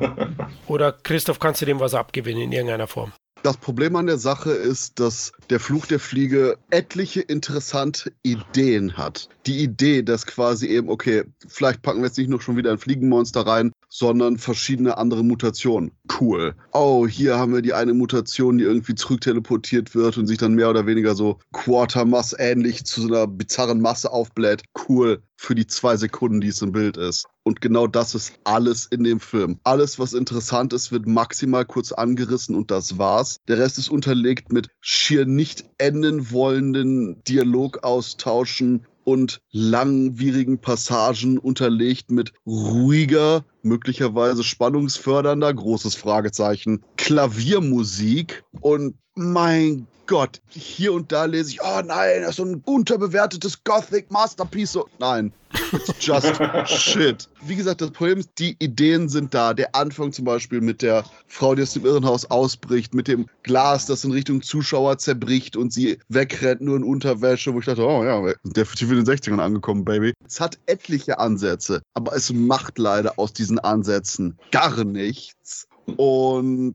Oder 0.66 0.92
Christoph, 0.92 1.38
kannst 1.38 1.62
du 1.62 1.66
dem 1.66 1.80
was 1.80 1.94
abgewinnen 1.94 2.42
in 2.42 2.52
irgendeiner 2.52 2.86
Form? 2.86 3.12
Das 3.46 3.58
Problem 3.58 3.94
an 3.94 4.06
der 4.06 4.18
Sache 4.18 4.50
ist, 4.50 4.98
dass 4.98 5.30
der 5.50 5.60
Fluch 5.60 5.86
der 5.86 6.00
Fliege 6.00 6.58
etliche 6.70 7.20
interessante 7.20 8.10
Ideen 8.24 8.96
hat. 8.96 9.28
Die 9.46 9.62
Idee, 9.62 10.02
dass 10.02 10.26
quasi 10.26 10.66
eben, 10.66 10.88
okay, 10.88 11.22
vielleicht 11.46 11.80
packen 11.80 12.00
wir 12.00 12.06
jetzt 12.06 12.18
nicht 12.18 12.28
nur 12.28 12.42
schon 12.42 12.56
wieder 12.56 12.72
ein 12.72 12.78
Fliegenmonster 12.78 13.42
rein, 13.46 13.70
sondern 13.98 14.36
verschiedene 14.36 14.98
andere 14.98 15.24
Mutationen. 15.24 15.90
Cool. 16.20 16.54
Oh, 16.72 17.06
hier 17.06 17.38
haben 17.38 17.54
wir 17.54 17.62
die 17.62 17.72
eine 17.72 17.94
Mutation, 17.94 18.58
die 18.58 18.64
irgendwie 18.64 18.94
zurückteleportiert 18.94 19.94
wird 19.94 20.18
und 20.18 20.26
sich 20.26 20.36
dann 20.36 20.54
mehr 20.54 20.68
oder 20.68 20.86
weniger 20.86 21.14
so 21.14 21.38
Quartermass 21.54 22.34
ähnlich 22.38 22.84
zu 22.84 23.00
so 23.00 23.08
einer 23.08 23.26
bizarren 23.26 23.80
Masse 23.80 24.12
aufbläht. 24.12 24.64
Cool. 24.86 25.22
Für 25.38 25.54
die 25.54 25.66
zwei 25.66 25.96
Sekunden, 25.96 26.42
die 26.42 26.48
es 26.48 26.60
im 26.60 26.72
Bild 26.72 26.98
ist. 26.98 27.26
Und 27.42 27.62
genau 27.62 27.86
das 27.86 28.14
ist 28.14 28.34
alles 28.44 28.86
in 28.86 29.02
dem 29.02 29.20
Film. 29.20 29.60
Alles, 29.64 29.98
was 29.98 30.12
interessant 30.12 30.74
ist, 30.74 30.92
wird 30.92 31.06
maximal 31.06 31.64
kurz 31.64 31.92
angerissen 31.92 32.54
und 32.54 32.70
das 32.70 32.98
war's. 32.98 33.38
Der 33.48 33.58
Rest 33.58 33.78
ist 33.78 33.88
unterlegt 33.88 34.52
mit 34.52 34.68
schier 34.80 35.24
nicht 35.24 35.64
enden 35.78 36.30
wollenden 36.32 37.22
Dialogaustauschen 37.24 38.86
und 39.06 39.40
langwierigen 39.52 40.58
Passagen 40.58 41.38
unterlegt 41.38 42.10
mit 42.10 42.32
ruhiger, 42.44 43.44
möglicherweise 43.62 44.42
spannungsfördernder, 44.42 45.54
großes 45.54 45.94
Fragezeichen, 45.94 46.82
Klaviermusik. 46.96 48.42
Und 48.60 48.96
mein 49.16 49.86
Gott, 50.06 50.40
hier 50.48 50.92
und 50.92 51.10
da 51.10 51.24
lese 51.24 51.50
ich, 51.50 51.60
oh 51.60 51.82
nein, 51.84 52.20
das 52.20 52.30
ist 52.30 52.36
so 52.36 52.44
ein 52.44 52.62
unterbewertetes 52.64 53.64
Gothic 53.64 54.08
Masterpiece. 54.10 54.70
So, 54.70 54.88
nein, 55.00 55.32
it's 55.72 55.92
just 55.98 56.32
shit. 56.66 57.28
Wie 57.42 57.56
gesagt, 57.56 57.80
das 57.80 57.90
Problem 57.90 58.18
ist, 58.18 58.30
die 58.38 58.54
Ideen 58.60 59.08
sind 59.08 59.34
da. 59.34 59.52
Der 59.52 59.74
Anfang 59.74 60.12
zum 60.12 60.24
Beispiel 60.24 60.60
mit 60.60 60.80
der 60.82 61.04
Frau, 61.26 61.56
die 61.56 61.62
aus 61.62 61.72
dem 61.72 61.84
Irrenhaus 61.84 62.24
ausbricht, 62.30 62.94
mit 62.94 63.08
dem 63.08 63.26
Glas, 63.42 63.86
das 63.86 64.04
in 64.04 64.12
Richtung 64.12 64.42
Zuschauer 64.42 64.98
zerbricht 64.98 65.56
und 65.56 65.72
sie 65.72 65.98
wegrennt 66.08 66.60
nur 66.60 66.76
in 66.76 66.84
Unterwäsche, 66.84 67.52
wo 67.52 67.58
ich 67.58 67.66
dachte, 67.66 67.84
oh 67.84 68.04
ja, 68.04 68.32
definitiv 68.44 68.90
in 68.92 69.04
den 69.04 69.06
60ern 69.06 69.40
angekommen, 69.40 69.84
Baby. 69.84 70.12
Es 70.24 70.38
hat 70.38 70.56
etliche 70.66 71.18
Ansätze, 71.18 71.82
aber 71.94 72.14
es 72.14 72.32
macht 72.32 72.78
leider 72.78 73.14
aus 73.16 73.32
diesen 73.32 73.58
Ansätzen 73.58 74.38
gar 74.52 74.84
nichts. 74.84 75.66
Und 75.96 76.74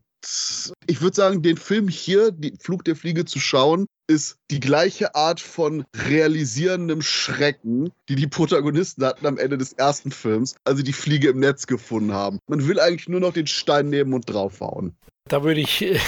ich 0.86 1.00
würde 1.00 1.16
sagen, 1.16 1.42
den 1.42 1.56
Film 1.56 1.88
hier, 1.88 2.30
die 2.30 2.54
Flug 2.58 2.84
der 2.84 2.96
Fliege 2.96 3.24
zu 3.24 3.40
schauen, 3.40 3.86
ist 4.06 4.36
die 4.50 4.60
gleiche 4.60 5.14
Art 5.14 5.40
von 5.40 5.84
realisierendem 6.08 7.02
Schrecken, 7.02 7.90
die 8.08 8.16
die 8.16 8.26
Protagonisten 8.26 9.04
hatten 9.04 9.26
am 9.26 9.38
Ende 9.38 9.58
des 9.58 9.72
ersten 9.72 10.10
Films, 10.10 10.56
als 10.64 10.78
sie 10.78 10.84
die 10.84 10.92
Fliege 10.92 11.30
im 11.30 11.40
Netz 11.40 11.66
gefunden 11.66 12.12
haben. 12.12 12.38
Man 12.48 12.66
will 12.66 12.78
eigentlich 12.78 13.08
nur 13.08 13.20
noch 13.20 13.32
den 13.32 13.46
Stein 13.46 13.88
nehmen 13.88 14.12
und 14.12 14.28
draufhauen. 14.28 14.96
Da 15.28 15.44
würde 15.44 15.60
ich, 15.60 15.82
äh, 15.82 15.98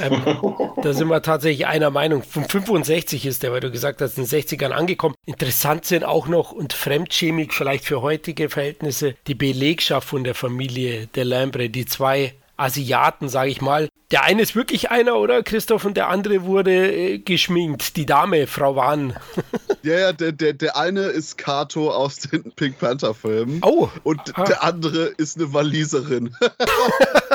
ähm, 0.00 0.22
da 0.82 0.92
sind 0.92 1.08
wir 1.08 1.22
tatsächlich 1.22 1.66
einer 1.66 1.90
Meinung. 1.90 2.22
Von 2.22 2.44
65 2.44 3.24
ist 3.24 3.42
der, 3.42 3.50
weil 3.50 3.60
du 3.60 3.70
gesagt 3.70 4.00
hast, 4.02 4.18
in 4.18 4.24
den 4.24 4.40
60ern 4.40 4.70
angekommen. 4.70 5.14
Interessant 5.26 5.86
sind 5.86 6.04
auch 6.04 6.28
noch 6.28 6.52
und 6.52 6.74
fremdschämig 6.74 7.52
vielleicht 7.52 7.84
für 7.84 8.02
heutige 8.02 8.50
Verhältnisse 8.50 9.14
die 9.26 9.34
Belegschaft 9.34 10.08
von 10.08 10.22
der 10.22 10.34
Familie 10.34 11.06
der 11.08 11.24
Lambre, 11.24 11.70
die 11.70 11.86
zwei 11.86 12.34
Asiaten, 12.58 13.28
sage 13.28 13.50
ich 13.50 13.60
mal. 13.60 13.88
Der 14.10 14.24
eine 14.24 14.42
ist 14.42 14.56
wirklich 14.56 14.90
einer, 14.90 15.16
oder 15.16 15.42
Christoph? 15.42 15.84
Und 15.84 15.96
der 15.96 16.08
andere 16.08 16.44
wurde 16.44 16.92
äh, 16.92 17.18
geschminkt. 17.18 17.96
Die 17.96 18.06
Dame, 18.06 18.46
Frau 18.46 18.74
Wan. 18.74 19.14
ja, 19.82 19.98
ja, 19.98 20.12
der, 20.12 20.32
der, 20.32 20.54
der 20.54 20.76
eine 20.76 21.02
ist 21.02 21.38
Kato 21.38 21.90
aus 21.90 22.16
den 22.16 22.52
Pink 22.52 22.78
Panther 22.78 23.14
Filmen. 23.14 23.60
Oh. 23.62 23.88
Und 24.04 24.38
ah. 24.38 24.44
der 24.44 24.64
andere 24.64 25.06
ist 25.18 25.36
eine 25.36 25.52
Waliserin. 25.52 26.34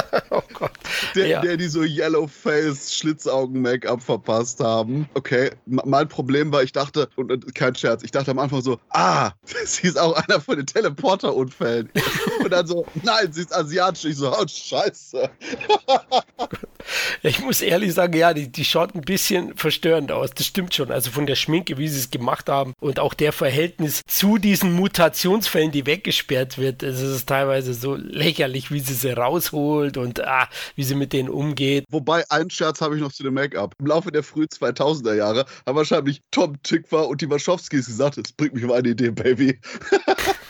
Der, 1.15 1.27
ja. 1.27 1.41
der 1.41 1.57
die 1.57 1.67
so 1.67 1.83
Yellowface 1.83 2.95
Schlitzaugen-Make-up 2.95 4.01
verpasst 4.01 4.59
haben. 4.59 5.07
Okay, 5.13 5.51
mein 5.65 6.07
Problem 6.07 6.51
war, 6.51 6.63
ich 6.63 6.71
dachte, 6.71 7.09
und 7.15 7.53
kein 7.55 7.75
Scherz, 7.75 8.03
ich 8.03 8.11
dachte 8.11 8.31
am 8.31 8.39
Anfang 8.39 8.61
so, 8.61 8.79
ah, 8.89 9.31
sie 9.65 9.87
ist 9.87 9.99
auch 9.99 10.13
einer 10.13 10.41
von 10.41 10.57
den 10.57 10.65
Teleporter-Unfällen. 10.65 11.89
und 12.43 12.51
dann 12.51 12.67
so, 12.67 12.85
nein, 13.03 13.31
sie 13.31 13.41
ist 13.41 13.55
asiatisch. 13.55 14.05
Ich 14.05 14.17
so, 14.17 14.31
oh, 14.31 14.45
scheiße. 14.47 15.29
ich 17.21 17.39
muss 17.39 17.61
ehrlich 17.61 17.93
sagen, 17.93 18.17
ja, 18.17 18.33
die, 18.33 18.51
die 18.51 18.65
schaut 18.65 18.95
ein 18.95 19.01
bisschen 19.01 19.55
verstörend 19.55 20.11
aus. 20.11 20.31
Das 20.31 20.45
stimmt 20.45 20.73
schon. 20.73 20.91
Also 20.91 21.11
von 21.11 21.25
der 21.25 21.35
Schminke, 21.35 21.77
wie 21.77 21.87
sie 21.87 21.99
es 21.99 22.11
gemacht 22.11 22.49
haben 22.49 22.73
und 22.79 22.99
auch 22.99 23.13
der 23.13 23.31
Verhältnis 23.31 24.01
zu 24.07 24.37
diesen 24.37 24.73
Mutationsfällen, 24.73 25.71
die 25.71 25.85
weggesperrt 25.85 26.57
wird. 26.57 26.83
Es 26.83 27.01
ist 27.01 27.27
teilweise 27.27 27.73
so 27.73 27.95
lächerlich, 27.95 28.71
wie 28.71 28.79
sie 28.79 28.93
sie 28.93 29.15
rausholt 29.15 29.97
und 29.97 30.23
ah, 30.25 30.49
wie 30.75 30.83
sie 30.83 30.95
mit 30.95 31.13
denen 31.13 31.29
umgeht. 31.29 31.85
Wobei, 31.89 32.23
einen 32.29 32.49
Scherz 32.49 32.81
habe 32.81 32.95
ich 32.95 33.01
noch 33.01 33.11
zu 33.11 33.23
dem 33.23 33.33
Make-up. 33.33 33.75
Im 33.79 33.87
Laufe 33.87 34.11
der 34.11 34.23
frühen 34.23 34.47
2000er 34.47 35.15
Jahre 35.15 35.45
haben 35.65 35.75
wahrscheinlich 35.75 36.21
Tom 36.31 36.61
Tickwer 36.63 37.07
und 37.07 37.21
die 37.21 37.29
Wachowskis 37.29 37.87
gesagt, 37.87 38.17
es 38.17 38.31
bringt 38.31 38.53
mich 38.53 38.65
auf 38.65 38.71
eine 38.71 38.89
Idee, 38.89 39.11
Baby. 39.11 39.59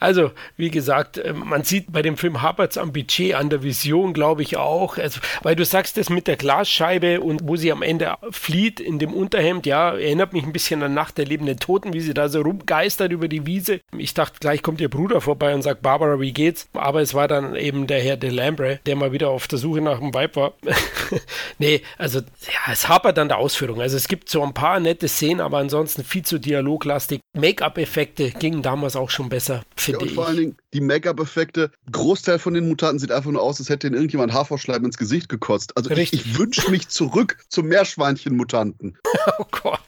Also, 0.00 0.32
wie 0.56 0.70
gesagt, 0.70 1.18
äh, 1.18 1.34
man 1.34 1.62
sieht 1.62 1.92
bei 1.92 2.02
dem 2.02 2.16
Film 2.16 2.42
hapert 2.42 2.76
am 2.78 2.92
Budget, 2.92 3.34
an 3.34 3.50
der 3.50 3.62
Vision, 3.62 4.14
glaube 4.14 4.42
ich 4.42 4.56
auch. 4.56 4.96
Also, 4.96 5.20
weil 5.42 5.54
du 5.54 5.64
sagst, 5.64 5.98
das 5.98 6.08
mit 6.08 6.26
der 6.26 6.36
Glasscheibe 6.36 7.20
und 7.20 7.42
wo 7.44 7.56
sie 7.56 7.70
am 7.70 7.82
Ende 7.82 8.14
flieht 8.30 8.80
in 8.80 8.98
dem 8.98 9.12
Unterhemd, 9.12 9.66
ja, 9.66 9.90
erinnert 9.90 10.32
mich 10.32 10.44
ein 10.44 10.52
bisschen 10.52 10.82
an 10.82 10.94
Nacht 10.94 11.18
der 11.18 11.26
lebenden 11.26 11.58
Toten, 11.58 11.92
wie 11.92 12.00
sie 12.00 12.14
da 12.14 12.28
so 12.28 12.40
rumgeistert 12.40 13.12
über 13.12 13.28
die 13.28 13.46
Wiese. 13.46 13.80
Ich 13.96 14.14
dachte, 14.14 14.38
gleich 14.40 14.62
kommt 14.62 14.80
ihr 14.80 14.88
Bruder 14.88 15.20
vorbei 15.20 15.54
und 15.54 15.62
sagt, 15.62 15.82
Barbara, 15.82 16.18
wie 16.18 16.32
geht's? 16.32 16.68
Aber 16.72 17.02
es 17.02 17.12
war 17.12 17.28
dann 17.28 17.54
eben 17.54 17.86
der 17.86 18.00
Herr 18.00 18.16
Delambre, 18.16 18.80
der 18.86 18.96
mal 18.96 19.12
wieder 19.12 19.28
auf 19.28 19.48
der 19.48 19.58
Suche 19.58 19.82
nach 19.82 20.00
einem 20.00 20.14
Weib 20.14 20.36
war. 20.36 20.54
nee, 21.58 21.82
also, 21.98 22.20
ja, 22.20 22.72
es 22.72 22.88
hapert 22.88 23.18
an 23.18 23.28
der 23.28 23.38
Ausführung. 23.38 23.82
Also, 23.82 23.98
es 23.98 24.08
gibt 24.08 24.30
so 24.30 24.42
ein 24.42 24.54
paar 24.54 24.80
nette 24.80 25.08
Szenen, 25.08 25.40
aber 25.40 25.58
ansonsten 25.58 26.04
viel 26.04 26.24
zu 26.24 26.38
dialoglastig. 26.38 27.20
Make-up-Effekte 27.36 28.30
gingen 28.30 28.62
damals 28.62 28.96
auch 28.96 29.10
schon 29.10 29.28
besser, 29.28 29.62
finde 29.98 30.06
ich. 30.06 30.14
Vor 30.14 30.26
allen 30.26 30.36
Dingen 30.36 30.56
die 30.72 30.80
Make-up-Effekte. 30.80 31.70
Großteil 31.90 32.38
von 32.38 32.54
den 32.54 32.68
Mutanten 32.68 32.98
sieht 32.98 33.12
einfach 33.12 33.30
nur 33.30 33.42
aus, 33.42 33.58
als 33.60 33.68
hätte 33.68 33.86
ihnen 33.86 33.96
irgendjemand 33.96 34.32
Haferschleim 34.32 34.84
ins 34.84 34.98
Gesicht 34.98 35.28
gekotzt. 35.28 35.76
Also 35.76 35.90
ich, 35.90 36.12
ich 36.12 36.38
wünsche 36.38 36.70
mich 36.70 36.88
zurück 36.88 37.38
zum 37.48 37.66
Meerschweinchen-Mutanten. 37.66 38.98
oh 39.38 39.44
Gott. 39.50 39.80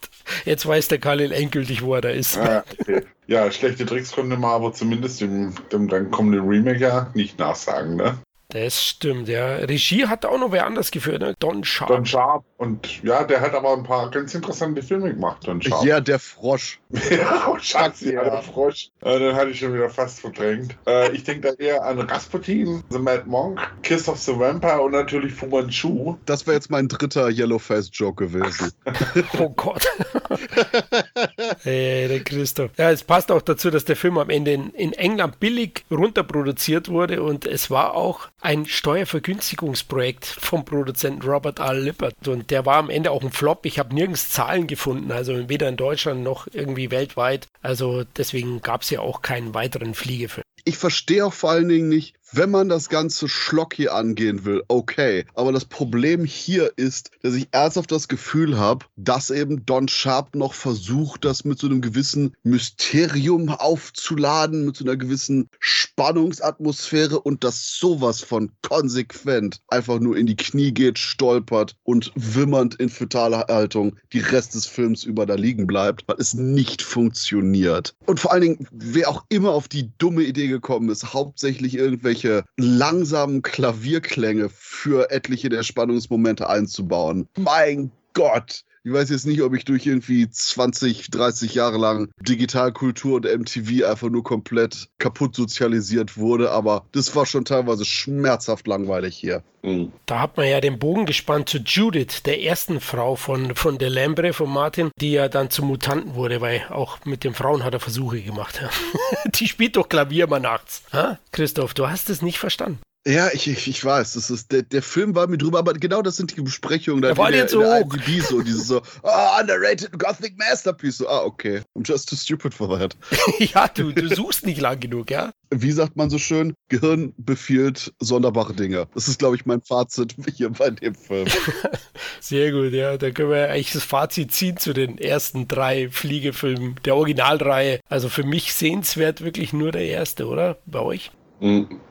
Jetzt 0.44 0.66
weiß 0.66 0.88
der 0.88 0.98
Khalil 0.98 1.32
endgültig, 1.32 1.82
wo 1.82 1.94
er 1.94 2.00
da 2.00 2.10
ist. 2.10 2.38
Ah, 2.38 2.64
okay. 2.78 3.02
Ja, 3.26 3.50
schlechte 3.50 3.86
Tricks 3.86 4.12
konnte 4.12 4.36
man 4.36 4.50
aber 4.50 4.72
zumindest 4.72 5.20
dem, 5.20 5.54
dem 5.70 5.88
dann 5.88 6.10
kommenden 6.10 6.46
Remake 6.46 6.80
ja 6.80 7.10
nicht 7.14 7.38
nachsagen, 7.38 7.96
ne? 7.96 8.18
Das 8.52 8.84
stimmt, 8.84 9.28
ja. 9.28 9.56
Regie 9.56 10.06
hat 10.06 10.26
auch 10.26 10.38
noch 10.38 10.52
wer 10.52 10.66
anders 10.66 10.90
geführt, 10.90 11.22
ne? 11.22 11.34
Don 11.38 11.64
Sharp. 11.64 11.88
Don 11.88 12.04
Sharp. 12.04 12.44
Und 12.58 13.02
ja, 13.02 13.24
der 13.24 13.40
hat 13.40 13.54
aber 13.54 13.72
ein 13.72 13.82
paar 13.82 14.10
ganz 14.10 14.34
interessante 14.34 14.82
Filme 14.82 15.14
gemacht, 15.14 15.46
Don 15.46 15.62
Sharp. 15.62 15.86
Ja, 15.86 16.00
der 16.00 16.18
Frosch. 16.18 16.78
ja, 17.10 17.48
oh 17.48 17.56
Schatzi, 17.58 18.12
ja, 18.12 18.22
der 18.22 18.42
Frosch. 18.42 18.90
Äh, 19.00 19.18
den 19.18 19.34
hatte 19.34 19.52
ich 19.52 19.58
schon 19.58 19.72
wieder 19.72 19.88
fast 19.88 20.20
verdrängt. 20.20 20.76
Äh, 20.86 21.12
ich 21.12 21.24
denke 21.24 21.48
da 21.48 21.64
eher 21.64 21.82
an 21.82 21.98
Rasputin, 22.00 22.84
The 22.90 22.98
Mad 22.98 23.22
Monk, 23.24 23.58
Kiss 23.82 24.06
of 24.06 24.18
the 24.18 24.38
Vampire 24.38 24.82
und 24.82 24.92
natürlich 24.92 25.32
Fu 25.32 25.46
Manchu. 25.46 26.18
Das 26.26 26.46
wäre 26.46 26.54
jetzt 26.54 26.70
mein 26.70 26.88
dritter 26.88 27.30
Yellowface-Joke 27.30 28.26
gewesen. 28.26 28.70
oh 29.38 29.48
Gott. 29.48 29.86
hey, 31.62 32.06
der 32.06 32.20
Christoph. 32.20 32.70
Ja, 32.76 32.90
es 32.90 33.02
passt 33.02 33.32
auch 33.32 33.42
dazu, 33.42 33.70
dass 33.70 33.86
der 33.86 33.96
Film 33.96 34.18
am 34.18 34.28
Ende 34.28 34.52
in, 34.52 34.70
in 34.74 34.92
England 34.92 35.40
billig 35.40 35.86
runterproduziert 35.90 36.90
wurde 36.90 37.22
und 37.22 37.46
es 37.46 37.70
war 37.70 37.94
auch 37.94 38.28
ein 38.42 38.66
Steuervergünstigungsprojekt 38.66 40.26
vom 40.26 40.64
Produzenten 40.64 41.22
Robert 41.22 41.60
R. 41.60 41.74
Lippert 41.74 42.26
und 42.26 42.50
der 42.50 42.66
war 42.66 42.76
am 42.76 42.90
Ende 42.90 43.12
auch 43.12 43.22
ein 43.22 43.30
Flop. 43.30 43.64
Ich 43.64 43.78
habe 43.78 43.94
nirgends 43.94 44.30
Zahlen 44.30 44.66
gefunden, 44.66 45.12
also 45.12 45.48
weder 45.48 45.68
in 45.68 45.76
Deutschland 45.76 46.22
noch 46.22 46.48
irgendwie 46.52 46.90
weltweit. 46.90 47.46
Also 47.62 48.04
deswegen 48.16 48.60
gab 48.60 48.82
es 48.82 48.90
ja 48.90 49.00
auch 49.00 49.22
keinen 49.22 49.54
weiteren 49.54 49.94
Fliegefilm. 49.94 50.44
Ich 50.64 50.76
verstehe 50.76 51.24
auch 51.24 51.32
vor 51.32 51.50
allen 51.50 51.68
Dingen 51.68 51.88
nicht, 51.88 52.16
wenn 52.34 52.50
man 52.50 52.68
das 52.68 52.88
Ganze 52.88 53.28
schlocky 53.28 53.88
angehen 53.88 54.44
will, 54.44 54.62
okay. 54.68 55.24
Aber 55.34 55.52
das 55.52 55.64
Problem 55.64 56.24
hier 56.24 56.72
ist, 56.76 57.10
dass 57.22 57.34
ich 57.34 57.48
ernsthaft 57.52 57.92
das 57.92 58.08
Gefühl 58.08 58.58
habe, 58.58 58.86
dass 58.96 59.30
eben 59.30 59.66
Don 59.66 59.88
Sharp 59.88 60.34
noch 60.34 60.54
versucht, 60.54 61.24
das 61.24 61.44
mit 61.44 61.58
so 61.58 61.66
einem 61.66 61.82
gewissen 61.82 62.34
Mysterium 62.42 63.50
aufzuladen, 63.50 64.64
mit 64.64 64.76
so 64.76 64.84
einer 64.84 64.96
gewissen 64.96 65.48
Spannungsatmosphäre 65.60 67.20
und 67.20 67.44
das 67.44 67.78
sowas 67.78 68.22
von 68.22 68.50
konsequent 68.62 69.60
einfach 69.68 70.00
nur 70.00 70.16
in 70.16 70.26
die 70.26 70.36
Knie 70.36 70.72
geht, 70.72 70.98
stolpert 70.98 71.76
und 71.82 72.12
wimmernd 72.14 72.76
in 72.76 72.88
fetaler 72.88 73.46
Haltung 73.48 73.96
die 74.12 74.20
Rest 74.20 74.54
des 74.54 74.66
Films 74.66 75.04
über 75.04 75.26
da 75.26 75.34
liegen 75.34 75.66
bleibt, 75.66 76.04
weil 76.06 76.16
es 76.18 76.34
nicht 76.34 76.80
funktioniert. 76.80 77.94
Und 78.06 78.20
vor 78.20 78.32
allen 78.32 78.42
Dingen, 78.42 78.68
wer 78.70 79.10
auch 79.10 79.24
immer 79.28 79.50
auf 79.50 79.68
die 79.68 79.90
dumme 79.98 80.22
Idee 80.22 80.48
gekommen 80.48 80.88
ist, 80.88 81.12
hauptsächlich 81.12 81.74
irgendwelche 81.74 82.21
irgendwelche 82.22 82.44
langsamen 82.56 83.42
Klavierklänge 83.42 84.48
für 84.48 85.10
etliche 85.10 85.48
der 85.48 85.62
Spannungsmomente 85.62 86.48
einzubauen. 86.48 87.28
Mein 87.36 87.90
Gott! 88.14 88.64
Ich 88.84 88.92
weiß 88.92 89.10
jetzt 89.10 89.26
nicht, 89.26 89.42
ob 89.42 89.54
ich 89.54 89.64
durch 89.64 89.86
irgendwie 89.86 90.28
20, 90.28 91.08
30 91.08 91.54
Jahre 91.54 91.78
lang 91.78 92.10
Digitalkultur 92.20 93.14
und 93.14 93.26
MTV 93.26 93.86
einfach 93.86 94.08
nur 94.08 94.24
komplett 94.24 94.88
kaputt 94.98 95.36
sozialisiert 95.36 96.16
wurde, 96.16 96.50
aber 96.50 96.84
das 96.90 97.14
war 97.14 97.24
schon 97.24 97.44
teilweise 97.44 97.84
schmerzhaft 97.84 98.66
langweilig 98.66 99.16
hier. 99.16 99.44
Mhm. 99.62 99.92
Da 100.06 100.18
hat 100.18 100.36
man 100.36 100.48
ja 100.48 100.60
den 100.60 100.80
Bogen 100.80 101.06
gespannt 101.06 101.48
zu 101.48 101.58
Judith, 101.58 102.24
der 102.24 102.42
ersten 102.42 102.80
Frau 102.80 103.14
von, 103.14 103.54
von 103.54 103.78
Delambre, 103.78 104.32
von 104.32 104.50
Martin, 104.50 104.90
die 105.00 105.12
ja 105.12 105.28
dann 105.28 105.50
zum 105.50 105.68
Mutanten 105.68 106.16
wurde, 106.16 106.40
weil 106.40 106.64
auch 106.70 107.04
mit 107.04 107.22
den 107.22 107.34
Frauen 107.34 107.62
hat 107.62 107.74
er 107.74 107.80
Versuche 107.80 108.20
gemacht. 108.20 108.60
die 109.36 109.46
spielt 109.46 109.76
doch 109.76 109.88
Klavier 109.88 110.26
mal 110.26 110.40
nachts. 110.40 110.82
Ha? 110.92 111.20
Christoph, 111.30 111.74
du 111.74 111.88
hast 111.88 112.10
es 112.10 112.20
nicht 112.20 112.40
verstanden. 112.40 112.80
Ja, 113.04 113.30
ich, 113.32 113.48
ich, 113.48 113.66
ich 113.66 113.84
weiß, 113.84 114.12
das 114.12 114.30
ist, 114.30 114.52
der, 114.52 114.62
der 114.62 114.80
Film 114.80 115.16
war 115.16 115.26
mir 115.26 115.36
drüber, 115.36 115.58
aber 115.58 115.72
genau 115.72 116.02
das 116.02 116.16
sind 116.16 116.36
die 116.36 116.40
Besprechungen. 116.40 117.02
Da 117.02 117.16
war 117.16 117.32
jetzt 117.32 117.50
so 117.50 117.64
hoch. 117.64 117.80
IMDb 117.80 118.22
so, 118.22 118.42
dieses 118.42 118.68
so, 118.68 118.80
oh, 119.02 119.10
underrated 119.40 119.98
Gothic 119.98 120.38
Masterpiece. 120.38 120.98
So, 120.98 121.08
ah, 121.08 121.24
okay. 121.24 121.62
I'm 121.76 121.82
just 121.84 122.08
too 122.08 122.14
stupid 122.14 122.54
for 122.54 122.68
that. 122.78 122.96
ja, 123.38 123.66
du, 123.66 123.90
du 123.90 124.14
suchst 124.14 124.46
nicht 124.46 124.60
lang 124.60 124.78
genug, 124.78 125.10
ja? 125.10 125.32
Wie 125.50 125.72
sagt 125.72 125.96
man 125.96 126.10
so 126.10 126.18
schön? 126.18 126.54
Gehirn 126.68 127.12
befiehlt 127.16 127.92
sonderbare 127.98 128.54
Dinge. 128.54 128.86
Das 128.94 129.08
ist, 129.08 129.18
glaube 129.18 129.34
ich, 129.34 129.46
mein 129.46 129.62
Fazit 129.62 130.14
hier 130.36 130.50
bei 130.50 130.70
dem 130.70 130.94
Film. 130.94 131.26
Sehr 132.20 132.52
gut, 132.52 132.72
ja. 132.72 132.96
Da 132.98 133.10
können 133.10 133.30
wir 133.30 133.50
eigentlich 133.50 133.72
das 133.72 133.82
Fazit 133.82 134.30
ziehen 134.32 134.58
zu 134.58 134.72
den 134.72 134.98
ersten 134.98 135.48
drei 135.48 135.90
Fliegefilmen 135.90 136.76
der 136.84 136.94
Originalreihe. 136.94 137.80
Also 137.88 138.08
für 138.08 138.22
mich 138.22 138.54
sehenswert 138.54 139.22
wirklich 139.22 139.52
nur 139.52 139.72
der 139.72 139.86
erste, 139.86 140.28
oder? 140.28 140.58
Bei 140.66 140.78
euch? 140.78 141.10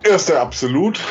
Erste 0.03 0.39
absolut. 0.39 1.01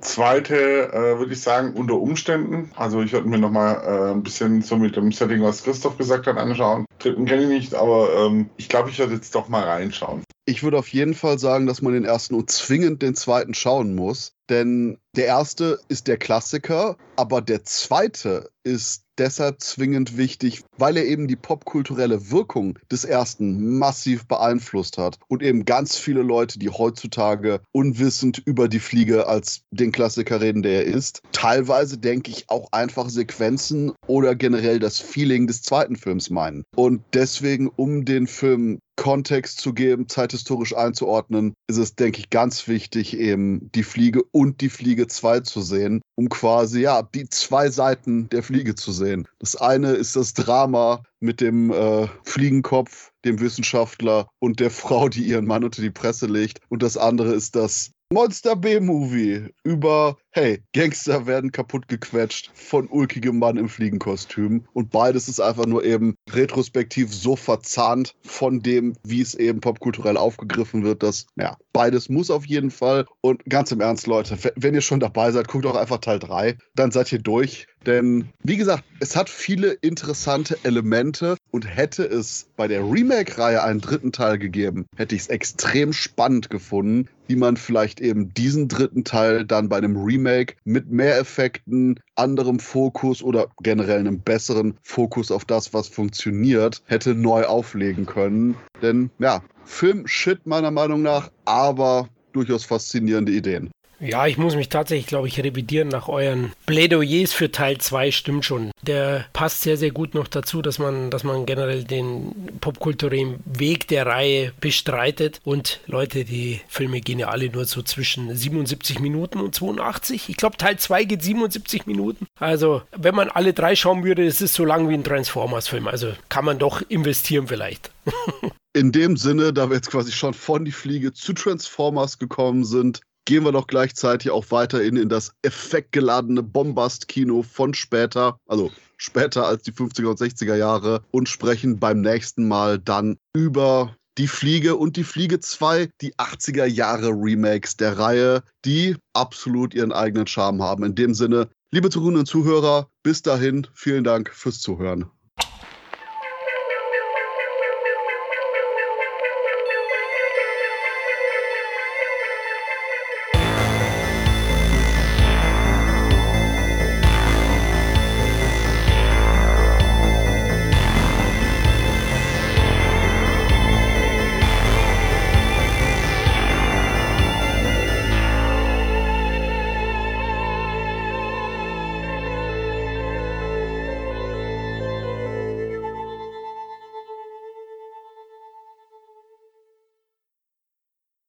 Zweite 0.00 0.92
äh, 0.92 1.18
würde 1.18 1.32
ich 1.32 1.42
sagen, 1.42 1.74
unter 1.74 1.94
Umständen. 1.94 2.70
Also 2.76 3.02
ich 3.02 3.12
würde 3.12 3.28
mir 3.28 3.38
nochmal 3.38 3.82
äh, 3.84 4.12
ein 4.12 4.22
bisschen 4.22 4.62
so 4.62 4.76
mit 4.76 4.96
dem 4.96 5.12
Setting, 5.12 5.42
was 5.42 5.62
Christoph 5.62 5.98
gesagt 5.98 6.26
hat, 6.26 6.38
anschauen. 6.38 6.86
Dritten 7.00 7.26
kenne 7.26 7.42
ich 7.42 7.48
nicht, 7.48 7.74
aber 7.74 8.08
ähm, 8.14 8.48
ich 8.56 8.68
glaube, 8.68 8.90
ich 8.90 8.98
werde 8.98 9.14
jetzt 9.14 9.34
doch 9.34 9.48
mal 9.48 9.64
reinschauen. 9.64 10.22
Ich 10.46 10.62
würde 10.62 10.78
auf 10.78 10.88
jeden 10.88 11.14
Fall 11.14 11.38
sagen, 11.38 11.66
dass 11.66 11.82
man 11.82 11.92
den 11.92 12.04
ersten 12.04 12.34
und 12.34 12.50
zwingend 12.50 13.02
den 13.02 13.14
zweiten 13.14 13.54
schauen 13.54 13.94
muss. 13.94 14.32
Denn 14.48 14.98
der 15.16 15.26
erste 15.26 15.78
ist 15.88 16.08
der 16.08 16.16
Klassiker, 16.16 16.96
aber 17.16 17.40
der 17.42 17.64
zweite 17.64 18.50
ist 18.64 19.04
deshalb 19.20 19.60
zwingend 19.60 20.16
wichtig, 20.16 20.64
weil 20.78 20.96
er 20.96 21.04
eben 21.04 21.28
die 21.28 21.36
popkulturelle 21.36 22.30
Wirkung 22.30 22.78
des 22.90 23.04
ersten 23.04 23.78
massiv 23.78 24.26
beeinflusst 24.26 24.98
hat 24.98 25.18
und 25.28 25.42
eben 25.42 25.66
ganz 25.66 25.96
viele 25.96 26.22
Leute, 26.22 26.58
die 26.58 26.70
heutzutage 26.70 27.60
unwissend 27.70 28.42
über 28.44 28.66
die 28.66 28.80
Fliege 28.80 29.28
als 29.28 29.62
den 29.70 29.92
Klassiker 29.92 30.40
reden, 30.40 30.62
der 30.62 30.86
er 30.86 30.94
ist, 30.94 31.22
teilweise 31.32 31.98
denke 31.98 32.30
ich 32.30 32.48
auch 32.48 32.72
einfach 32.72 33.10
Sequenzen 33.10 33.92
oder 34.06 34.34
generell 34.34 34.78
das 34.78 34.98
Feeling 34.98 35.46
des 35.46 35.62
zweiten 35.62 35.96
Films 35.96 36.30
meinen. 36.30 36.64
Und 36.74 37.02
deswegen, 37.12 37.68
um 37.68 38.06
den 38.06 38.26
Film 38.26 38.80
Kontext 39.00 39.62
zu 39.62 39.72
geben, 39.72 40.10
zeithistorisch 40.10 40.76
einzuordnen, 40.76 41.54
ist 41.68 41.78
es, 41.78 41.94
denke 41.94 42.18
ich, 42.18 42.28
ganz 42.28 42.68
wichtig, 42.68 43.16
eben 43.16 43.72
die 43.72 43.82
Fliege 43.82 44.22
und 44.30 44.60
die 44.60 44.68
Fliege 44.68 45.06
2 45.06 45.40
zu 45.40 45.62
sehen, 45.62 46.02
um 46.16 46.28
quasi, 46.28 46.82
ja, 46.82 47.00
die 47.00 47.26
zwei 47.26 47.70
Seiten 47.70 48.28
der 48.28 48.42
Fliege 48.42 48.74
zu 48.74 48.92
sehen. 48.92 49.26
Das 49.38 49.56
eine 49.56 49.92
ist 49.92 50.16
das 50.16 50.34
Drama 50.34 51.02
mit 51.18 51.40
dem 51.40 51.72
äh, 51.72 52.08
Fliegenkopf, 52.24 53.10
dem 53.24 53.40
Wissenschaftler 53.40 54.28
und 54.38 54.60
der 54.60 54.70
Frau, 54.70 55.08
die 55.08 55.24
ihren 55.24 55.46
Mann 55.46 55.64
unter 55.64 55.80
die 55.80 55.88
Presse 55.88 56.26
legt. 56.26 56.60
Und 56.68 56.82
das 56.82 56.98
andere 56.98 57.32
ist 57.32 57.56
das 57.56 57.92
Monster 58.12 58.56
B-Movie 58.56 59.50
über, 59.62 60.16
hey, 60.30 60.64
Gangster 60.74 61.28
werden 61.28 61.52
kaputt 61.52 61.86
gequetscht 61.86 62.50
von 62.54 62.88
ulkigem 62.88 63.38
Mann 63.38 63.56
im 63.56 63.68
Fliegenkostüm. 63.68 64.64
Und 64.72 64.90
beides 64.90 65.28
ist 65.28 65.38
einfach 65.38 65.66
nur 65.66 65.84
eben 65.84 66.16
retrospektiv 66.28 67.14
so 67.14 67.36
verzahnt 67.36 68.16
von 68.22 68.58
dem, 68.62 68.96
wie 69.04 69.20
es 69.20 69.36
eben 69.36 69.60
popkulturell 69.60 70.16
aufgegriffen 70.16 70.82
wird, 70.82 71.04
dass, 71.04 71.26
ja, 71.36 71.56
beides 71.72 72.08
muss 72.08 72.32
auf 72.32 72.44
jeden 72.46 72.72
Fall. 72.72 73.06
Und 73.20 73.44
ganz 73.44 73.70
im 73.70 73.80
Ernst, 73.80 74.08
Leute, 74.08 74.36
wenn 74.56 74.74
ihr 74.74 74.80
schon 74.80 74.98
dabei 74.98 75.30
seid, 75.30 75.46
guckt 75.46 75.66
auch 75.66 75.76
einfach 75.76 75.98
Teil 75.98 76.18
3. 76.18 76.58
Dann 76.74 76.90
seid 76.90 77.12
ihr 77.12 77.20
durch. 77.20 77.68
Denn, 77.86 78.28
wie 78.42 78.56
gesagt, 78.56 78.82
es 78.98 79.14
hat 79.14 79.30
viele 79.30 79.70
interessante 79.70 80.58
Elemente 80.64 81.36
und 81.50 81.64
hätte 81.64 82.04
es 82.04 82.48
bei 82.56 82.68
der 82.68 82.80
Remake-Reihe 82.80 83.62
einen 83.62 83.80
dritten 83.80 84.12
Teil 84.12 84.38
gegeben, 84.38 84.86
hätte 84.96 85.14
ich 85.14 85.22
es 85.22 85.28
extrem 85.28 85.92
spannend 85.92 86.50
gefunden, 86.50 87.08
wie 87.26 87.36
man 87.36 87.56
vielleicht 87.56 88.00
eben 88.00 88.34
diesen 88.34 88.68
dritten 88.68 89.04
Teil 89.04 89.44
dann 89.44 89.68
bei 89.68 89.76
einem 89.76 89.96
Remake 89.96 90.56
mit 90.64 90.90
mehr 90.90 91.18
Effekten, 91.18 92.00
anderem 92.14 92.58
Fokus 92.58 93.22
oder 93.22 93.48
generell 93.62 94.00
einem 94.00 94.20
besseren 94.20 94.76
Fokus 94.82 95.30
auf 95.30 95.44
das, 95.44 95.72
was 95.72 95.88
funktioniert, 95.88 96.82
hätte 96.86 97.14
neu 97.14 97.44
auflegen 97.44 98.06
können. 98.06 98.56
Denn 98.82 99.10
ja, 99.18 99.42
Film-Shit 99.64 100.46
meiner 100.46 100.70
Meinung 100.70 101.02
nach, 101.02 101.30
aber 101.44 102.08
durchaus 102.32 102.64
faszinierende 102.64 103.32
Ideen. 103.32 103.70
Ja, 104.00 104.26
ich 104.26 104.38
muss 104.38 104.56
mich 104.56 104.70
tatsächlich, 104.70 105.06
glaube 105.06 105.28
ich, 105.28 105.38
revidieren 105.38 105.88
nach 105.88 106.08
euren 106.08 106.52
Plädoyers 106.64 107.32
für 107.32 107.52
Teil 107.52 107.78
2. 107.78 108.10
Stimmt 108.10 108.44
schon. 108.44 108.70
Der 108.82 109.26
passt 109.34 109.60
sehr, 109.60 109.76
sehr 109.76 109.90
gut 109.90 110.14
noch 110.14 110.26
dazu, 110.26 110.62
dass 110.62 110.78
man, 110.78 111.10
dass 111.10 111.22
man 111.22 111.44
generell 111.44 111.84
den 111.84 112.50
popkulturellen 112.60 113.40
Weg 113.44 113.88
der 113.88 114.06
Reihe 114.06 114.52
bestreitet. 114.60 115.40
Und 115.44 115.80
Leute, 115.86 116.24
die 116.24 116.60
Filme 116.68 117.02
gehen 117.02 117.18
ja 117.18 117.28
alle 117.28 117.50
nur 117.50 117.66
so 117.66 117.82
zwischen 117.82 118.34
77 118.34 119.00
Minuten 119.00 119.38
und 119.40 119.54
82. 119.54 120.30
Ich 120.30 120.36
glaube, 120.36 120.56
Teil 120.56 120.78
2 120.78 121.04
geht 121.04 121.22
77 121.22 121.86
Minuten. 121.86 122.26
Also, 122.38 122.82
wenn 122.96 123.14
man 123.14 123.28
alle 123.28 123.52
drei 123.52 123.76
schauen 123.76 124.02
würde, 124.04 124.24
ist 124.24 124.40
es 124.40 124.54
so 124.54 124.64
lang 124.64 124.88
wie 124.88 124.94
ein 124.94 125.04
Transformers-Film. 125.04 125.86
Also 125.86 126.12
kann 126.30 126.46
man 126.46 126.58
doch 126.58 126.82
investieren 126.88 127.48
vielleicht. 127.48 127.90
In 128.72 128.92
dem 128.92 129.16
Sinne, 129.16 129.52
da 129.52 129.68
wir 129.68 129.76
jetzt 129.76 129.90
quasi 129.90 130.12
schon 130.12 130.32
von 130.32 130.64
die 130.64 130.72
Fliege 130.72 131.12
zu 131.12 131.32
Transformers 131.32 132.18
gekommen 132.18 132.64
sind, 132.64 133.00
gehen 133.30 133.44
wir 133.44 133.52
doch 133.52 133.68
gleichzeitig 133.68 134.32
auch 134.32 134.46
weiterhin 134.50 134.96
in 134.96 135.08
das 135.08 135.30
effektgeladene 135.42 136.42
Bombast-Kino 136.42 137.44
von 137.44 137.74
später, 137.74 138.40
also 138.48 138.72
später 138.96 139.46
als 139.46 139.62
die 139.62 139.70
50er 139.70 140.06
und 140.06 140.18
60er 140.18 140.56
Jahre 140.56 141.04
und 141.12 141.28
sprechen 141.28 141.78
beim 141.78 142.00
nächsten 142.00 142.48
Mal 142.48 142.80
dann 142.80 143.18
über 143.32 143.94
die 144.18 144.26
Fliege 144.26 144.74
und 144.74 144.96
die 144.96 145.04
Fliege 145.04 145.38
2, 145.38 145.90
die 146.00 146.12
80er 146.16 146.64
Jahre 146.64 147.10
Remakes 147.10 147.76
der 147.76 148.00
Reihe, 148.00 148.42
die 148.64 148.96
absolut 149.12 149.74
ihren 149.74 149.92
eigenen 149.92 150.26
Charme 150.26 150.64
haben. 150.64 150.82
In 150.82 150.96
dem 150.96 151.14
Sinne, 151.14 151.50
liebe 151.70 151.88
Zuhörerinnen 151.88 152.22
und 152.22 152.26
Zuhörer, 152.26 152.88
bis 153.04 153.22
dahin, 153.22 153.64
vielen 153.74 154.02
Dank 154.02 154.30
fürs 154.34 154.60
Zuhören. 154.60 155.08